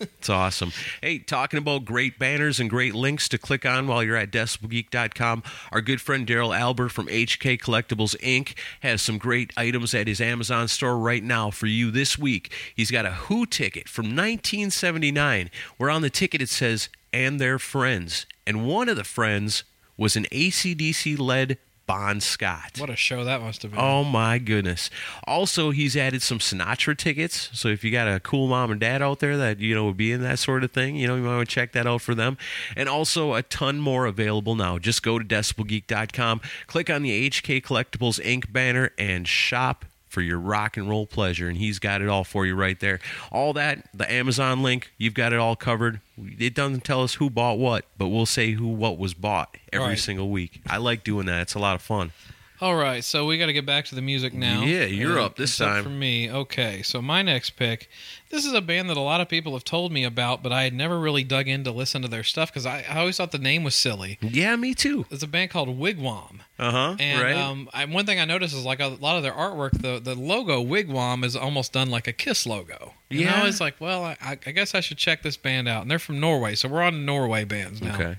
It's 0.00 0.28
awesome. 0.28 0.72
Hey, 1.00 1.18
talking 1.18 1.58
about 1.58 1.84
great 1.84 2.18
banners 2.18 2.60
and 2.60 2.70
great 2.70 2.94
links 2.94 3.28
to 3.30 3.38
click 3.38 3.66
on 3.66 3.86
while 3.86 4.02
you're 4.02 4.16
at 4.16 4.30
decibelgeek.com. 4.30 5.42
Our 5.70 5.80
good 5.80 6.00
friend 6.00 6.26
Daryl 6.26 6.56
Albert 6.56 6.90
from 6.90 7.06
HK 7.06 7.58
Collectibles 7.60 8.16
Inc. 8.20 8.56
has 8.80 9.02
some 9.02 9.18
great 9.18 9.52
items 9.56 9.94
at 9.94 10.06
his 10.06 10.20
Amazon 10.20 10.68
store 10.68 10.98
right 10.98 11.22
now 11.22 11.50
for 11.50 11.66
you 11.66 11.90
this 11.90 12.18
week. 12.18 12.52
He's 12.74 12.90
got 12.90 13.06
a 13.06 13.12
Who 13.12 13.46
ticket 13.46 13.88
from 13.88 14.06
1979, 14.06 15.50
where 15.76 15.90
on 15.90 16.02
the 16.02 16.10
ticket 16.10 16.42
it 16.42 16.48
says, 16.48 16.88
and 17.12 17.40
their 17.40 17.58
friends. 17.58 18.26
And 18.46 18.66
one 18.66 18.88
of 18.88 18.96
the 18.96 19.04
friends 19.04 19.64
was 19.96 20.16
an 20.16 20.24
ACDC 20.32 21.18
led 21.18 21.58
Bon 21.92 22.20
Scott. 22.22 22.78
What 22.78 22.88
a 22.88 22.96
show 22.96 23.22
that 23.24 23.42
must 23.42 23.60
have 23.60 23.72
been. 23.72 23.78
Oh 23.78 24.02
my 24.02 24.38
goodness. 24.38 24.88
Also, 25.24 25.72
he's 25.72 25.94
added 25.94 26.22
some 26.22 26.38
Sinatra 26.38 26.96
tickets. 26.96 27.50
So 27.52 27.68
if 27.68 27.84
you 27.84 27.90
got 27.90 28.08
a 28.08 28.18
cool 28.18 28.48
mom 28.48 28.70
and 28.70 28.80
dad 28.80 29.02
out 29.02 29.18
there 29.18 29.36
that, 29.36 29.58
you 29.58 29.74
know, 29.74 29.84
would 29.84 29.98
be 29.98 30.10
in 30.10 30.22
that 30.22 30.38
sort 30.38 30.64
of 30.64 30.72
thing, 30.72 30.96
you 30.96 31.06
know, 31.06 31.16
you 31.16 31.22
might 31.22 31.36
want 31.36 31.46
to 31.50 31.54
check 31.54 31.72
that 31.72 31.86
out 31.86 32.00
for 32.00 32.14
them. 32.14 32.38
And 32.74 32.88
also 32.88 33.34
a 33.34 33.42
ton 33.42 33.78
more 33.78 34.06
available 34.06 34.54
now. 34.54 34.78
Just 34.78 35.02
go 35.02 35.18
to 35.18 35.24
decibelgeek.com, 35.24 36.40
click 36.66 36.88
on 36.88 37.02
the 37.02 37.28
HK 37.28 37.62
Collectibles 37.62 38.18
Inc. 38.24 38.50
banner 38.50 38.92
and 38.96 39.28
shop 39.28 39.84
for 40.12 40.20
your 40.20 40.38
rock 40.38 40.76
and 40.76 40.88
roll 40.90 41.06
pleasure. 41.06 41.48
And 41.48 41.56
he's 41.56 41.78
got 41.78 42.02
it 42.02 42.08
all 42.08 42.22
for 42.22 42.44
you 42.44 42.54
right 42.54 42.78
there. 42.78 43.00
All 43.32 43.54
that, 43.54 43.86
the 43.94 44.10
Amazon 44.12 44.62
link, 44.62 44.92
you've 44.98 45.14
got 45.14 45.32
it 45.32 45.38
all 45.38 45.56
covered. 45.56 46.00
It 46.38 46.54
doesn't 46.54 46.84
tell 46.84 47.02
us 47.02 47.14
who 47.14 47.30
bought 47.30 47.58
what, 47.58 47.86
but 47.96 48.08
we'll 48.08 48.26
say 48.26 48.50
who 48.52 48.68
what 48.68 48.98
was 48.98 49.14
bought 49.14 49.56
every 49.72 49.88
Right. 49.88 49.98
single 49.98 50.28
week. 50.28 50.60
I 50.68 50.76
like 50.76 51.02
doing 51.02 51.24
that. 51.26 51.40
It's 51.40 51.54
a 51.54 51.58
lot 51.58 51.74
of 51.74 51.82
fun. 51.82 52.12
All 52.62 52.76
right, 52.76 53.02
so 53.02 53.26
we 53.26 53.38
got 53.38 53.46
to 53.46 53.52
get 53.52 53.66
back 53.66 53.86
to 53.86 53.96
the 53.96 54.00
music 54.02 54.32
now. 54.32 54.62
Yeah, 54.62 54.84
you're 54.84 55.18
Uh, 55.18 55.24
up 55.24 55.34
this 55.34 55.56
time. 55.56 55.82
For 55.82 55.88
me, 55.90 56.30
okay. 56.30 56.80
So 56.82 57.02
my 57.02 57.20
next 57.20 57.50
pick, 57.56 57.90
this 58.30 58.44
is 58.44 58.52
a 58.52 58.60
band 58.60 58.88
that 58.88 58.96
a 58.96 59.00
lot 59.00 59.20
of 59.20 59.28
people 59.28 59.54
have 59.54 59.64
told 59.64 59.90
me 59.90 60.04
about, 60.04 60.44
but 60.44 60.52
I 60.52 60.62
had 60.62 60.72
never 60.72 61.00
really 61.00 61.24
dug 61.24 61.48
in 61.48 61.64
to 61.64 61.72
listen 61.72 62.02
to 62.02 62.08
their 62.08 62.22
stuff 62.22 62.50
because 62.52 62.64
I, 62.64 62.84
I 62.88 63.00
always 63.00 63.16
thought 63.16 63.32
the 63.32 63.38
name 63.38 63.64
was 63.64 63.74
silly. 63.74 64.16
Yeah, 64.20 64.54
me 64.54 64.74
too. 64.74 65.06
It's 65.10 65.24
a 65.24 65.26
band 65.26 65.50
called 65.50 65.76
Wigwam. 65.76 66.42
Uh 66.56 66.70
huh. 66.70 66.96
And 67.00 67.20
right. 67.20 67.34
um, 67.34 67.68
I, 67.74 67.84
one 67.86 68.06
thing 68.06 68.20
I 68.20 68.24
noticed 68.26 68.54
is 68.54 68.64
like 68.64 68.78
a 68.78 68.86
lot 68.86 69.16
of 69.16 69.24
their 69.24 69.32
artwork, 69.32 69.82
the 69.82 69.98
the 69.98 70.14
logo 70.14 70.62
Wigwam 70.64 71.24
is 71.24 71.34
almost 71.34 71.72
done 71.72 71.90
like 71.90 72.06
a 72.06 72.12
Kiss 72.12 72.46
logo. 72.46 72.94
And 73.10 73.18
Yeah. 73.22 73.42
I 73.42 73.44
was 73.44 73.60
like, 73.60 73.80
well, 73.80 74.04
I, 74.04 74.16
I 74.22 74.52
guess 74.52 74.72
I 74.72 74.78
should 74.78 74.98
check 74.98 75.22
this 75.24 75.36
band 75.36 75.66
out. 75.66 75.82
And 75.82 75.90
they're 75.90 75.98
from 75.98 76.20
Norway, 76.20 76.54
so 76.54 76.68
we're 76.68 76.82
on 76.82 77.04
Norway 77.04 77.42
bands 77.42 77.82
now. 77.82 77.94
okay. 77.96 78.16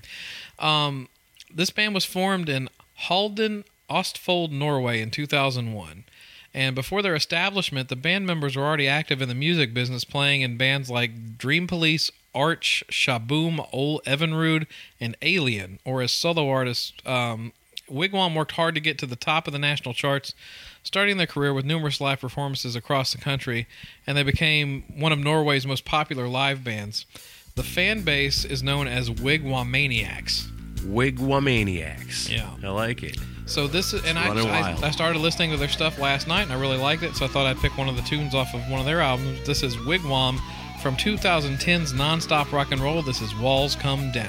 Um, 0.58 1.08
this 1.50 1.70
band 1.70 1.94
was 1.94 2.04
formed 2.04 2.50
in 2.50 2.68
Halden, 2.96 3.64
Ostfold, 3.94 4.50
Norway 4.50 5.00
in 5.00 5.10
2001. 5.10 6.04
And 6.52 6.74
before 6.74 7.00
their 7.00 7.14
establishment, 7.14 7.88
the 7.88 7.96
band 7.96 8.26
members 8.26 8.56
were 8.56 8.64
already 8.64 8.88
active 8.88 9.22
in 9.22 9.28
the 9.28 9.34
music 9.34 9.72
business, 9.72 10.04
playing 10.04 10.42
in 10.42 10.56
bands 10.56 10.90
like 10.90 11.38
Dream 11.38 11.66
Police, 11.66 12.10
Arch, 12.34 12.82
Shaboom, 12.90 13.68
Ol 13.72 14.00
Evinrude, 14.06 14.66
and 15.00 15.16
Alien. 15.22 15.78
Or 15.84 16.02
as 16.02 16.10
solo 16.12 16.48
artists, 16.48 16.92
um, 17.06 17.52
Wigwam 17.88 18.34
worked 18.34 18.52
hard 18.52 18.74
to 18.74 18.80
get 18.80 18.98
to 18.98 19.06
the 19.06 19.16
top 19.16 19.46
of 19.46 19.52
the 19.52 19.58
national 19.58 19.94
charts, 19.94 20.34
starting 20.82 21.16
their 21.16 21.26
career 21.26 21.54
with 21.54 21.64
numerous 21.64 22.00
live 22.00 22.20
performances 22.20 22.74
across 22.74 23.12
the 23.12 23.18
country, 23.18 23.66
and 24.06 24.16
they 24.16 24.22
became 24.22 24.84
one 24.96 25.12
of 25.12 25.18
Norway's 25.18 25.66
most 25.66 25.84
popular 25.84 26.28
live 26.28 26.64
bands. 26.64 27.06
The 27.54 27.62
fan 27.62 28.02
base 28.02 28.44
is 28.44 28.62
known 28.62 28.88
as 28.88 29.10
Wigwamaniacs. 29.10 30.53
Wigwamaniacs. 30.84 32.30
Yeah. 32.30 32.50
I 32.62 32.68
like 32.68 33.02
it. 33.02 33.18
So 33.46 33.66
this 33.66 33.92
is, 33.92 34.04
and 34.04 34.18
I, 34.18 34.28
I. 34.28 34.86
I 34.86 34.90
started 34.90 35.18
listening 35.18 35.50
to 35.50 35.56
their 35.56 35.68
stuff 35.68 35.98
last 35.98 36.26
night, 36.26 36.42
and 36.42 36.52
I 36.52 36.58
really 36.58 36.78
liked 36.78 37.02
it. 37.02 37.14
So 37.14 37.26
I 37.26 37.28
thought 37.28 37.46
I'd 37.46 37.58
pick 37.58 37.76
one 37.76 37.88
of 37.88 37.96
the 37.96 38.02
tunes 38.02 38.34
off 38.34 38.54
of 38.54 38.60
one 38.70 38.80
of 38.80 38.86
their 38.86 39.00
albums. 39.00 39.46
This 39.46 39.62
is 39.62 39.76
Wigwam 39.76 40.38
from 40.82 40.96
2010's 40.96 41.92
Nonstop 41.92 42.52
Rock 42.52 42.72
and 42.72 42.80
Roll. 42.80 43.02
This 43.02 43.20
is 43.20 43.34
Walls 43.36 43.74
Come 43.74 44.12
Down. 44.12 44.28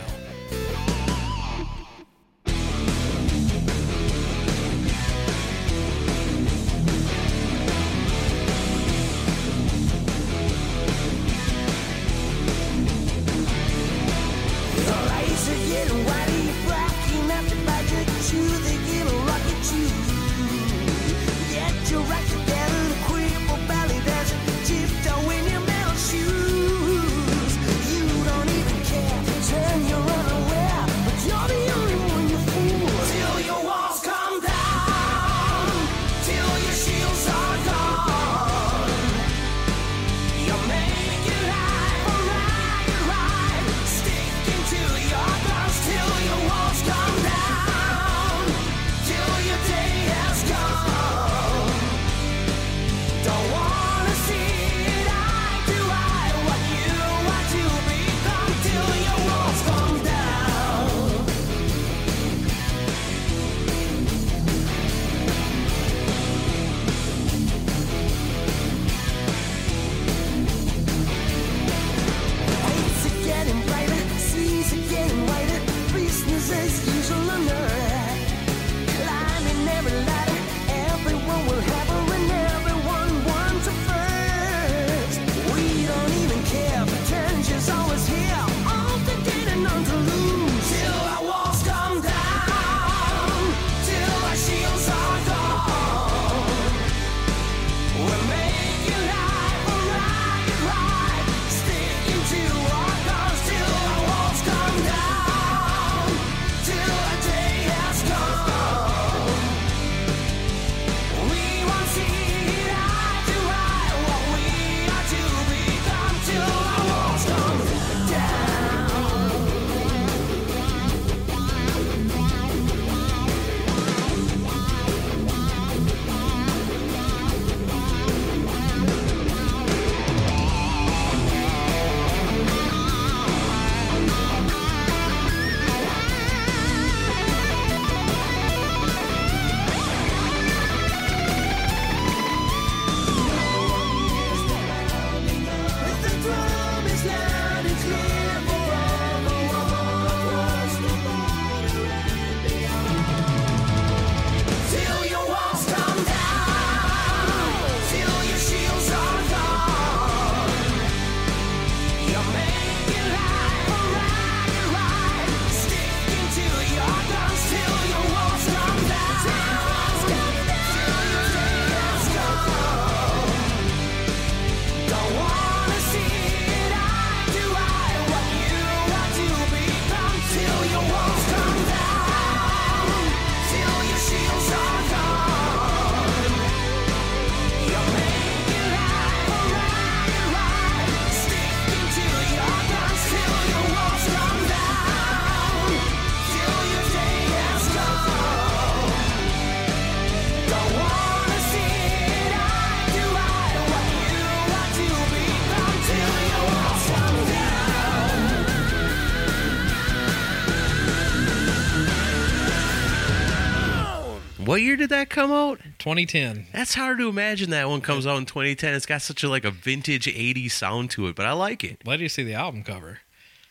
What 214.56 214.62
year 214.62 214.78
did 214.78 214.88
that 214.92 215.10
come 215.10 215.34
out? 215.34 215.60
2010. 215.80 216.48
That's 216.54 216.76
hard 216.76 216.98
to 217.00 217.10
imagine 217.10 217.50
that 217.50 217.68
one 217.68 217.82
comes 217.82 218.08
out 218.08 218.16
in 218.20 218.26
2010. 218.26 218.74
It's 218.74 218.86
got 218.86 219.02
such 219.02 219.22
a 219.22 219.28
like 219.28 219.44
a 219.44 219.52
vintage 219.52 220.06
80s 220.06 220.52
sound 220.52 220.92
to 220.92 221.08
it, 221.08 221.16
but 221.18 221.26
I 221.26 221.34
like 221.34 221.66
it. 221.66 221.80
Why 221.84 221.98
do 221.98 222.04
you 222.04 222.08
see 222.08 222.24
the 222.24 222.36
album 222.36 222.64
cover? 222.64 223.00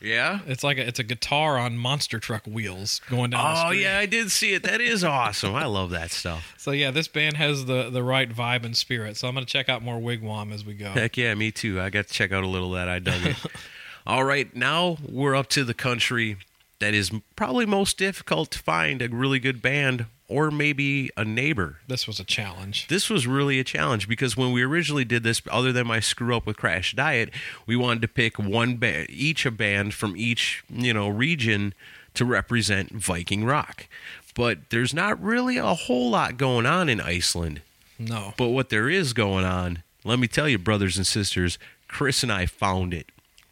Yeah. 0.01 0.39
It's 0.47 0.63
like 0.63 0.79
a, 0.79 0.87
it's 0.87 0.97
a 0.97 1.03
guitar 1.03 1.59
on 1.59 1.77
monster 1.77 2.17
truck 2.17 2.47
wheels 2.47 3.01
going 3.07 3.29
down. 3.29 3.43
the 3.53 3.61
Oh 3.61 3.65
street. 3.67 3.83
yeah, 3.83 3.99
I 3.99 4.07
did 4.07 4.31
see 4.31 4.55
it. 4.55 4.63
That 4.63 4.81
is 4.81 5.03
awesome. 5.03 5.53
I 5.53 5.65
love 5.67 5.91
that 5.91 6.09
stuff. 6.09 6.55
So 6.57 6.71
yeah, 6.71 6.89
this 6.89 7.07
band 7.07 7.37
has 7.37 7.65
the 7.65 7.91
the 7.91 8.01
right 8.01 8.27
vibe 8.31 8.65
and 8.65 8.75
spirit. 8.75 9.15
So 9.15 9.27
I'm 9.27 9.35
gonna 9.35 9.45
check 9.45 9.69
out 9.69 9.83
more 9.83 9.99
Wigwam 9.99 10.51
as 10.51 10.65
we 10.65 10.73
go. 10.73 10.89
Heck 10.89 11.17
yeah, 11.17 11.35
me 11.35 11.51
too. 11.51 11.79
I 11.79 11.91
got 11.91 12.07
to 12.07 12.13
check 12.15 12.31
out 12.31 12.43
a 12.43 12.47
little 12.47 12.73
of 12.75 12.79
that. 12.79 12.89
I 12.89 12.97
dug 12.97 13.23
it. 13.23 13.37
All 14.07 14.23
right, 14.23 14.51
now 14.55 14.97
we're 15.07 15.35
up 15.35 15.49
to 15.49 15.63
the 15.63 15.75
country 15.75 16.37
that 16.85 16.93
is 16.93 17.11
probably 17.35 17.65
most 17.65 17.97
difficult 17.97 18.51
to 18.51 18.59
find 18.59 19.01
a 19.01 19.09
really 19.09 19.39
good 19.39 19.59
band 19.59 20.05
or 20.27 20.51
maybe 20.51 21.09
a 21.17 21.25
neighbor. 21.25 21.79
This 21.87 22.05
was 22.05 22.19
a 22.19 22.23
challenge. 22.23 22.87
This 22.89 23.09
was 23.09 23.25
really 23.25 23.59
a 23.59 23.63
challenge 23.63 24.07
because 24.07 24.37
when 24.37 24.51
we 24.51 24.61
originally 24.61 25.03
did 25.03 25.23
this, 25.23 25.41
other 25.49 25.71
than 25.71 25.87
my 25.87 25.99
screw 25.99 26.35
up 26.35 26.45
with 26.45 26.57
Crash 26.57 26.93
Diet, 26.93 27.31
we 27.65 27.75
wanted 27.75 28.03
to 28.03 28.07
pick 28.07 28.37
one 28.37 28.75
band, 28.75 29.07
each 29.09 29.47
a 29.47 29.51
band 29.51 29.95
from 29.95 30.15
each 30.15 30.63
you 30.69 30.93
know 30.93 31.07
region 31.07 31.73
to 32.13 32.23
represent 32.23 32.91
Viking 32.91 33.45
rock. 33.45 33.87
But 34.35 34.69
there's 34.69 34.93
not 34.93 35.19
really 35.19 35.57
a 35.57 35.73
whole 35.73 36.11
lot 36.11 36.37
going 36.37 36.67
on 36.67 36.87
in 36.87 37.01
Iceland. 37.01 37.61
No. 37.97 38.35
But 38.37 38.49
what 38.49 38.69
there 38.69 38.89
is 38.89 39.13
going 39.13 39.45
on, 39.45 39.81
let 40.03 40.19
me 40.19 40.27
tell 40.27 40.47
you, 40.47 40.59
brothers 40.59 40.97
and 40.97 41.07
sisters, 41.07 41.57
Chris 41.87 42.21
and 42.21 42.31
I 42.31 42.45
found 42.45 42.93
it. 42.93 43.07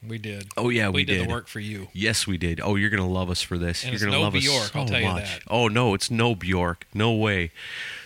We 0.08 0.18
did. 0.18 0.50
Oh 0.58 0.70
yeah, 0.70 0.90
we, 0.90 1.06
did, 1.06 1.20
did. 1.20 1.28
the 1.28 1.32
work 1.32 1.48
for 1.48 1.60
you. 1.60 1.88
Yes, 1.94 2.28
we 2.28 2.38
did. 2.38 2.60
Oh, 2.62 2.76
you're 2.76 2.90
gonna 2.90 3.08
love 3.08 3.30
us 3.30 3.42
for 3.42 3.58
this. 3.58 3.84
And 3.84 3.92
you're 3.94 4.00
gonna 4.00 4.18
no 4.18 4.22
love 4.22 4.36
us 4.36 4.44
Bjork, 4.44 4.64
so 4.72 4.80
I'll 4.80 4.86
tell 4.86 5.00
you 5.00 5.08
much. 5.08 5.24
that. 5.24 5.44
Oh 5.48 5.68
no, 5.68 5.94
it's 5.94 6.12
no 6.12 6.36
Bjork. 6.36 6.86
No 6.94 7.14
way. 7.14 7.52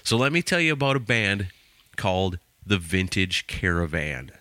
So 0.03 0.17
let 0.17 0.31
me 0.31 0.41
tell 0.41 0.59
you 0.59 0.73
about 0.73 0.95
a 0.95 0.99
band 0.99 1.47
called 1.95 2.39
the 2.65 2.77
Vintage 2.77 3.47
Caravan. 3.47 4.31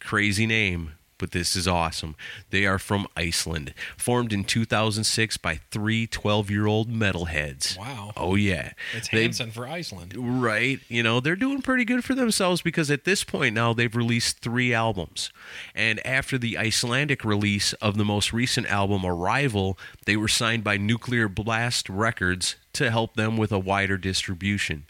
Crazy 0.00 0.46
name, 0.46 0.92
but 1.20 1.30
this 1.30 1.54
is 1.54 1.68
awesome. 1.68 2.16
They 2.50 2.66
are 2.66 2.78
from 2.78 3.06
Iceland, 3.16 3.74
formed 3.96 4.32
in 4.32 4.42
2006 4.42 5.36
by 5.36 5.60
three 5.70 6.06
12 6.08 6.50
year 6.50 6.66
old 6.66 6.90
metalheads. 6.90 7.78
Wow. 7.78 8.12
Oh 8.16 8.34
yeah. 8.34 8.72
It's 8.96 9.08
They- 9.08 9.22
Hanson 9.22 9.50
for 9.52 9.68
Iceland. 9.68 10.14
Right. 10.16 10.80
You 10.88 11.02
know, 11.02 11.20
they're 11.20 11.36
doing 11.36 11.62
pretty 11.62 11.84
good 11.84 12.02
for 12.02 12.14
themselves 12.14 12.62
because 12.62 12.90
at 12.90 13.04
this 13.04 13.22
point 13.22 13.54
now 13.54 13.72
they've 13.72 13.94
released 13.94 14.40
three 14.40 14.72
albums. 14.74 15.30
And 15.74 16.04
after 16.06 16.38
the 16.38 16.58
Icelandic 16.58 17.24
release 17.24 17.74
of 17.74 17.96
the 17.96 18.04
most 18.04 18.32
recent 18.32 18.66
album, 18.68 19.04
Arrival, 19.04 19.78
they 20.06 20.16
were 20.16 20.28
signed 20.28 20.64
by 20.64 20.76
Nuclear 20.78 21.28
Blast 21.28 21.88
Records 21.88 22.56
to 22.72 22.90
help 22.90 23.14
them 23.14 23.36
with 23.36 23.52
a 23.52 23.58
wider 23.58 23.98
distribution. 23.98 24.86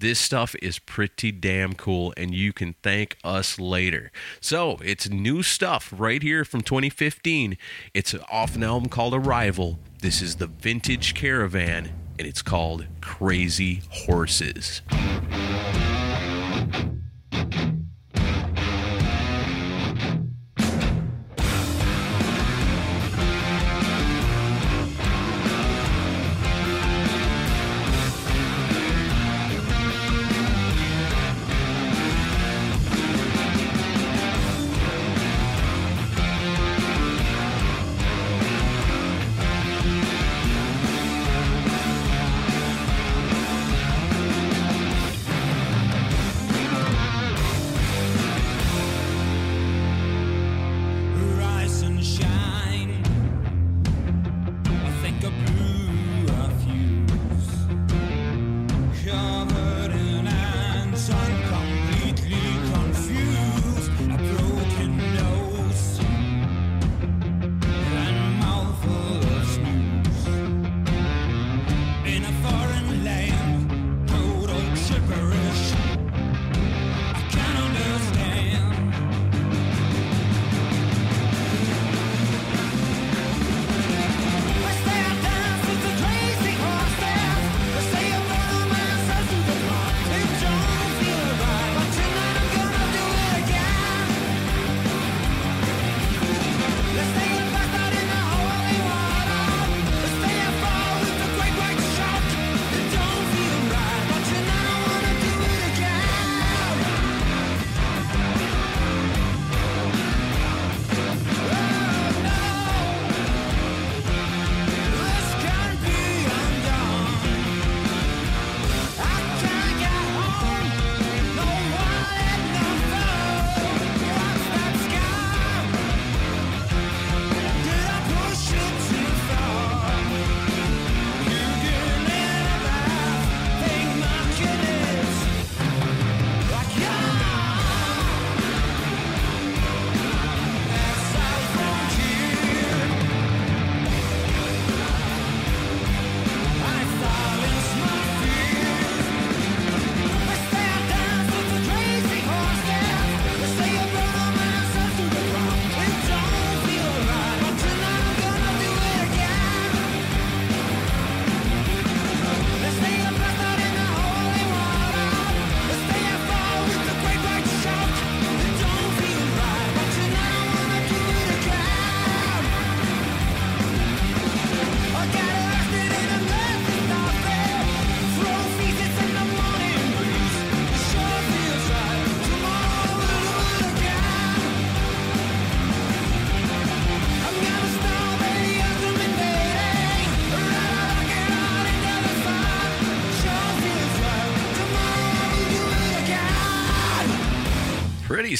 This 0.00 0.20
stuff 0.20 0.54
is 0.62 0.78
pretty 0.78 1.32
damn 1.32 1.74
cool, 1.74 2.14
and 2.16 2.32
you 2.32 2.52
can 2.52 2.76
thank 2.84 3.16
us 3.24 3.58
later. 3.58 4.12
So, 4.40 4.78
it's 4.84 5.08
new 5.08 5.42
stuff 5.42 5.92
right 5.96 6.22
here 6.22 6.44
from 6.44 6.60
2015. 6.60 7.58
It's 7.94 8.14
off 8.30 8.54
an 8.54 8.62
album 8.62 8.90
called 8.90 9.12
Arrival. 9.12 9.80
This 10.00 10.22
is 10.22 10.36
the 10.36 10.46
Vintage 10.46 11.14
Caravan, 11.14 11.90
and 12.16 12.28
it's 12.28 12.42
called 12.42 12.86
Crazy 13.00 13.82
Horses. 13.90 14.82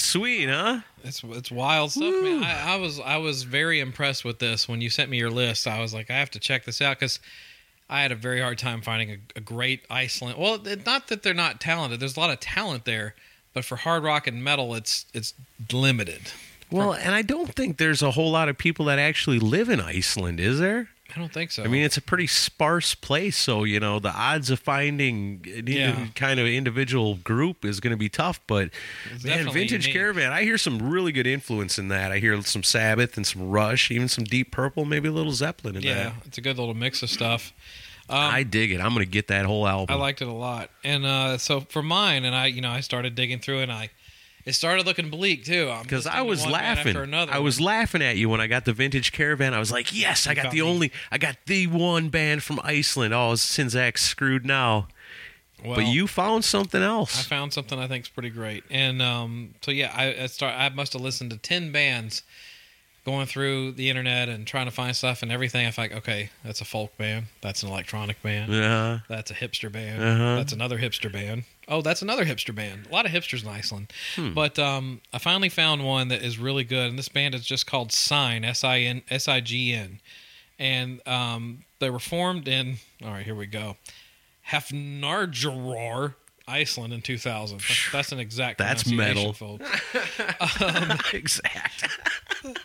Sweet, 0.01 0.49
huh? 0.49 0.81
It's 1.05 1.23
it's 1.25 1.51
wild 1.51 1.93
stuff, 1.93 2.15
man. 2.23 2.43
I, 2.43 2.75
I 2.75 2.77
was 2.77 3.01
I 3.01 3.17
was 3.19 3.43
very 3.43 3.81
impressed 3.81 4.25
with 4.25 4.39
this 4.39 4.69
when 4.69 4.81
you 4.81 4.91
sent 4.91 5.11
me 5.11 5.19
your 5.19 5.31
list. 5.31 5.67
I 5.67 5.81
was 5.81 5.95
like, 5.95 6.11
I 6.11 6.19
have 6.19 6.31
to 6.33 6.39
check 6.39 6.65
this 6.65 6.81
out 6.81 6.99
because 6.99 7.21
I 7.89 8.03
had 8.03 8.13
a 8.13 8.17
very 8.17 8.41
hard 8.41 8.59
time 8.59 8.83
finding 8.83 9.11
a, 9.11 9.19
a 9.37 9.41
great 9.41 9.85
Iceland. 9.91 10.39
Well, 10.39 10.67
it, 10.67 10.85
not 10.85 11.09
that 11.09 11.23
they're 11.23 11.35
not 11.35 11.61
talented. 11.61 12.01
There's 12.01 12.17
a 12.17 12.21
lot 12.21 12.31
of 12.31 12.41
talent 12.41 12.85
there, 12.85 13.15
but 13.55 13.65
for 13.65 13.77
hard 13.77 14.03
rock 14.03 14.27
and 14.27 14.43
metal, 14.43 14.75
it's 14.75 15.07
it's 15.15 15.35
limited. 15.73 16.33
Well, 16.71 16.93
and 16.93 17.15
I 17.15 17.23
don't 17.23 17.55
think 17.55 17.79
there's 17.79 18.03
a 18.03 18.11
whole 18.11 18.31
lot 18.31 18.49
of 18.49 18.59
people 18.59 18.87
that 18.87 18.99
actually 18.99 19.39
live 19.39 19.71
in 19.71 19.81
Iceland, 19.81 20.39
is 20.39 20.59
there? 20.59 20.91
I 21.15 21.19
don't 21.19 21.33
think 21.33 21.51
so. 21.51 21.63
I 21.65 21.69
mean, 21.69 21.83
it's 21.85 21.97
a 21.97 22.03
pretty 22.03 22.27
sparse 22.27 22.95
place, 22.95 23.37
so 23.37 23.65
you 23.65 23.81
know 23.81 23.99
the 23.99 24.13
odds 24.13 24.51
of 24.51 24.61
finding 24.61 25.43
any 25.53 25.79
Yeah. 25.79 26.07
kind 26.15 26.39
of 26.39 26.47
individual 26.47 27.15
group 27.17 27.65
is 27.65 27.81
going 27.81 27.93
to 27.93 27.97
be 27.97 28.09
tough. 28.11 28.41
But 28.47 28.71
It's 29.15 29.25
man, 29.25 29.51
Vintage 29.51 29.87
unique. 29.87 29.93
Caravan, 29.95 30.33
I 30.33 30.43
hear 30.43 30.59
some 30.59 30.91
really 30.91 31.13
good 31.13 31.27
influence 31.27 31.79
in 31.79 31.89
that. 31.89 32.13
I 32.13 32.19
hear 32.19 32.41
some 32.43 32.63
Sabbath 32.63 33.17
and 33.17 33.27
some 33.27 33.49
Rush, 33.51 33.91
even 33.91 34.09
some 34.09 34.25
Deep 34.25 34.51
Purple, 34.53 34.85
maybe 34.85 35.09
a 35.09 35.13
little 35.13 35.33
Zeppelin 35.33 35.77
in 35.77 35.83
there. 35.83 35.97
yeah, 35.97 36.05
that. 36.11 36.27
it's 36.27 36.39
a 36.39 36.43
good 36.43 36.59
little 36.59 36.75
mix 36.75 37.03
of 37.03 37.09
stuff. 37.11 37.53
Um, 38.11 38.17
I 38.19 38.43
dig 38.43 38.71
it. 38.73 38.81
I'm 38.81 38.95
going 38.95 39.05
to 39.05 39.11
get 39.11 39.27
that 39.29 39.45
whole 39.45 39.67
album. 39.69 39.95
I 39.95 39.99
liked 39.99 40.23
it 40.23 40.29
a 40.29 40.33
lot. 40.33 40.71
And 40.83 41.05
uh, 41.05 41.37
so 41.37 41.61
for 41.61 41.83
mine, 41.83 42.25
and 42.25 42.35
I, 42.35 42.47
you 42.47 42.63
know, 42.63 42.71
I 42.71 42.81
started 42.81 43.15
digging 43.15 43.39
through, 43.39 43.59
and 43.61 43.71
I, 43.71 43.91
it 44.49 44.55
started 44.55 44.87
looking 44.87 45.11
bleak 45.11 45.45
too. 45.45 45.73
Because 45.83 46.07
I 46.07 46.23
was 46.23 46.47
laughing. 46.47 46.97
I 47.15 47.39
was 47.39 47.61
laughing 47.61 48.03
at 48.03 48.17
you 48.17 48.29
when 48.29 48.41
I 48.41 48.47
got 48.47 48.65
the 48.65 48.73
vintage 48.73 49.13
caravan. 49.13 49.53
I 49.53 49.59
was 49.59 49.71
like, 49.71 49.95
"Yes, 49.95 50.27
I 50.27 50.35
got 50.35 50.51
the 50.51 50.61
the- 50.61 50.63
only, 50.63 50.93
I 51.13 51.19
got 51.19 51.37
the 51.47 51.67
one 51.67 52.09
band 52.09 52.43
from 52.43 52.59
Iceland." 52.65 53.13
Oh, 53.13 53.33
Czynszak's 53.35 54.03
screwed 54.03 54.47
now. 54.47 54.89
Well, 55.65 55.75
but 55.75 55.87
you 55.87 56.07
found 56.07 56.45
something 56.45 56.83
else. 56.83 57.19
I 57.19 57.23
found 57.25 57.53
something 57.53 57.79
I 57.79 57.89
think 57.89 58.05
is 58.05 58.09
pretty 58.09 58.31
great. 58.31 58.63
And 58.71 59.03
um, 59.03 59.55
so 59.61 59.71
yeah, 59.71 59.93
I, 59.95 60.23
I 60.23 60.27
start. 60.27 60.55
I 60.57 60.69
must 60.69 60.93
have 60.93 61.03
listened 61.03 61.31
to 61.33 61.37
ten 61.37 61.73
bands, 61.73 62.23
going 63.09 63.27
through 63.27 63.73
the 63.73 63.89
internet 63.89 64.29
and 64.29 64.47
trying 64.47 64.67
to 64.67 64.71
find 64.71 64.95
stuff 64.95 65.23
and 65.23 65.33
everything. 65.33 65.67
I 65.67 65.71
think, 65.71 65.93
like, 65.93 65.99
okay, 66.03 66.29
that's 66.45 66.61
a 66.61 66.65
folk 66.67 66.95
band. 66.99 67.27
That's 67.41 67.63
an 67.63 67.71
electronic 67.71 68.23
band. 68.23 68.53
yeah, 68.53 68.99
That's 69.09 69.31
a 69.31 69.35
hipster 69.35 69.73
band. 69.73 70.03
Uh-huh. 70.03 70.37
That's 70.37 70.53
another 70.53 70.79
hipster 70.79 71.11
band. 71.11 71.45
Oh, 71.69 71.81
that's 71.81 72.03
another 72.03 72.25
hipster 72.27 72.55
band. 72.55 72.87
A 72.87 72.93
lot 72.93 73.07
of 73.07 73.13
hipsters 73.13 73.43
in 73.43 73.49
Iceland. 73.49 73.93
But 74.35 74.59
um, 74.59 75.01
I 75.13 75.19
finally 75.19 75.49
found 75.49 75.85
one 75.87 76.09
that 76.09 76.23
is 76.23 76.39
really 76.39 76.65
good, 76.65 76.91
and 76.91 76.99
this 76.99 77.09
band 77.09 77.35
is 77.35 77.45
just 77.47 77.67
called 77.67 77.93
Sign 77.93 78.45
S 78.45 78.63
I 78.65 78.81
N 78.81 79.03
S 79.11 79.27
I 79.29 79.41
G 79.41 79.73
N, 79.73 80.01
and 80.59 81.07
um, 81.09 81.65
they 81.79 81.89
were 81.91 81.99
formed 81.99 82.47
in. 82.49 82.77
All 83.05 83.11
right, 83.11 83.25
here 83.25 83.35
we 83.35 83.47
go. 83.47 83.77
Hafnarfjörður, 84.51 86.15
Iceland 86.47 86.93
in 86.95 87.03
2000. 87.03 87.59
That's, 87.59 87.93
that's 87.93 88.13
an 88.13 88.19
exact. 88.19 88.59
That's 88.59 88.91
metal. 88.91 89.33
folks. 89.35 89.71
exact. 91.13 91.89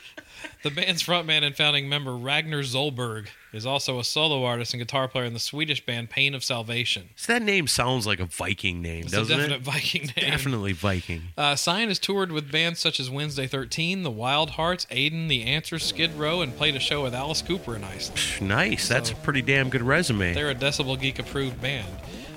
The 0.64 0.72
band's 0.72 1.04
frontman 1.04 1.44
and 1.44 1.54
founding 1.54 1.90
member 1.90 2.16
Ragnar 2.16 2.62
Zolberg 2.62 3.28
is 3.52 3.66
also 3.66 4.00
a 4.00 4.04
solo 4.06 4.46
artist 4.46 4.74
and 4.74 4.80
guitar 4.80 5.10
player 5.10 5.26
in 5.26 5.34
the 5.34 5.40
Swedish 5.40 5.86
band 5.86 6.10
Pain 6.10 6.34
of 6.34 6.42
Salvation. 6.42 7.10
So 7.18 7.34
that 7.34 7.42
name 7.42 7.68
sounds 7.68 8.08
like 8.08 8.22
a 8.22 8.26
Viking 8.26 8.82
name, 8.82 9.04
It's 9.04 9.12
doesn't 9.12 9.36
a 9.38 9.42
definite 9.42 9.56
it? 9.58 9.62
Viking 9.64 10.02
name. 10.16 10.32
Definitely 10.32 10.72
Viking. 10.72 11.24
Uh, 11.38 11.58
Sign 11.58 11.90
has 11.90 12.00
toured 12.00 12.32
with 12.32 12.50
bands 12.50 12.80
such 12.80 13.02
as 13.02 13.10
Wednesday 13.10 13.46
13, 13.46 14.04
The 14.04 14.10
Wild 14.12 14.52
Hearts, 14.52 14.86
Aiden, 14.90 15.28
The 15.28 15.44
Answer, 15.44 15.80
Skid 15.80 16.14
Row, 16.16 16.42
and 16.42 16.56
played 16.56 16.78
a 16.78 16.80
show 16.80 17.04
with 17.04 17.14
Alice 17.14 17.42
Cooper 17.42 17.76
in 17.76 17.84
Iceland. 17.84 18.22
Nice. 18.48 18.88
That's 18.88 19.12
a 19.12 19.16
pretty 19.16 19.42
damn 19.42 19.70
good 19.70 19.82
resume. 19.84 20.34
They're 20.34 20.50
a 20.50 20.56
Decibel 20.56 20.98
Geek 20.98 21.20
approved 21.20 21.62
band. 21.62 21.88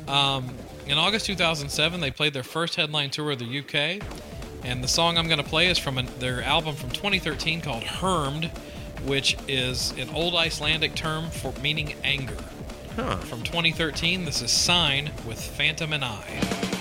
Um, 0.09 0.53
in 0.89 0.99
August 0.99 1.27
2007, 1.27 2.01
they 2.01 2.11
played 2.11 2.33
their 2.35 2.43
first 2.43 2.75
headline 2.75 3.11
tour 3.11 3.31
of 3.31 3.39
the 3.39 3.59
UK, 3.61 4.03
and 4.67 4.83
the 4.83 4.89
song 4.89 5.17
I'm 5.17 5.29
going 5.29 5.39
to 5.39 5.49
play 5.49 5.69
is 5.69 5.79
from 5.79 5.97
an, 5.97 6.09
their 6.19 6.43
album 6.43 6.75
from 6.75 6.91
2013 6.91 7.61
called 7.61 7.85
Hermd, 7.85 8.51
which 9.05 9.37
is 9.47 9.93
an 9.93 10.11
old 10.11 10.35
Icelandic 10.35 10.97
term 10.97 11.31
for 11.31 11.53
meaning 11.63 11.95
anger. 12.03 12.37
Huh. 12.97 13.17
From 13.17 13.43
2013, 13.43 14.25
this 14.25 14.43
is 14.43 14.51
Sign 14.51 15.13
with 15.25 15.41
Phantom 15.41 15.93
and 15.93 16.05
I. 16.05 16.76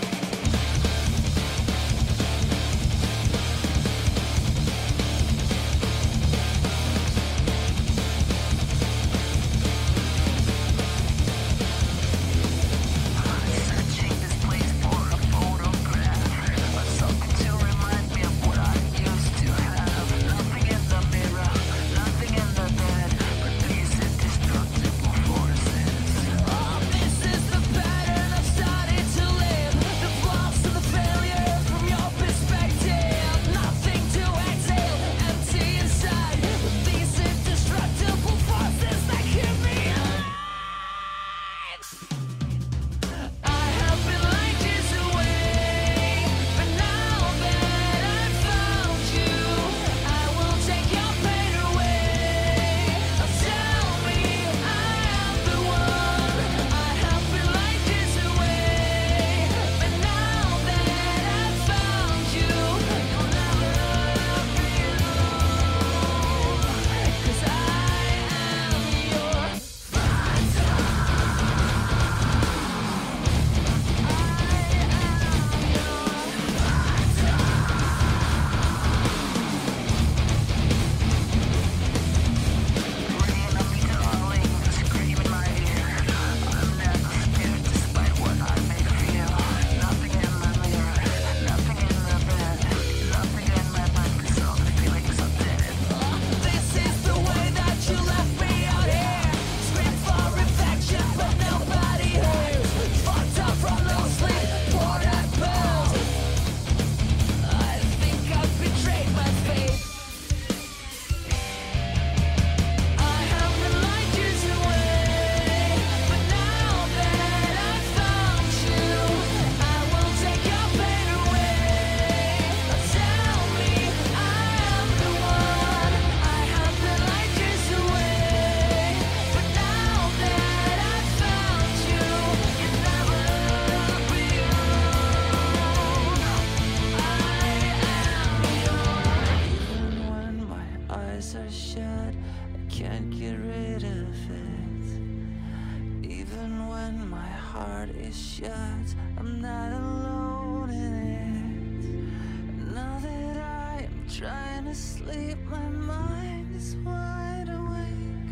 I 142.53 142.71
can't 142.71 143.09
get 143.11 143.37
rid 143.39 143.83
of 143.83 144.31
it. 144.31 146.05
Even 146.07 146.67
when 146.67 147.09
my 147.09 147.27
heart 147.27 147.89
is 147.89 148.15
shut, 148.17 148.95
I'm 149.17 149.41
not 149.41 149.71
alone 149.71 150.69
in 150.69 150.93
it. 150.93 152.73
Now 152.73 152.99
that 152.99 153.37
I 153.37 153.83
am 153.85 154.05
trying 154.09 154.65
to 154.65 154.75
sleep, 154.75 155.37
my 155.49 155.69
mind 155.69 156.55
is 156.55 156.75
wide 156.77 157.49
awake. 157.49 158.31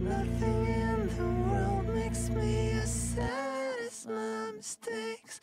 Nothing 0.00 0.66
in 0.66 1.08
the 1.16 1.50
world 1.50 1.88
makes 1.94 2.28
me 2.30 2.70
as 2.72 2.92
sad 2.92 3.74
as 3.86 4.06
my 4.06 4.52
mistakes. 4.56 5.39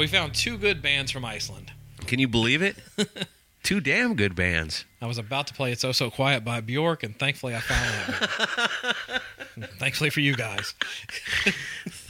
We 0.00 0.06
found 0.06 0.34
two 0.34 0.56
good 0.56 0.80
bands 0.80 1.12
from 1.12 1.26
Iceland. 1.26 1.72
Can 2.06 2.18
you 2.18 2.26
believe 2.26 2.62
it? 2.62 2.74
Two 3.62 3.80
damn 3.80 4.14
good 4.14 4.34
bands. 4.34 4.86
I 5.02 5.06
was 5.06 5.18
about 5.18 5.46
to 5.48 5.54
play 5.54 5.72
"It's 5.72 5.84
Oh 5.84 5.92
So 5.92 6.10
Quiet" 6.10 6.42
by 6.42 6.62
Bjork, 6.62 7.02
and 7.02 7.14
thankfully 7.18 7.54
I 7.54 7.60
found 7.60 8.14
that. 8.14 9.22
thankfully 9.78 10.08
for 10.08 10.20
you 10.20 10.34
guys. 10.34 10.72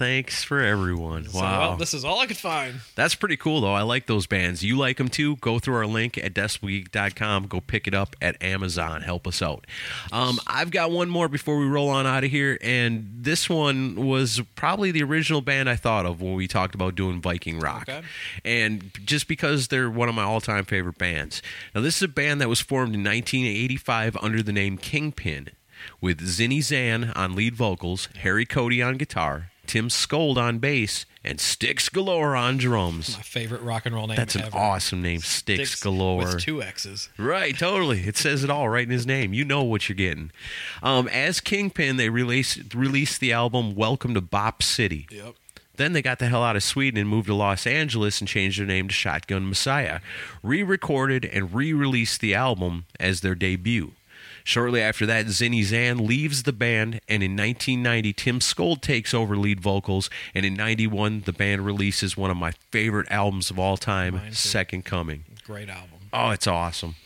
Thanks 0.00 0.42
for 0.42 0.60
everyone. 0.62 1.26
So, 1.28 1.40
Wow. 1.40 1.60
well, 1.60 1.76
this 1.76 1.92
is 1.92 2.06
all 2.06 2.20
I 2.20 2.26
could 2.26 2.38
find. 2.38 2.80
That's 2.94 3.14
pretty 3.14 3.36
cool, 3.36 3.60
though. 3.60 3.74
I 3.74 3.82
like 3.82 4.06
those 4.06 4.26
bands. 4.26 4.64
You 4.64 4.78
like 4.78 4.96
them 4.96 5.08
too? 5.10 5.36
Go 5.36 5.58
through 5.58 5.74
our 5.76 5.86
link 5.86 6.16
at 6.16 6.32
decibelgeek.com. 6.32 7.48
Go 7.48 7.60
pick 7.60 7.86
it 7.86 7.92
up 7.92 8.16
at 8.22 8.42
Amazon. 8.42 9.02
Help 9.02 9.26
us 9.26 9.42
out. 9.42 9.66
Um, 10.10 10.38
I've 10.46 10.70
got 10.70 10.90
one 10.90 11.10
more 11.10 11.28
before 11.28 11.58
we 11.58 11.66
roll 11.66 11.90
on 11.90 12.06
out 12.06 12.24
of 12.24 12.30
here, 12.30 12.56
and 12.62 13.10
this 13.14 13.50
one 13.50 13.94
was 14.06 14.40
probably 14.54 14.90
the 14.90 15.02
original 15.02 15.42
band 15.42 15.68
I 15.68 15.76
thought 15.76 16.06
of 16.06 16.22
when 16.22 16.32
we 16.32 16.48
talked 16.48 16.74
about 16.74 16.94
doing 16.94 17.20
Viking 17.20 17.60
rock. 17.60 17.82
Okay. 17.86 18.00
And 18.42 18.90
just 19.04 19.28
because 19.28 19.68
they're 19.68 19.90
one 19.90 20.08
of 20.08 20.14
my 20.14 20.22
all 20.24 20.40
time 20.40 20.64
favorite 20.64 20.96
bands. 20.96 21.42
Now, 21.74 21.82
this 21.82 21.96
is 21.96 22.02
a 22.04 22.08
band 22.08 22.40
that 22.40 22.48
was 22.48 22.60
formed 22.60 22.94
in 22.94 23.04
1985 23.04 24.16
under 24.22 24.42
the 24.42 24.52
name 24.52 24.78
Kingpin 24.78 25.48
with 26.00 26.20
Zinny 26.26 26.62
Zan 26.62 27.12
on 27.14 27.34
lead 27.34 27.54
vocals, 27.54 28.08
Harry 28.20 28.46
Cody 28.46 28.80
on 28.82 28.96
guitar, 28.96 29.50
Tim 29.70 29.86
Skold 29.86 30.36
on 30.36 30.58
bass, 30.58 31.06
and 31.22 31.38
Stixx 31.38 31.92
Galore 31.92 32.34
on 32.34 32.56
drums. 32.56 33.16
My 33.16 33.22
favorite 33.22 33.62
rock 33.62 33.86
and 33.86 33.94
roll 33.94 34.08
name. 34.08 34.16
That's 34.16 34.34
an 34.34 34.42
ever. 34.42 34.56
awesome 34.56 35.00
name, 35.00 35.20
Stixx, 35.20 35.80
Galore. 35.80 36.16
with 36.16 36.40
two 36.40 36.60
X's. 36.60 37.08
Right, 37.16 37.56
totally. 37.56 38.00
It 38.00 38.16
says 38.16 38.42
it 38.42 38.50
all 38.50 38.68
right 38.68 38.82
in 38.82 38.90
his 38.90 39.06
name. 39.06 39.32
You 39.32 39.44
know 39.44 39.62
what 39.62 39.88
you're 39.88 39.94
getting. 39.94 40.32
Um, 40.82 41.06
as 41.06 41.38
Kingpin, 41.38 41.98
they 41.98 42.08
released 42.08 42.74
released 42.74 43.20
the 43.20 43.32
album 43.32 43.76
"Welcome 43.76 44.12
to 44.14 44.20
Bop 44.20 44.64
City." 44.64 45.06
Yep. 45.08 45.36
Then 45.76 45.92
they 45.92 46.02
got 46.02 46.18
the 46.18 46.26
hell 46.26 46.42
out 46.42 46.56
of 46.56 46.64
Sweden 46.64 46.98
and 46.98 47.08
moved 47.08 47.28
to 47.28 47.34
Los 47.34 47.64
Angeles 47.64 48.20
and 48.20 48.26
changed 48.26 48.58
their 48.58 48.66
name 48.66 48.88
to 48.88 48.92
Shotgun 48.92 49.48
Messiah. 49.48 50.00
Re 50.42 50.64
recorded 50.64 51.24
and 51.24 51.54
re 51.54 51.72
released 51.72 52.20
the 52.20 52.34
album 52.34 52.86
as 52.98 53.20
their 53.20 53.36
debut. 53.36 53.92
Shortly 54.50 54.82
after 54.82 55.06
that, 55.06 55.26
Zinny 55.26 55.62
Zan 55.62 56.04
leaves 56.04 56.42
the 56.42 56.52
band, 56.52 57.00
and 57.06 57.22
in 57.22 57.36
1990, 57.36 58.12
Tim 58.14 58.40
Skold 58.40 58.80
takes 58.80 59.14
over 59.14 59.36
lead 59.36 59.60
vocals. 59.60 60.10
And 60.34 60.44
in 60.44 60.54
91, 60.54 61.20
the 61.20 61.32
band 61.32 61.64
releases 61.64 62.16
one 62.16 62.32
of 62.32 62.36
my 62.36 62.50
favorite 62.72 63.06
albums 63.12 63.52
of 63.52 63.60
all 63.60 63.76
time. 63.76 64.20
Second 64.32 64.84
Coming. 64.84 65.22
Great 65.44 65.68
album. 65.68 66.00
Oh, 66.12 66.30
it's 66.30 66.48
awesome. 66.48 66.96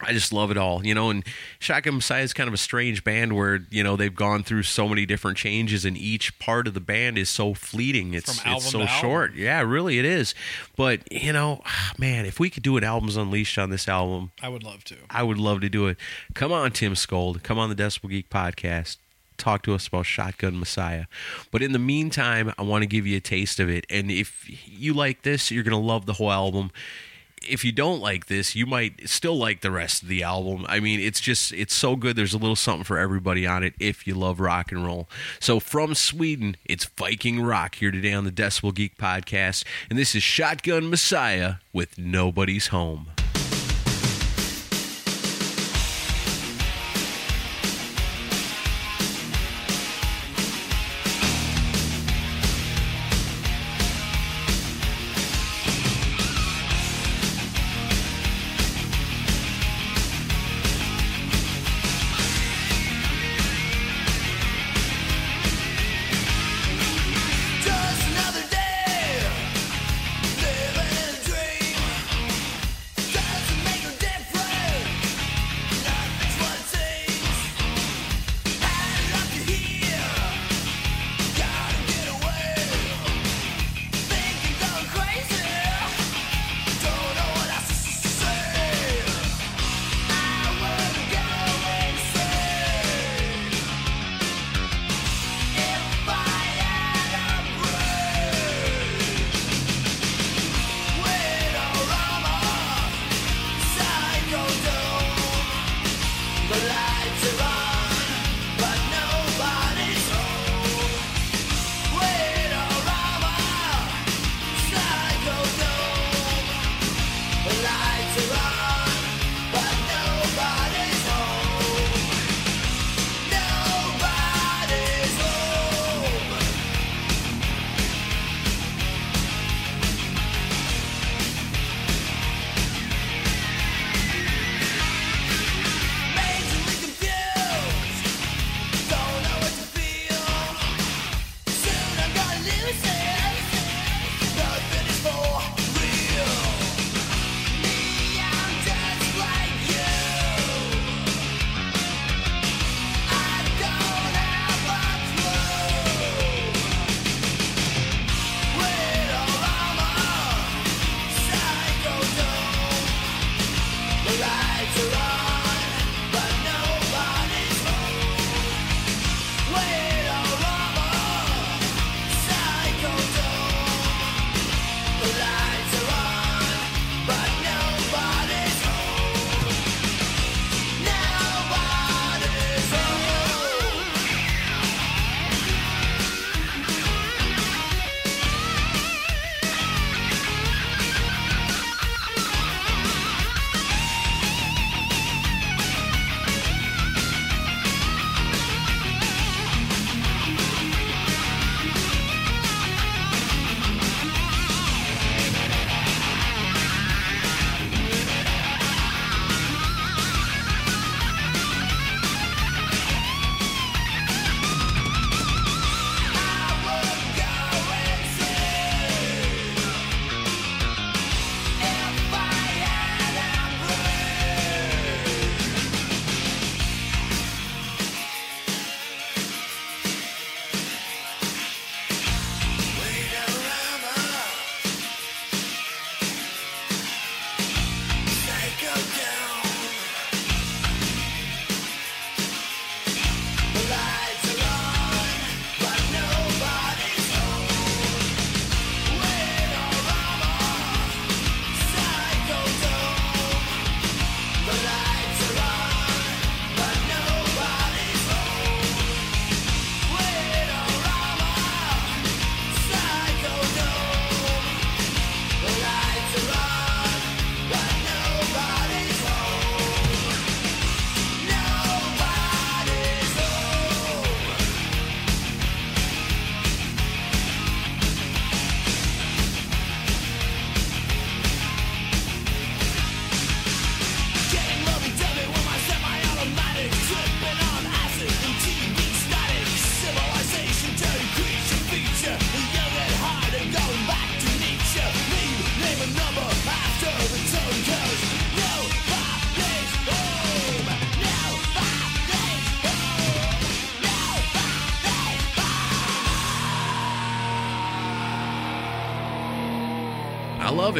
I 0.00 0.12
just 0.12 0.32
love 0.32 0.50
it 0.52 0.56
all, 0.56 0.86
you 0.86 0.94
know. 0.94 1.10
And 1.10 1.24
Shotgun 1.58 1.96
Messiah 1.96 2.22
is 2.22 2.32
kind 2.32 2.46
of 2.46 2.54
a 2.54 2.58
strange 2.58 3.02
band 3.02 3.34
where 3.34 3.60
you 3.70 3.82
know 3.82 3.96
they've 3.96 4.14
gone 4.14 4.44
through 4.44 4.62
so 4.62 4.88
many 4.88 5.04
different 5.06 5.36
changes, 5.36 5.84
and 5.84 5.96
each 5.96 6.38
part 6.38 6.68
of 6.68 6.74
the 6.74 6.80
band 6.80 7.18
is 7.18 7.28
so 7.28 7.52
fleeting. 7.52 8.14
It's 8.14 8.38
From 8.40 8.52
it's 8.52 8.70
so 8.70 8.80
album. 8.82 8.94
short. 9.00 9.34
Yeah, 9.34 9.60
really, 9.62 9.98
it 9.98 10.04
is. 10.04 10.34
But 10.76 11.10
you 11.12 11.32
know, 11.32 11.62
ah, 11.66 11.92
man, 11.98 12.26
if 12.26 12.38
we 12.38 12.48
could 12.48 12.62
do 12.62 12.76
an 12.76 12.84
albums 12.84 13.16
unleashed 13.16 13.58
on 13.58 13.70
this 13.70 13.88
album, 13.88 14.30
I 14.40 14.48
would 14.48 14.62
love 14.62 14.84
to. 14.84 14.96
I 15.10 15.24
would 15.24 15.38
love 15.38 15.60
to 15.62 15.68
do 15.68 15.88
it. 15.88 15.96
Come 16.34 16.52
on, 16.52 16.70
Tim 16.70 16.94
Skold. 16.94 17.42
Come 17.42 17.58
on 17.58 17.68
the 17.68 17.76
Decibel 17.76 18.10
Geek 18.10 18.30
podcast. 18.30 18.98
Talk 19.36 19.62
to 19.62 19.74
us 19.74 19.86
about 19.86 20.04
Shotgun 20.06 20.58
Messiah. 20.58 21.04
But 21.52 21.62
in 21.62 21.70
the 21.72 21.78
meantime, 21.78 22.52
I 22.58 22.62
want 22.62 22.82
to 22.82 22.86
give 22.86 23.06
you 23.06 23.16
a 23.16 23.20
taste 23.20 23.60
of 23.60 23.68
it. 23.68 23.86
And 23.88 24.10
if 24.10 24.44
you 24.66 24.94
like 24.94 25.22
this, 25.22 25.52
you're 25.52 25.62
going 25.62 25.80
to 25.80 25.86
love 25.86 26.06
the 26.06 26.14
whole 26.14 26.32
album. 26.32 26.72
If 27.48 27.64
you 27.64 27.72
don't 27.72 28.00
like 28.00 28.26
this, 28.26 28.54
you 28.54 28.66
might 28.66 29.08
still 29.08 29.36
like 29.36 29.60
the 29.60 29.70
rest 29.70 30.02
of 30.02 30.08
the 30.08 30.22
album. 30.22 30.66
I 30.68 30.80
mean, 30.80 31.00
it's 31.00 31.20
just, 31.20 31.52
it's 31.52 31.74
so 31.74 31.96
good. 31.96 32.16
There's 32.16 32.34
a 32.34 32.38
little 32.38 32.56
something 32.56 32.84
for 32.84 32.98
everybody 32.98 33.46
on 33.46 33.62
it 33.62 33.74
if 33.78 34.06
you 34.06 34.14
love 34.14 34.40
rock 34.40 34.72
and 34.72 34.84
roll. 34.84 35.08
So 35.40 35.60
from 35.60 35.94
Sweden, 35.94 36.56
it's 36.64 36.84
Viking 36.84 37.40
Rock 37.40 37.76
here 37.76 37.90
today 37.90 38.12
on 38.12 38.24
the 38.24 38.32
Decibel 38.32 38.74
Geek 38.74 38.96
podcast. 38.96 39.64
And 39.90 39.98
this 39.98 40.14
is 40.14 40.22
Shotgun 40.22 40.90
Messiah 40.90 41.54
with 41.72 41.98
Nobody's 41.98 42.68
Home. 42.68 43.08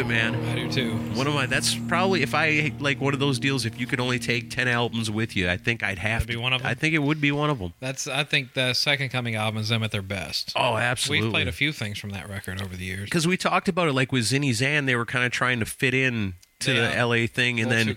Man. 0.08 0.34
I 0.46 0.54
do 0.54 0.70
too. 0.72 0.96
One 1.14 1.26
of 1.26 1.34
my 1.34 1.46
that's 1.46 1.74
probably 1.74 2.22
if 2.22 2.34
I 2.34 2.72
like 2.80 3.00
one 3.00 3.14
of 3.14 3.20
those 3.20 3.38
deals. 3.38 3.64
If 3.66 3.78
you 3.78 3.86
could 3.86 4.00
only 4.00 4.18
take 4.18 4.50
ten 4.50 4.66
albums 4.68 5.10
with 5.10 5.36
you, 5.36 5.48
I 5.48 5.56
think 5.56 5.82
I'd 5.82 5.98
have 5.98 6.20
That'd 6.22 6.28
be 6.28 6.34
to. 6.34 6.40
one 6.40 6.52
of 6.52 6.62
'em? 6.62 6.66
I 6.66 6.74
think 6.74 6.94
it 6.94 6.98
would 7.00 7.20
be 7.20 7.30
one 7.30 7.50
of 7.50 7.58
them. 7.58 7.74
That's 7.80 8.06
I 8.08 8.24
think 8.24 8.54
the 8.54 8.72
Second 8.74 9.10
Coming 9.10 9.34
album 9.34 9.60
is 9.60 9.68
them 9.68 9.82
at 9.82 9.90
their 9.92 10.02
best. 10.02 10.52
Oh, 10.56 10.76
absolutely. 10.76 11.26
We've 11.26 11.32
played 11.32 11.48
a 11.48 11.52
few 11.52 11.72
things 11.72 11.98
from 11.98 12.10
that 12.10 12.28
record 12.28 12.60
over 12.62 12.76
the 12.76 12.84
years. 12.84 13.04
because 13.04 13.26
we 13.26 13.36
talked 13.36 13.68
about 13.68 13.88
it 13.88 13.92
like 13.92 14.10
with 14.10 14.24
Zinny 14.24 14.52
Zan, 14.54 14.86
they 14.86 14.96
were 14.96 15.06
kind 15.06 15.24
of 15.24 15.30
trying 15.32 15.60
to 15.60 15.66
fit 15.66 15.94
in 15.94 16.34
to 16.60 16.72
Yeah. 16.74 16.88
the 16.90 16.96
LA 17.06 17.26
thing, 17.28 17.60
and 17.60 17.70
then 17.70 17.96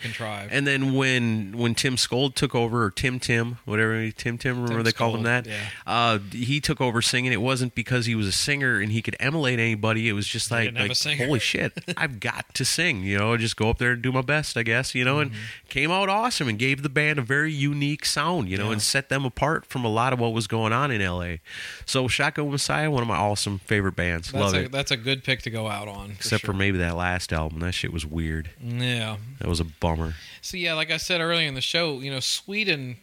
and 0.51 0.67
then 0.67 0.93
when 0.93 1.53
when 1.57 1.73
Tim 1.73 1.95
Skold 1.95 2.35
took 2.35 2.53
over, 2.53 2.83
or 2.85 2.91
Tim 2.91 3.19
Tim, 3.19 3.57
whatever 3.65 4.11
Tim 4.11 4.37
Tim, 4.37 4.55
remember 4.57 4.75
Tim 4.75 4.83
they 4.83 4.91
called 4.91 5.15
him 5.15 5.23
that? 5.23 5.47
yeah. 5.47 5.57
Uh, 5.87 6.19
he 6.31 6.59
took 6.61 6.79
over 6.79 7.01
singing. 7.01 7.33
It 7.33 7.41
wasn't 7.41 7.73
because 7.73 8.05
he 8.05 8.13
was 8.13 8.27
a 8.27 8.31
singer 8.31 8.79
and 8.79 8.91
he 8.91 9.01
could 9.01 9.15
emulate 9.19 9.57
anybody. 9.59 10.07
It 10.07 10.13
was 10.13 10.27
just 10.27 10.51
like, 10.51 10.73
like 10.75 10.95
holy 11.17 11.39
shit, 11.39 11.73
I've 11.97 12.19
got 12.19 12.53
to 12.53 12.63
sing. 12.63 13.03
You 13.03 13.17
know, 13.17 13.35
just 13.37 13.55
go 13.57 13.69
up 13.69 13.79
there 13.79 13.93
and 13.93 14.01
do 14.01 14.11
my 14.11 14.21
best, 14.21 14.55
I 14.55 14.63
guess. 14.63 14.93
You 14.93 15.05
know, 15.05 15.19
and 15.19 15.31
Mm-hmm. 15.31 15.39
came 15.69 15.91
out 15.91 16.09
awesome 16.09 16.47
and 16.47 16.59
gave 16.59 16.83
the 16.83 16.89
band 16.89 17.17
a 17.17 17.21
very 17.23 17.51
unique 17.51 18.05
sound. 18.05 18.47
You 18.49 18.57
know, 18.57 18.65
Yeah. 18.67 18.73
and 18.73 18.81
set 18.81 19.09
them 19.09 19.25
apart 19.25 19.65
from 19.65 19.83
a 19.85 19.89
lot 19.89 20.13
of 20.13 20.19
what 20.19 20.33
was 20.33 20.45
going 20.47 20.71
on 20.73 20.91
in 20.91 21.01
LA. 21.01 21.37
So 21.85 22.07
Shotgun 22.07 22.51
Messiah, 22.51 22.91
one 22.91 23.01
of 23.01 23.07
my 23.07 23.15
awesome 23.17 23.59
favorite 23.59 23.95
bands. 23.95 24.31
That's 24.31 24.43
Love 24.43 24.53
a, 24.53 24.65
it. 24.65 24.71
That's 24.71 24.91
a 24.91 24.97
good 24.97 25.23
pick 25.23 25.41
to 25.43 25.49
go 25.49 25.67
out 25.67 25.87
on. 25.87 26.11
Except 26.11 26.45
for 26.45 26.53
maybe 26.53 26.77
that 26.77 26.95
last 26.95 27.33
album. 27.33 27.59
That 27.61 27.73
shit 27.73 27.91
was 27.91 28.05
weird. 28.05 28.50
Yeah. 28.63 29.17
That 29.39 29.47
was 29.47 29.59
a 29.59 29.65
bummer. 29.65 30.15
So 30.41 30.57
yeah, 30.57 30.73
like 30.73 30.91
I 30.91 30.97
said 30.97 31.21
earlier 31.21 31.47
in 31.47 31.53
the 31.55 31.61
show, 31.61 31.99
you 31.99 32.11
know, 32.11 32.19
Sweden, 32.19 32.97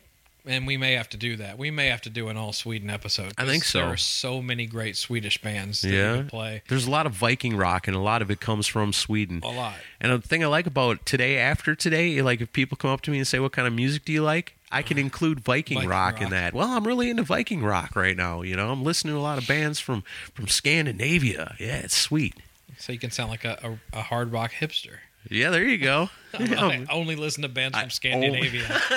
and 0.46 0.66
we 0.66 0.76
may 0.76 0.92
have 0.94 1.08
to 1.10 1.16
do 1.16 1.36
that. 1.36 1.58
We 1.58 1.70
may 1.70 1.88
have 1.88 2.00
to 2.02 2.10
do 2.10 2.28
an 2.28 2.36
all 2.36 2.52
Sweden 2.52 2.88
episode. 2.90 3.32
I 3.36 3.44
think 3.44 3.64
so. 3.64 3.80
There 3.80 3.88
are 3.88 3.96
so 3.96 4.40
many 4.40 4.66
great 4.66 4.96
Swedish 4.96 5.36
bands 5.42 5.82
that 5.82 5.90
Yeah. 5.92 6.22
play. 6.28 6.62
There's 6.68 6.86
a 6.86 6.90
lot 6.90 7.06
of 7.06 7.12
Viking 7.12 7.56
rock, 7.56 7.86
and 7.88 7.96
a 7.96 8.00
lot 8.00 8.22
of 8.22 8.30
it 8.30 8.40
comes 8.40 8.66
from 8.66 8.92
Sweden. 8.92 9.40
A 9.42 9.48
lot. 9.48 9.74
And 10.00 10.12
the 10.12 10.26
thing 10.26 10.42
I 10.42 10.46
like 10.46 10.66
about 10.66 11.04
today 11.04 11.36
after 11.38 11.74
today, 11.74 12.22
like 12.22 12.40
if 12.40 12.52
people 12.52 12.76
come 12.76 12.90
up 12.90 13.00
to 13.02 13.10
me 13.10 13.18
and 13.18 13.26
say, 13.26 13.38
"What 13.40 13.52
kind 13.52 13.66
of 13.68 13.74
music 13.74 14.04
do 14.04 14.12
you 14.12 14.22
like?" 14.22 14.54
I 14.70 14.82
can 14.82 14.98
include 14.98 15.40
Viking, 15.40 15.76
Viking 15.76 15.88
rock, 15.90 16.20
in 16.20 16.28
that. 16.30 16.52
Well, 16.52 16.68
I'm 16.68 16.86
really 16.86 17.08
into 17.10 17.22
Viking 17.22 17.62
rock 17.62 17.96
right 17.96 18.16
now. 18.16 18.42
You 18.42 18.54
know, 18.54 18.70
I'm 18.70 18.84
listening 18.84 19.14
to 19.14 19.18
a 19.18 19.22
lot 19.22 19.38
of 19.38 19.46
bands 19.48 19.80
from 19.80 20.02
from 20.34 20.46
Scandinavia. 20.46 21.56
Yeah, 21.58 21.78
it's 21.78 21.96
sweet. 21.96 22.34
So 22.78 22.92
you 22.92 22.98
can 22.98 23.10
sound 23.10 23.30
like 23.30 23.44
a, 23.44 23.78
a, 23.92 23.98
a 23.98 24.02
hard 24.02 24.30
rock 24.30 24.52
hipster. 24.60 24.98
Yeah, 25.28 25.50
there 25.50 25.64
you 25.64 25.78
go. 25.78 26.10
Yeah. 26.38 26.64
I 26.66 26.76
um, 26.76 26.86
only 26.90 27.16
listen 27.16 27.42
to 27.42 27.48
bands 27.48 27.78
from 27.78 27.90
Scandinavia. 27.90 28.80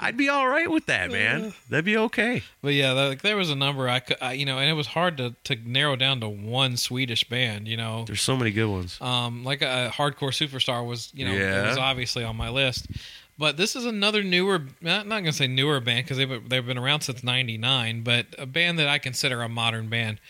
I'd 0.00 0.16
be 0.18 0.28
all 0.28 0.46
right 0.46 0.70
with 0.70 0.86
that, 0.86 1.10
man. 1.10 1.44
Uh. 1.44 1.50
That'd 1.70 1.84
be 1.86 1.96
okay. 1.96 2.42
But 2.60 2.74
yeah, 2.74 2.92
like 2.92 3.22
there 3.22 3.36
was 3.36 3.50
a 3.50 3.54
number 3.54 3.88
I 3.88 4.00
could, 4.00 4.18
I, 4.20 4.32
you 4.32 4.44
know, 4.44 4.58
and 4.58 4.68
it 4.68 4.74
was 4.74 4.88
hard 4.88 5.16
to 5.16 5.34
to 5.44 5.56
narrow 5.64 5.96
down 5.96 6.20
to 6.20 6.28
one 6.28 6.76
Swedish 6.76 7.24
band. 7.24 7.66
You 7.68 7.78
know, 7.78 8.04
There's 8.06 8.20
so 8.20 8.36
many 8.36 8.50
good 8.50 8.66
ones. 8.68 9.00
um, 9.00 9.44
like 9.44 9.62
a 9.62 9.90
hardcore 9.94 10.30
superstar 10.30 10.86
was, 10.86 11.10
you 11.14 11.24
know, 11.24 11.32
it 11.32 11.68
was 11.68 11.78
obviously 11.78 12.22
on 12.24 12.36
my 12.36 12.50
list. 12.50 12.86
But 13.36 13.56
this 13.56 13.74
is 13.74 13.84
another 13.84 14.22
newer, 14.22 14.62
not, 14.80 15.06
not 15.06 15.20
gonna 15.20 15.32
say 15.32 15.48
newer 15.48 15.80
band 15.80 16.04
because 16.04 16.18
they've 16.18 16.48
they've 16.48 16.66
been 16.66 16.78
around 16.78 17.00
since 17.00 17.24
'99, 17.24 18.02
but 18.02 18.26
a 18.38 18.46
band 18.46 18.78
that 18.78 18.88
I 18.88 18.98
consider 18.98 19.42
a 19.42 19.48
modern 19.48 19.88
band. 19.88 20.20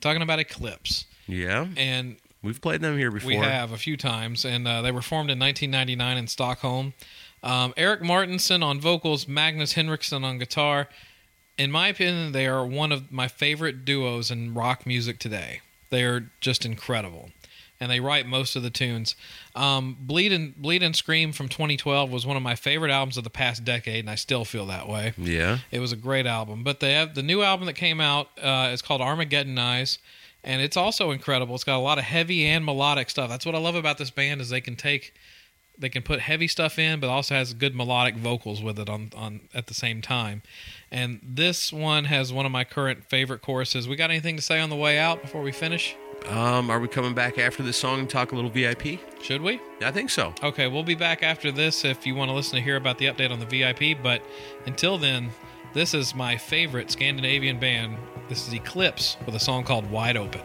talking 0.00 0.22
about 0.22 0.38
Eclipse, 0.38 1.06
Yeah, 1.26 1.66
and 1.76 2.16
we've 2.42 2.60
played 2.60 2.80
them 2.80 2.98
here 2.98 3.10
before. 3.10 3.30
we 3.30 3.36
have 3.36 3.72
a 3.72 3.78
few 3.78 3.96
times, 3.96 4.44
and 4.44 4.66
uh, 4.66 4.82
they 4.82 4.90
were 4.92 5.02
formed 5.02 5.30
in 5.30 5.38
1999 5.38 6.16
in 6.16 6.26
Stockholm. 6.26 6.94
Um, 7.42 7.74
Erik 7.76 8.00
Mårtensson 8.02 8.62
on 8.62 8.80
vocals, 8.80 9.26
Magnus 9.26 9.72
Henriksson 9.72 10.24
on 10.24 10.38
guitar. 10.38 10.88
In 11.58 11.70
my 11.70 11.88
opinion, 11.88 12.32
they 12.32 12.46
are 12.46 12.64
one 12.64 12.92
of 12.92 13.10
my 13.12 13.28
favorite 13.28 13.84
duos 13.84 14.30
in 14.30 14.54
rock 14.54 14.86
music 14.86 15.18
today. 15.18 15.60
They 15.90 16.04
are 16.04 16.30
just 16.40 16.64
incredible, 16.64 17.30
and 17.78 17.90
they 17.90 18.00
write 18.00 18.26
most 18.26 18.56
of 18.56 18.62
the 18.62 18.70
tunes. 18.70 19.14
Um, 19.54 19.96
Bleed 20.00 20.32
and 20.32 20.56
Bleed 20.56 20.82
and 20.82 20.96
Scream 20.96 21.32
from 21.32 21.48
2012 21.48 22.10
was 22.10 22.24
one 22.24 22.36
of 22.36 22.42
my 22.42 22.54
favorite 22.54 22.90
albums 22.90 23.18
of 23.18 23.24
the 23.24 23.30
past 23.30 23.64
decade, 23.64 24.00
and 24.00 24.10
I 24.10 24.14
still 24.14 24.44
feel 24.44 24.64
that 24.66 24.88
way. 24.88 25.12
Yeah. 25.18 25.58
It 25.70 25.80
was 25.80 25.92
a 25.92 25.96
great 25.96 26.26
album. 26.26 26.62
But 26.64 26.80
they 26.80 26.94
have 26.94 27.14
the 27.14 27.22
new 27.22 27.42
album 27.42 27.66
that 27.66 27.74
came 27.74 28.00
out 28.00 28.28
uh, 28.40 28.70
is 28.72 28.80
called 28.80 29.00
Armageddonize, 29.02 29.98
and 30.44 30.60
it's 30.60 30.76
also 30.76 31.10
incredible. 31.10 31.54
It's 31.54 31.64
got 31.64 31.76
a 31.76 31.78
lot 31.78 31.98
of 31.98 32.04
heavy 32.04 32.46
and 32.46 32.64
melodic 32.64 33.10
stuff. 33.10 33.28
That's 33.28 33.46
what 33.46 33.54
I 33.54 33.58
love 33.58 33.74
about 33.74 33.98
this 33.98 34.10
band 34.10 34.40
is 34.40 34.48
they 34.50 34.60
can 34.60 34.76
take 34.76 35.14
they 35.78 35.88
can 35.88 36.02
put 36.02 36.20
heavy 36.20 36.46
stuff 36.46 36.78
in, 36.78 37.00
but 37.00 37.08
also 37.08 37.34
has 37.34 37.54
good 37.54 37.74
melodic 37.74 38.16
vocals 38.16 38.62
with 38.62 38.78
it 38.78 38.88
on 38.88 39.10
on 39.16 39.40
at 39.54 39.66
the 39.66 39.74
same 39.74 40.02
time. 40.02 40.42
And 40.90 41.20
this 41.22 41.72
one 41.72 42.04
has 42.04 42.32
one 42.32 42.46
of 42.46 42.52
my 42.52 42.64
current 42.64 43.04
favorite 43.04 43.42
choruses. 43.42 43.88
We 43.88 43.96
got 43.96 44.10
anything 44.10 44.36
to 44.36 44.42
say 44.42 44.60
on 44.60 44.70
the 44.70 44.76
way 44.76 44.98
out 44.98 45.22
before 45.22 45.42
we 45.42 45.52
finish? 45.52 45.96
Um, 46.28 46.70
are 46.70 46.78
we 46.78 46.86
coming 46.86 47.14
back 47.14 47.36
after 47.38 47.62
this 47.64 47.76
song 47.76 48.00
and 48.00 48.08
talk 48.08 48.30
a 48.30 48.36
little 48.36 48.50
VIP? 48.50 49.00
Should 49.22 49.42
we? 49.42 49.60
I 49.82 49.90
think 49.90 50.10
so. 50.10 50.32
Okay, 50.42 50.68
we'll 50.68 50.84
be 50.84 50.94
back 50.94 51.22
after 51.22 51.50
this 51.50 51.84
if 51.84 52.06
you 52.06 52.14
want 52.14 52.30
to 52.30 52.34
listen 52.34 52.56
to 52.56 52.62
hear 52.62 52.76
about 52.76 52.98
the 52.98 53.06
update 53.06 53.30
on 53.30 53.40
the 53.40 53.46
VIP. 53.46 54.00
But 54.00 54.22
until 54.66 54.98
then, 54.98 55.30
this 55.74 55.94
is 55.94 56.14
my 56.14 56.36
favorite 56.36 56.90
Scandinavian 56.90 57.58
band. 57.58 57.96
This 58.32 58.48
is 58.48 58.54
Eclipse 58.54 59.18
with 59.26 59.34
a 59.34 59.38
song 59.38 59.62
called 59.62 59.90
Wide 59.90 60.16
Open. 60.16 60.40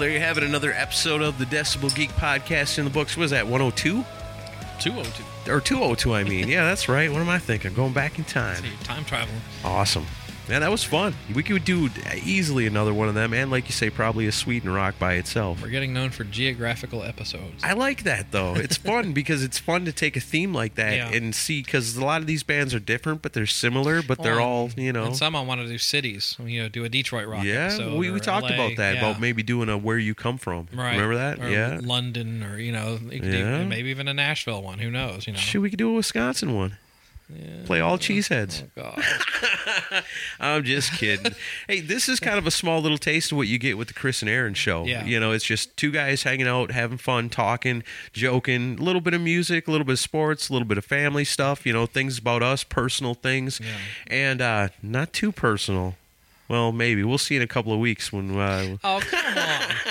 There 0.00 0.10
you 0.10 0.18
have 0.18 0.38
it. 0.38 0.42
Another 0.44 0.72
episode 0.72 1.20
of 1.20 1.38
the 1.38 1.44
Decibel 1.44 1.94
Geek 1.94 2.10
podcast 2.12 2.78
in 2.78 2.84
the 2.84 2.90
books. 2.90 3.16
Was 3.16 3.30
that 3.32 3.46
102 3.46 4.04
202. 4.80 5.52
or 5.52 5.60
202? 5.60 6.14
I 6.14 6.24
mean, 6.24 6.48
yeah, 6.48 6.64
that's 6.64 6.88
right. 6.88 7.12
What 7.12 7.20
am 7.20 7.28
I 7.28 7.38
thinking? 7.38 7.74
Going 7.74 7.92
back 7.92 8.18
in 8.18 8.24
time. 8.24 8.56
See, 8.56 8.70
time 8.82 9.04
traveling. 9.04 9.40
Awesome. 9.62 10.06
Man, 10.50 10.62
that 10.62 10.70
was 10.70 10.82
fun. 10.82 11.14
We 11.32 11.42
could 11.44 11.64
do 11.64 11.88
easily 12.24 12.66
another 12.66 12.92
one 12.92 13.08
of 13.08 13.14
them, 13.14 13.32
and 13.32 13.50
like 13.52 13.66
you 13.66 13.72
say, 13.72 13.88
probably 13.88 14.26
a 14.26 14.32
Sweden 14.32 14.72
rock 14.72 14.98
by 14.98 15.14
itself. 15.14 15.62
We're 15.62 15.68
getting 15.68 15.92
known 15.92 16.10
for 16.10 16.24
geographical 16.24 17.04
episodes. 17.04 17.62
I 17.62 17.72
like 17.74 18.02
that 18.02 18.32
though. 18.32 18.54
It's 18.56 18.76
fun 18.90 19.12
because 19.12 19.44
it's 19.44 19.58
fun 19.58 19.84
to 19.84 19.92
take 19.92 20.16
a 20.16 20.20
theme 20.20 20.52
like 20.52 20.74
that 20.74 20.94
Yeah. 20.94 21.08
and 21.10 21.32
see 21.34 21.62
because 21.62 21.96
a 21.96 22.04
lot 22.04 22.20
of 22.20 22.26
these 22.26 22.42
bands 22.42 22.74
are 22.74 22.80
different, 22.80 23.22
but 23.22 23.32
they're 23.32 23.46
similar, 23.46 24.02
but 24.02 24.22
they're 24.22 24.40
all 24.40 24.70
you 24.76 24.92
know. 24.92 25.04
And 25.04 25.16
some 25.16 25.36
I 25.36 25.42
want 25.42 25.60
to 25.60 25.68
do 25.68 25.78
cities. 25.78 26.36
You 26.44 26.64
know, 26.64 26.68
do 26.68 26.84
a 26.84 26.88
Detroit 26.88 27.28
rock. 27.28 27.44
yeah, 27.44 27.94
we, 27.96 28.10
we 28.10 28.18
talked 28.18 28.48
LA, 28.48 28.54
about 28.54 28.76
that 28.76 28.94
yeah. 28.96 29.00
about 29.08 29.20
maybe 29.20 29.44
doing 29.44 29.68
a 29.68 29.78
where 29.78 29.98
you 29.98 30.14
come 30.16 30.36
from. 30.36 30.66
Right. 30.74 30.92
Remember 30.92 31.14
that? 31.14 31.38
Or 31.38 31.48
yeah. 31.48 31.78
London, 31.80 32.42
or 32.42 32.58
you 32.58 32.72
know, 32.72 32.98
Yeah. 33.08 33.18
even- 33.18 33.68
maybe 33.68 33.90
even 33.90 34.08
a 34.08 34.14
Nashville 34.14 34.62
one. 34.62 34.80
Who 34.80 34.90
knows? 34.90 35.28
You 35.28 35.32
know. 35.34 35.38
Shoot, 35.38 35.60
we 35.60 35.70
could 35.70 35.78
do 35.78 35.90
a 35.90 35.94
Wisconsin 35.94 36.54
one. 36.56 36.76
Play 37.64 37.80
all 37.80 37.98
cheeseheads. 37.98 38.64
Oh 38.76 38.82
God. 38.82 40.04
I'm 40.40 40.64
just 40.64 40.92
kidding. 40.94 41.34
hey, 41.68 41.80
this 41.80 42.08
is 42.08 42.18
kind 42.18 42.38
of 42.38 42.46
a 42.46 42.50
small 42.50 42.80
little 42.80 42.98
taste 42.98 43.30
of 43.32 43.38
what 43.38 43.46
you 43.46 43.58
get 43.58 43.78
with 43.78 43.88
the 43.88 43.94
Chris 43.94 44.22
and 44.22 44.28
Aaron 44.30 44.54
show. 44.54 44.84
Yeah. 44.84 45.04
You 45.04 45.20
know, 45.20 45.32
it's 45.32 45.44
just 45.44 45.76
two 45.76 45.90
guys 45.90 46.22
hanging 46.24 46.48
out, 46.48 46.70
having 46.72 46.98
fun, 46.98 47.28
talking, 47.28 47.82
joking, 48.12 48.78
a 48.78 48.82
little 48.82 49.00
bit 49.00 49.14
of 49.14 49.20
music, 49.20 49.68
a 49.68 49.70
little 49.70 49.84
bit 49.84 49.92
of 49.92 49.98
sports, 50.00 50.48
a 50.48 50.52
little 50.52 50.66
bit 50.66 50.78
of 50.78 50.84
family 50.84 51.24
stuff, 51.24 51.64
you 51.64 51.72
know, 51.72 51.86
things 51.86 52.18
about 52.18 52.42
us, 52.42 52.64
personal 52.64 53.14
things. 53.14 53.60
Yeah. 53.60 53.76
And 54.08 54.40
uh, 54.42 54.68
not 54.82 55.12
too 55.12 55.30
personal. 55.30 55.94
Well, 56.48 56.72
maybe. 56.72 57.04
We'll 57.04 57.18
see 57.18 57.36
in 57.36 57.42
a 57.42 57.46
couple 57.46 57.72
of 57.72 57.78
weeks 57.78 58.12
when 58.12 58.36
uh, 58.36 58.76
Oh 58.82 59.00
come 59.08 59.38
on. 59.38 59.89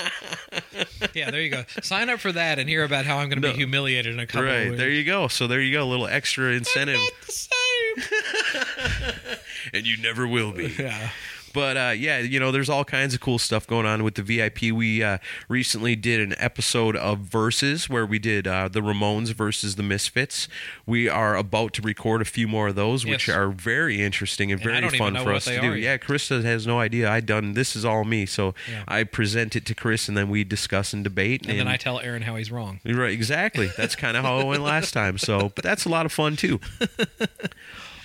Yeah, 1.14 1.30
there 1.30 1.40
you 1.40 1.50
go. 1.50 1.64
Sign 1.82 2.10
up 2.10 2.20
for 2.20 2.32
that 2.32 2.58
and 2.58 2.68
hear 2.68 2.84
about 2.84 3.04
how 3.06 3.18
I'm 3.18 3.28
going 3.28 3.40
to 3.40 3.48
No. 3.48 3.52
be 3.52 3.58
humiliated 3.58 4.14
in 4.14 4.20
a 4.20 4.26
couple 4.26 4.48
of 4.48 4.68
Right, 4.68 4.76
there 4.76 4.90
you 4.90 5.04
go. 5.04 5.28
So 5.28 5.46
there 5.46 5.60
you 5.60 5.72
go, 5.72 5.84
a 5.84 5.88
little 5.88 6.06
extra 6.06 6.52
incentive. 6.52 7.00
the 7.26 7.32
same. 7.32 9.36
and 9.74 9.86
you 9.86 9.96
never 9.98 10.26
will 10.26 10.52
be. 10.52 10.74
Yeah. 10.78 11.10
But 11.52 11.76
uh, 11.76 11.92
yeah, 11.96 12.18
you 12.18 12.38
know, 12.38 12.52
there's 12.52 12.68
all 12.70 12.84
kinds 12.84 13.14
of 13.14 13.20
cool 13.20 13.38
stuff 13.38 13.66
going 13.66 13.86
on 13.86 14.04
with 14.04 14.14
the 14.14 14.22
VIP. 14.22 14.72
We 14.72 15.02
uh, 15.02 15.18
recently 15.48 15.96
did 15.96 16.20
an 16.20 16.34
episode 16.38 16.96
of 16.96 17.18
Versus 17.20 17.88
where 17.88 18.06
we 18.06 18.18
did 18.18 18.46
uh, 18.46 18.68
the 18.68 18.80
Ramones 18.80 19.28
versus 19.34 19.74
the 19.76 19.82
Misfits. 19.82 20.48
We 20.86 21.08
are 21.08 21.36
about 21.36 21.72
to 21.74 21.82
record 21.82 22.22
a 22.22 22.24
few 22.24 22.46
more 22.46 22.68
of 22.68 22.74
those, 22.76 23.04
which 23.04 23.28
Yes. 23.28 23.36
are 23.36 23.50
very 23.50 24.00
interesting 24.00 24.52
and 24.52 24.60
And 24.60 24.70
very 24.70 24.98
fun 24.98 25.16
for 25.16 25.32
us 25.32 25.44
to 25.46 25.60
do. 25.60 25.74
Yeah. 25.74 25.96
Krista 25.98 26.42
has 26.44 26.66
no 26.66 26.78
idea. 26.78 27.10
I 27.10 27.20
done 27.20 27.54
this 27.54 27.74
is 27.74 27.84
all 27.84 28.04
me, 28.04 28.26
so 28.26 28.54
Yeah. 28.70 28.84
I 28.86 29.04
present 29.04 29.56
it 29.56 29.66
to 29.66 29.74
Chris, 29.74 30.08
and 30.08 30.16
then 30.16 30.28
we 30.28 30.44
discuss 30.44 30.92
and 30.92 31.02
debate. 31.02 31.46
And 31.46 31.58
then 31.58 31.68
I 31.68 31.76
tell 31.76 32.00
Aaron 32.00 32.22
how 32.22 32.36
he's 32.36 32.50
wrong. 32.50 32.80
Right, 32.84 33.12
exactly. 33.12 33.70
That's 33.76 33.96
kind 33.96 34.16
of 34.16 34.24
how 34.24 34.40
it 34.40 34.46
went 34.46 34.62
last 34.62 34.92
time. 34.92 35.18
So, 35.18 35.50
but 35.54 35.64
that's 35.64 35.84
a 35.84 35.88
lot 35.88 36.06
of 36.06 36.12
fun 36.12 36.36
too. 36.36 36.60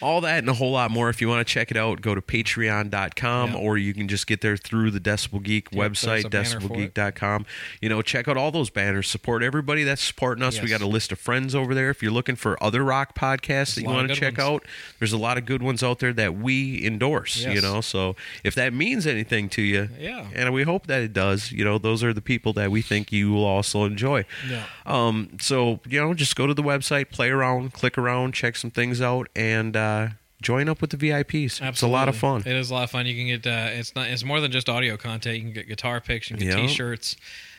All 0.06 0.22
that 0.22 0.38
and 0.40 0.49
a 0.49 0.53
whole 0.53 0.72
lot 0.72 0.91
more. 0.91 1.10
If 1.10 1.19
you 1.19 1.27
want 1.27 1.45
to 1.45 1.52
check 1.52 1.72
it 1.72 1.77
out, 1.77 1.99
go 2.02 2.14
to 2.14 2.22
patreon.com 2.22 3.52
Yeah. 3.52 3.57
or 3.57 3.77
you 3.77 3.94
can 3.94 4.07
just 4.07 4.27
get 4.27 4.41
there 4.41 4.56
through 4.57 4.91
the 4.91 4.99
Decibel 4.99 5.41
Geek 5.41 5.69
Yep, 5.72 5.91
website, 5.94 6.30
there's 6.30 6.53
decibelgeek.com. 6.56 7.45
You 7.82 7.90
know, 7.90 8.02
check 8.02 8.27
out 8.27 8.38
all 8.38 8.52
those 8.52 8.69
banners. 8.69 9.07
Support 9.10 9.41
everybody 9.44 9.84
that's 9.84 10.02
supporting 10.03 10.44
us. 10.44 10.61
We 10.61 10.69
got 10.69 10.82
a 10.82 10.88
list 10.88 11.11
of 11.11 11.19
friends 11.19 11.56
over 11.56 11.73
there. 11.73 11.90
If 11.90 12.03
you're 12.03 12.11
looking 12.11 12.36
for 12.36 12.61
other 12.64 12.84
rock 12.84 13.15
podcasts 13.18 13.76
that 13.76 13.82
you 13.82 13.88
want 13.90 14.10
to 14.10 14.15
check 14.15 14.38
ones. 14.38 14.48
out, 14.48 14.65
there's 14.99 15.14
a 15.14 15.18
lot 15.18 15.38
of 15.38 15.45
good 15.45 15.64
ones 15.64 15.82
out 15.84 15.99
there 15.99 16.14
that 16.14 16.36
we 16.36 16.86
endorse, 16.86 17.38
you 17.44 17.61
know. 17.61 17.82
So 17.82 18.15
if 18.44 18.53
that 18.56 18.73
means 18.73 19.07
anything 19.07 19.49
to 19.49 19.61
you, 19.61 19.90
Yeah. 19.99 20.27
and 20.36 20.53
we 20.53 20.64
hope 20.64 20.88
that 20.88 21.02
it 21.02 21.14
does, 21.14 21.52
you 21.52 21.65
know, 21.65 21.77
those 21.77 22.03
are 22.03 22.14
the 22.14 22.22
people 22.22 22.53
that 22.53 22.69
we 22.72 22.82
think 22.82 23.11
you 23.11 23.32
will 23.32 23.45
also 23.45 23.86
enjoy. 23.86 24.26
Yeah. 24.48 24.64
Um, 24.86 25.30
so 25.40 25.80
you 25.88 25.99
know, 25.99 26.14
just 26.14 26.36
go 26.36 26.45
to 26.45 26.53
the 26.53 26.64
website, 26.64 27.10
play 27.10 27.30
around, 27.30 27.73
click 27.73 27.98
around, 27.98 28.34
check 28.34 28.56
some 28.56 28.69
things 28.72 29.02
out, 29.02 29.27
and 29.36 29.76
uh, 29.76 29.95
join 30.42 30.70
up 30.70 30.82
with 30.82 30.92
the 30.92 30.98
VIPs. 30.98 31.62
It's 31.62 31.82
a 31.82 31.88
lot 31.88 32.08
of 32.10 32.16
fun. 32.16 32.42
It 32.46 32.56
is 32.56 32.70
a 32.70 32.74
lot 32.74 32.84
of 32.84 32.92
fun. 32.92 33.06
You 33.06 33.16
can 33.16 33.28
get 33.28 33.48
uh, 33.48 33.70
it's 33.80 33.96
not 33.96 34.08
it's 34.10 34.24
more 34.24 34.40
than 34.42 34.52
just 34.52 34.70
audio 34.70 34.98
content. 34.98 35.36
You 35.38 35.42
can 35.44 35.54
get 35.54 35.68
guitar 35.68 36.00
picks, 36.02 36.30
you 36.30 36.38
can 36.38 36.48
get 36.48 36.58
Yeah. 36.58 36.68
T-shirts. 36.68 37.16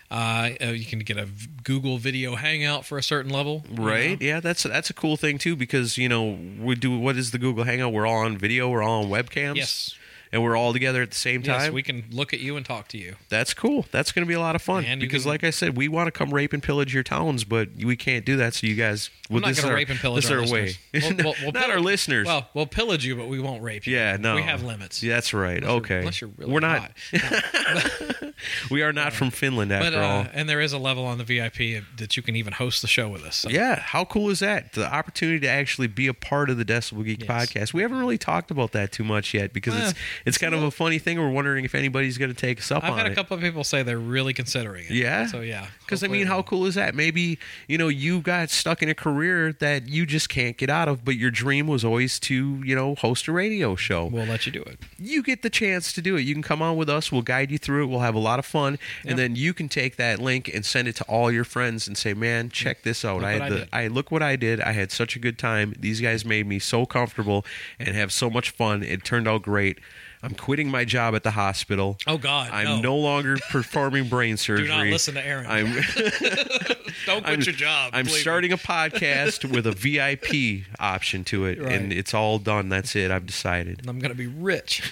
Uh, 0.09 0.51
uh, 0.63 0.67
you 0.67 0.85
can 0.85 1.01
get 1.01 1.17
a 1.19 1.27
Google 1.65 1.99
Video 1.99 2.37
Hangout 2.37 2.85
for 2.85 2.97
a 2.97 3.03
certain 3.03 3.33
level, 3.33 3.65
you 3.69 3.83
Right? 3.83 4.21
know? 4.21 4.25
Yeah, 4.25 4.39
that's 4.39 4.63
that's 4.63 4.89
a 4.89 4.95
cool 4.95 5.17
thing 5.17 5.37
too 5.37 5.57
because 5.57 5.99
you 5.99 6.09
know 6.09 6.39
we 6.61 6.77
do 6.77 6.97
what 6.97 7.17
is 7.17 7.33
the 7.33 7.39
Google 7.39 7.65
Hangout? 7.65 7.93
We're 7.93 8.07
all 8.07 8.19
on 8.19 8.39
video, 8.39 8.69
we're 8.69 8.85
all 8.85 9.03
on 9.03 9.11
webcams, 9.11 9.57
Yes. 9.57 9.97
And 10.33 10.43
we're 10.43 10.57
all 10.57 10.73
together 10.73 11.03
at 11.03 11.11
the 11.11 11.17
same 11.17 11.43
time. 11.43 11.61
Yes, 11.61 11.71
we 11.71 11.83
can 11.83 12.05
look 12.11 12.33
at 12.33 12.41
you 12.41 12.57
and 12.57 12.65
talk 12.67 12.89
to 12.89 12.99
you. 12.99 13.17
That's 13.29 13.55
cool. 13.55 13.87
That's 13.91 14.13
going 14.13 14.25
to 14.25 14.29
be 14.29 14.35
a 14.35 14.41
lot 14.41 14.55
of 14.57 14.63
fun 14.63 14.85
And 14.85 15.01
because, 15.01 15.23
can- 15.23 15.31
like 15.31 15.45
I 15.45 15.51
said, 15.51 15.77
we 15.77 15.89
want 15.89 16.07
to 16.09 16.11
come 16.11 16.33
rape 16.35 16.53
and 16.53 16.63
pillage 16.63 16.93
your 16.95 17.03
towns, 17.03 17.45
but 17.45 17.69
we 17.77 17.97
can't 17.97 18.25
do 18.25 18.37
that. 18.39 18.55
So 18.55 18.67
you 18.67 18.75
guys, 18.75 19.11
well, 19.31 19.39
I'm 19.45 19.51
not 19.53 19.57
going 19.57 19.69
to 19.69 19.75
rape 19.75 19.89
and 19.91 19.99
pillage 19.99 20.25
this 20.25 20.31
our 20.33 20.39
our 20.41 20.47
way. 20.49 20.77
listeners. 20.93 21.15
We'll- 21.15 21.25
we'll- 21.25 21.35
we'll 21.43 21.53
Not 21.61 21.71
our 21.71 21.81
listeners. 21.81 22.27
Well, 22.27 22.49
we'll 22.55 22.67
pillage 22.67 23.05
you, 23.07 23.17
but 23.17 23.29
we 23.29 23.41
won't 23.41 23.63
rape 23.63 23.87
you. 23.87 23.97
yeah, 23.97 24.17
no, 24.19 24.35
we 24.35 24.43
have 24.43 24.63
limits. 24.63 25.03
Yeah, 25.03 25.15
that's 25.15 25.33
right. 25.33 25.63
Unless 25.63 25.69
you're- 25.69 25.79
okay, 25.79 25.99
unless 26.01 26.21
you're 26.21 26.31
really 26.37 26.53
we're 26.53 26.61
not. 26.61 26.93
hot. 27.13 28.33
we 28.71 28.83
are 28.83 28.93
not 28.93 29.13
from 29.13 29.31
Finland 29.31 29.73
after 29.73 29.91
but 29.93 29.99
all. 29.99 30.21
uh, 30.23 30.29
and 30.33 30.49
there 30.49 30.61
is 30.61 30.73
a 30.73 30.79
level 30.79 31.05
on 31.07 31.19
the 31.19 31.25
VIP 31.25 31.83
that 31.97 32.17
you 32.17 32.23
can 32.23 32.37
even 32.37 32.53
host 32.53 32.83
the 32.83 32.89
show 32.89 33.09
with 33.09 33.25
us. 33.25 33.37
So. 33.37 33.49
Yeah, 33.49 33.79
how 33.81 34.05
cool 34.05 34.31
is 34.31 34.41
that? 34.41 34.73
The 34.75 34.93
opportunity 34.93 35.41
to 35.41 35.49
actually 35.49 35.87
be 35.89 36.07
a 36.07 36.15
part 36.15 36.51
of 36.51 36.59
the 36.59 36.65
Decibel 36.65 37.05
Geek 37.05 37.25
Yes. 37.27 37.31
podcast. 37.31 37.73
We 37.73 37.83
haven't 37.83 37.99
really 37.99 38.19
talked 38.19 38.51
about 38.51 38.73
that 38.73 38.93
too 38.93 39.05
much 39.05 39.33
yet 39.35 39.53
because 39.53 39.75
Well, 39.75 39.89
it's 39.91 39.99
it's 40.25 40.39
kind 40.39 40.55
of 40.55 40.63
a 40.63 40.71
funny 40.71 40.99
thing. 40.99 41.19
We're 41.19 41.29
wondering 41.31 41.65
if 41.65 41.75
anybody's 41.75 42.17
going 42.19 42.33
to 42.33 42.37
take 42.37 42.59
us 42.59 42.71
up 42.71 42.85
I've 42.85 42.93
on 42.93 42.99
had 42.99 43.07
a 43.13 43.15
couple 43.15 43.37
of 43.37 43.43
people 43.43 43.65
say 43.65 43.83
they're 43.83 43.99
really 43.99 44.33
considering 44.33 44.85
it. 44.87 44.93
Yeah? 44.93 45.27
So 45.27 45.41
yeah. 45.41 45.67
Because 45.81 46.03
I 46.03 46.09
mean, 46.09 46.27
how 46.27 46.43
cool 46.43 46.67
is 46.67 46.75
that? 46.77 46.95
Maybe 46.95 47.39
you 47.69 47.79
know 47.79 47.89
you 47.89 48.21
got 48.21 48.51
stuck 48.51 48.83
in 48.83 48.89
a 48.89 48.95
career 48.95 49.53
that 49.55 49.89
you 49.89 50.07
just 50.07 50.29
can't 50.29 50.57
get 50.57 50.71
out 50.71 50.89
of, 50.89 51.05
but 51.05 51.17
your 51.17 51.31
dream 51.31 51.67
was 51.67 51.85
always 51.85 52.19
to 52.21 52.63
you 52.65 52.75
know 52.75 52.95
host 52.97 53.29
a 53.29 53.33
radio 53.33 53.77
show. 53.77 54.07
we'll 54.07 54.25
let 54.27 54.47
you 54.47 54.53
do 54.53 54.63
it. 54.63 54.79
you 54.99 55.23
get 55.23 55.43
the 55.43 55.51
chance 55.51 55.93
to 55.93 56.01
do 56.03 56.17
it. 56.17 56.23
You 56.23 56.35
can 56.35 56.43
come 56.43 56.63
on 56.63 56.77
with 56.77 56.89
us. 56.89 57.13
We'll 57.13 57.23
guide 57.23 57.51
you 57.51 57.59
through 57.59 57.85
it. 57.85 57.87
We'll 57.87 58.01
have 58.01 58.15
a 58.15 58.19
lot 58.21 58.39
of 58.39 58.47
fun, 58.47 58.79
Yeah. 59.05 59.11
and 59.11 59.19
then 59.19 59.37
you 59.37 59.53
can 59.55 59.69
take 59.69 59.97
that 59.97 60.19
link 60.19 60.49
and 60.53 60.65
send 60.65 60.89
it 60.89 60.97
to 60.97 61.05
all 61.05 61.31
your 61.31 61.45
friends 61.45 61.87
and 61.87 61.97
say, 61.97 62.15
"Man, 62.15 62.49
check 62.51 62.83
this 62.83 63.05
out. 63.05 63.17
Look 63.17 63.25
I 63.27 63.33
had 63.33 63.43
I 63.43 63.49
the 63.51 63.57
did." 63.59 63.69
I 63.73 63.87
look 63.89 64.11
what 64.11 64.23
I 64.23 64.37
did. 64.37 64.61
I 64.61 64.73
had 64.73 64.91
such 64.93 65.17
a 65.17 65.19
good 65.19 65.39
time. 65.39 65.75
These 65.79 66.01
guys 66.01 66.25
made 66.25 66.47
me 66.47 66.59
so 66.59 66.85
comfortable 66.87 67.45
and 67.79 67.95
have 67.95 68.13
so 68.13 68.29
much 68.31 68.51
fun. 68.51 68.83
It 68.83 69.05
turned 69.05 69.29
out 69.29 69.43
great." 69.43 69.79
I'm 70.23 70.35
quitting 70.35 70.71
my 70.71 70.85
job 70.85 71.15
at 71.15 71.23
the 71.23 71.31
hospital. 71.33 71.99
Oh 72.07 72.19
God, 72.19 72.51
I'm 72.53 72.65
no, 72.65 72.81
no. 72.81 72.97
longer 72.97 73.37
performing 73.51 74.09
brain 74.09 74.37
surgery. 74.37 74.67
Do 74.69 74.73
not 74.73 74.87
listen 74.87 75.15
to 75.15 75.25
Aaron. 75.27 75.47
I'm 75.49 75.67
Don't 77.07 77.23
quit 77.23 77.39
I'm, 77.39 77.41
your 77.43 77.55
job. 77.55 77.91
I'm 77.95 78.05
believe 78.07 78.17
me. 78.17 78.21
starting 78.23 78.53
a 78.53 78.57
podcast 78.57 79.49
with 79.51 79.67
a 79.67 79.73
VIP 79.73 80.65
option 80.81 81.25
to 81.25 81.45
it, 81.47 81.61
Right. 81.61 81.73
and 81.73 81.93
it's 81.93 82.15
all 82.15 82.39
done. 82.39 82.69
That's 82.69 82.97
it. 82.97 83.11
I've 83.11 83.27
decided. 83.27 83.83
I'm 83.87 83.99
going 83.99 84.11
to 84.11 84.17
be 84.17 84.27
rich. 84.27 84.83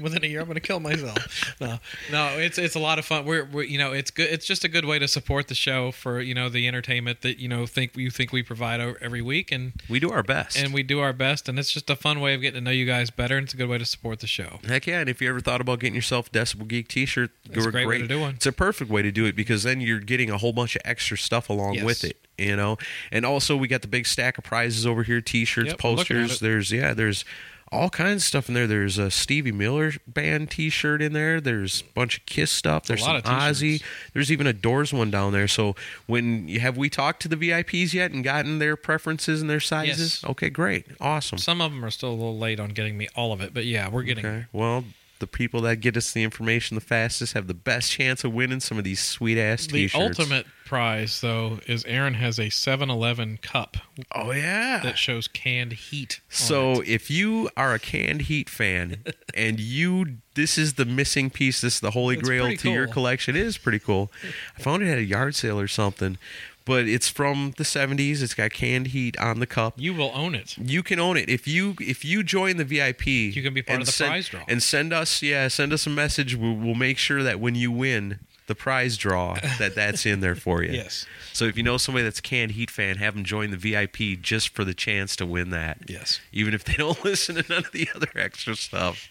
Within 0.00 0.24
a 0.24 0.26
year, 0.26 0.40
I'm 0.40 0.46
going 0.46 0.54
to 0.54 0.60
kill 0.60 0.80
myself. 0.80 1.54
No, 1.60 1.78
no, 2.10 2.26
it's 2.38 2.58
it's 2.58 2.74
a 2.74 2.78
lot 2.80 2.98
of 2.98 3.04
fun. 3.04 3.24
We're, 3.24 3.44
we're 3.44 3.64
you 3.64 3.78
know 3.78 3.92
it's 3.92 4.10
good. 4.10 4.30
It's 4.30 4.46
just 4.46 4.64
a 4.64 4.68
good 4.68 4.84
way 4.84 4.98
to 4.98 5.06
support 5.08 5.48
the 5.48 5.54
show 5.54 5.92
for 5.92 6.20
you 6.20 6.34
know 6.34 6.48
the 6.48 6.66
entertainment 6.66 7.20
that 7.22 7.38
you 7.38 7.48
know 7.48 7.66
think 7.66 7.96
you 7.96 8.10
think 8.10 8.32
we 8.32 8.42
provide 8.42 8.80
every 9.00 9.22
week, 9.22 9.52
and 9.52 9.72
We 9.88 10.00
do 10.00 10.10
our 10.10 10.22
best. 10.22 10.56
and 10.58 10.72
we 10.74 10.82
do 10.82 11.00
our 11.00 11.12
best, 11.12 11.48
and 11.48 11.58
it's 11.58 11.70
just 11.72 11.90
a 11.90 11.96
fun 11.96 12.20
way 12.20 12.34
of 12.34 12.40
getting 12.40 12.60
to 12.60 12.64
know 12.64 12.70
you 12.70 12.86
guys 12.86 13.10
better, 13.10 13.36
and 13.42 13.46
it's 13.48 13.54
a 13.54 13.56
good 13.56 13.68
way 13.68 13.76
to 13.76 13.84
support 13.84 14.20
the 14.20 14.28
show. 14.28 14.60
Heck 14.66 14.86
yeah! 14.86 15.00
And 15.00 15.08
if 15.08 15.20
you 15.20 15.28
ever 15.28 15.40
thought 15.40 15.60
about 15.60 15.80
getting 15.80 15.96
yourself 15.96 16.28
a 16.28 16.30
Decibel 16.30 16.68
Geek 16.68 16.86
T-shirt, 16.86 17.30
It's 17.50 17.66
a 17.66 17.70
great 17.72 17.88
way 17.88 17.98
to 17.98 18.06
do 18.06 18.20
one. 18.20 18.34
It's 18.36 18.46
a 18.46 18.52
perfect 18.52 18.88
way 18.90 19.02
to 19.02 19.10
do 19.10 19.24
it 19.26 19.34
because 19.34 19.64
then 19.64 19.80
you're 19.80 19.98
getting 19.98 20.30
a 20.30 20.38
whole 20.38 20.52
bunch 20.52 20.76
of 20.76 20.82
extra 20.84 21.18
stuff 21.18 21.50
along 21.50 21.74
Yes. 21.74 21.84
with 21.84 22.04
it. 22.04 22.16
You 22.38 22.56
know, 22.56 22.78
and 23.10 23.26
also 23.26 23.56
we 23.56 23.68
got 23.68 23.82
the 23.82 23.88
big 23.88 24.06
stack 24.06 24.38
of 24.38 24.44
prizes 24.44 24.86
over 24.86 25.02
here: 25.02 25.20
T-shirts, 25.20 25.68
Yep, 25.70 25.84
I'm 25.84 25.96
looking 25.96 26.16
at 26.16 26.22
posters. 26.22 26.40
There's 26.40 26.72
yeah, 26.72 26.94
there's 26.94 27.24
all 27.72 27.90
kinds 27.90 28.22
of 28.22 28.26
stuff 28.26 28.48
in 28.48 28.54
there. 28.54 28.66
There's 28.66 28.98
a 28.98 29.10
Stevie 29.10 29.50
Miller 29.50 29.92
band 30.06 30.50
T-shirt 30.50 31.02
in 31.02 31.12
there. 31.12 31.40
There's 31.40 31.80
a 31.80 31.92
bunch 31.94 32.18
of 32.18 32.26
Kiss 32.26 32.50
stuff. 32.50 32.84
There's 32.84 33.02
some 33.02 33.22
Ozzy. 33.22 33.82
There's 34.12 34.30
even 34.30 34.46
a 34.46 34.52
Doors 34.52 34.92
one 34.92 35.10
down 35.10 35.32
there. 35.32 35.48
So 35.48 35.74
when 36.06 36.48
have 36.48 36.76
we 36.76 36.88
talked 36.90 37.22
to 37.22 37.28
the 37.28 37.36
VIPs 37.36 37.94
yet 37.94 38.12
and 38.12 38.22
gotten 38.22 38.58
their 38.58 38.76
preferences 38.76 39.40
and 39.40 39.50
their 39.50 39.60
sizes? 39.60 40.20
Yes. 40.22 40.30
Okay, 40.30 40.50
great, 40.50 40.86
awesome. 41.00 41.38
Some 41.38 41.60
of 41.60 41.72
them 41.72 41.84
are 41.84 41.90
still 41.90 42.10
a 42.10 42.12
little 42.12 42.38
late 42.38 42.60
on 42.60 42.70
getting 42.70 42.96
me 42.96 43.08
all 43.16 43.32
of 43.32 43.40
it, 43.40 43.54
but 43.54 43.64
yeah, 43.64 43.88
we're 43.88 44.02
getting. 44.02 44.24
Okay. 44.24 44.44
Well, 44.52 44.84
the 45.22 45.26
people 45.28 45.60
that 45.60 45.76
get 45.76 45.96
us 45.96 46.10
the 46.10 46.24
information 46.24 46.74
the 46.74 46.80
fastest 46.80 47.34
have 47.34 47.46
the 47.46 47.54
best 47.54 47.92
chance 47.92 48.24
of 48.24 48.34
winning 48.34 48.58
some 48.58 48.76
of 48.76 48.82
these 48.82 48.98
sweet 49.00 49.38
ass 49.38 49.66
The 49.68 49.72
t-shirts. 49.84 50.16
The 50.16 50.22
ultimate 50.24 50.46
prize, 50.66 51.20
though, 51.20 51.60
is 51.68 51.84
Aaron 51.84 52.14
has 52.14 52.40
a 52.40 52.46
7-Eleven 52.46 53.36
cup 53.38 53.76
Oh 54.12 54.32
yeah. 54.32 54.80
that 54.82 54.98
shows 54.98 55.28
canned 55.28 55.72
heat. 55.74 56.20
so 56.28 56.80
it. 56.80 56.88
if 56.88 57.10
you 57.10 57.48
are 57.56 57.72
a 57.72 57.78
canned 57.78 58.22
heat 58.22 58.50
fan 58.50 59.04
and 59.34 59.60
you 59.60 60.16
this 60.34 60.58
is 60.58 60.74
the 60.74 60.84
missing 60.86 61.30
piece, 61.30 61.60
this 61.60 61.74
is 61.74 61.80
the 61.80 61.90
holy 61.92 62.16
It's 62.16 62.26
grail 62.26 62.56
to 62.56 62.70
your 62.70 62.86
collection. 62.88 63.36
It 63.36 63.42
is 63.42 63.58
pretty 63.58 63.78
cool. 63.78 64.10
I 64.58 64.62
found 64.62 64.82
it 64.82 64.90
at 64.90 64.98
a 64.98 65.04
yard 65.04 65.34
sale 65.34 65.60
or 65.60 65.68
something. 65.68 66.18
But 66.64 66.86
it's 66.86 67.08
from 67.08 67.54
the 67.56 67.64
70s. 67.64 68.22
It's 68.22 68.34
got 68.34 68.52
canned 68.52 68.88
heat 68.88 69.18
on 69.18 69.40
the 69.40 69.46
cup. 69.46 69.74
You 69.76 69.94
will 69.94 70.12
own 70.14 70.34
it. 70.34 70.56
You 70.58 70.82
can 70.82 70.98
own 70.98 71.16
it 71.16 71.28
if 71.28 71.46
you 71.46 71.74
if 71.80 72.04
you 72.04 72.22
join 72.22 72.56
the 72.56 72.64
VIP. 72.64 73.06
You 73.06 73.42
can 73.42 73.54
be 73.54 73.62
part 73.62 73.80
of 73.80 73.86
the 73.86 73.92
send, 73.92 74.10
prize 74.10 74.28
draw. 74.28 74.40
and 74.48 74.62
send 74.62 74.92
us 74.92 75.22
yeah 75.22 75.48
send 75.48 75.72
us 75.72 75.86
a 75.86 75.90
message. 75.90 76.34
We'll, 76.34 76.54
we'll 76.54 76.74
make 76.74 76.98
sure 76.98 77.22
that 77.22 77.40
when 77.40 77.54
you 77.54 77.70
win 77.70 78.20
the 78.46 78.54
prize 78.54 78.96
draw 78.96 79.38
that 79.58 79.74
that's 79.74 80.04
in 80.04 80.20
there 80.20 80.34
for 80.34 80.62
you. 80.62 80.72
Yes. 80.82 81.06
So 81.32 81.44
if 81.46 81.56
you 81.56 81.62
know 81.62 81.76
somebody 81.76 82.04
that's 82.04 82.18
a 82.18 82.22
canned 82.22 82.52
heat 82.52 82.70
fan, 82.70 82.96
have 82.96 83.14
them 83.14 83.24
join 83.24 83.50
the 83.50 83.56
VIP 83.56 84.20
just 84.20 84.50
for 84.50 84.64
the 84.64 84.74
chance 84.74 85.16
to 85.16 85.26
win 85.26 85.50
that. 85.50 85.78
Yes. 85.88 86.20
Even 86.32 86.54
if 86.54 86.64
they 86.64 86.74
don't 86.74 87.02
listen 87.04 87.36
to 87.36 87.44
none 87.48 87.64
of 87.64 87.72
the 87.72 87.88
other 87.94 88.08
extra 88.14 88.56
stuff. 88.56 89.08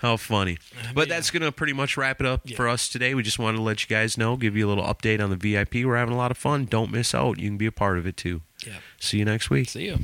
How 0.00 0.16
funny. 0.16 0.56
But 0.94 1.08
yeah. 1.08 1.14
that's 1.14 1.30
going 1.30 1.42
to 1.42 1.52
pretty 1.52 1.72
much 1.74 1.96
wrap 1.96 2.20
it 2.20 2.26
up 2.26 2.40
Yeah. 2.44 2.56
for 2.56 2.68
us 2.68 2.88
today. 2.88 3.14
We 3.14 3.22
just 3.22 3.38
wanted 3.38 3.58
to 3.58 3.62
let 3.62 3.82
you 3.82 3.88
guys 3.94 4.16
know, 4.16 4.36
give 4.36 4.56
you 4.56 4.66
a 4.66 4.70
little 4.70 4.84
update 4.84 5.22
on 5.22 5.30
the 5.30 5.36
VIP. 5.36 5.84
We're 5.84 5.96
having 5.96 6.14
a 6.14 6.18
lot 6.18 6.30
of 6.30 6.38
fun. 6.38 6.64
Don't 6.64 6.90
miss 6.90 7.14
out. 7.14 7.38
You 7.38 7.48
can 7.48 7.58
be 7.58 7.66
a 7.66 7.72
part 7.72 7.98
of 7.98 8.06
it 8.06 8.16
too. 8.16 8.40
Yeah. 8.66 8.78
See 8.98 9.18
you 9.18 9.24
next 9.24 9.50
week. 9.50 9.68
See 9.68 9.84
you. 9.84 9.98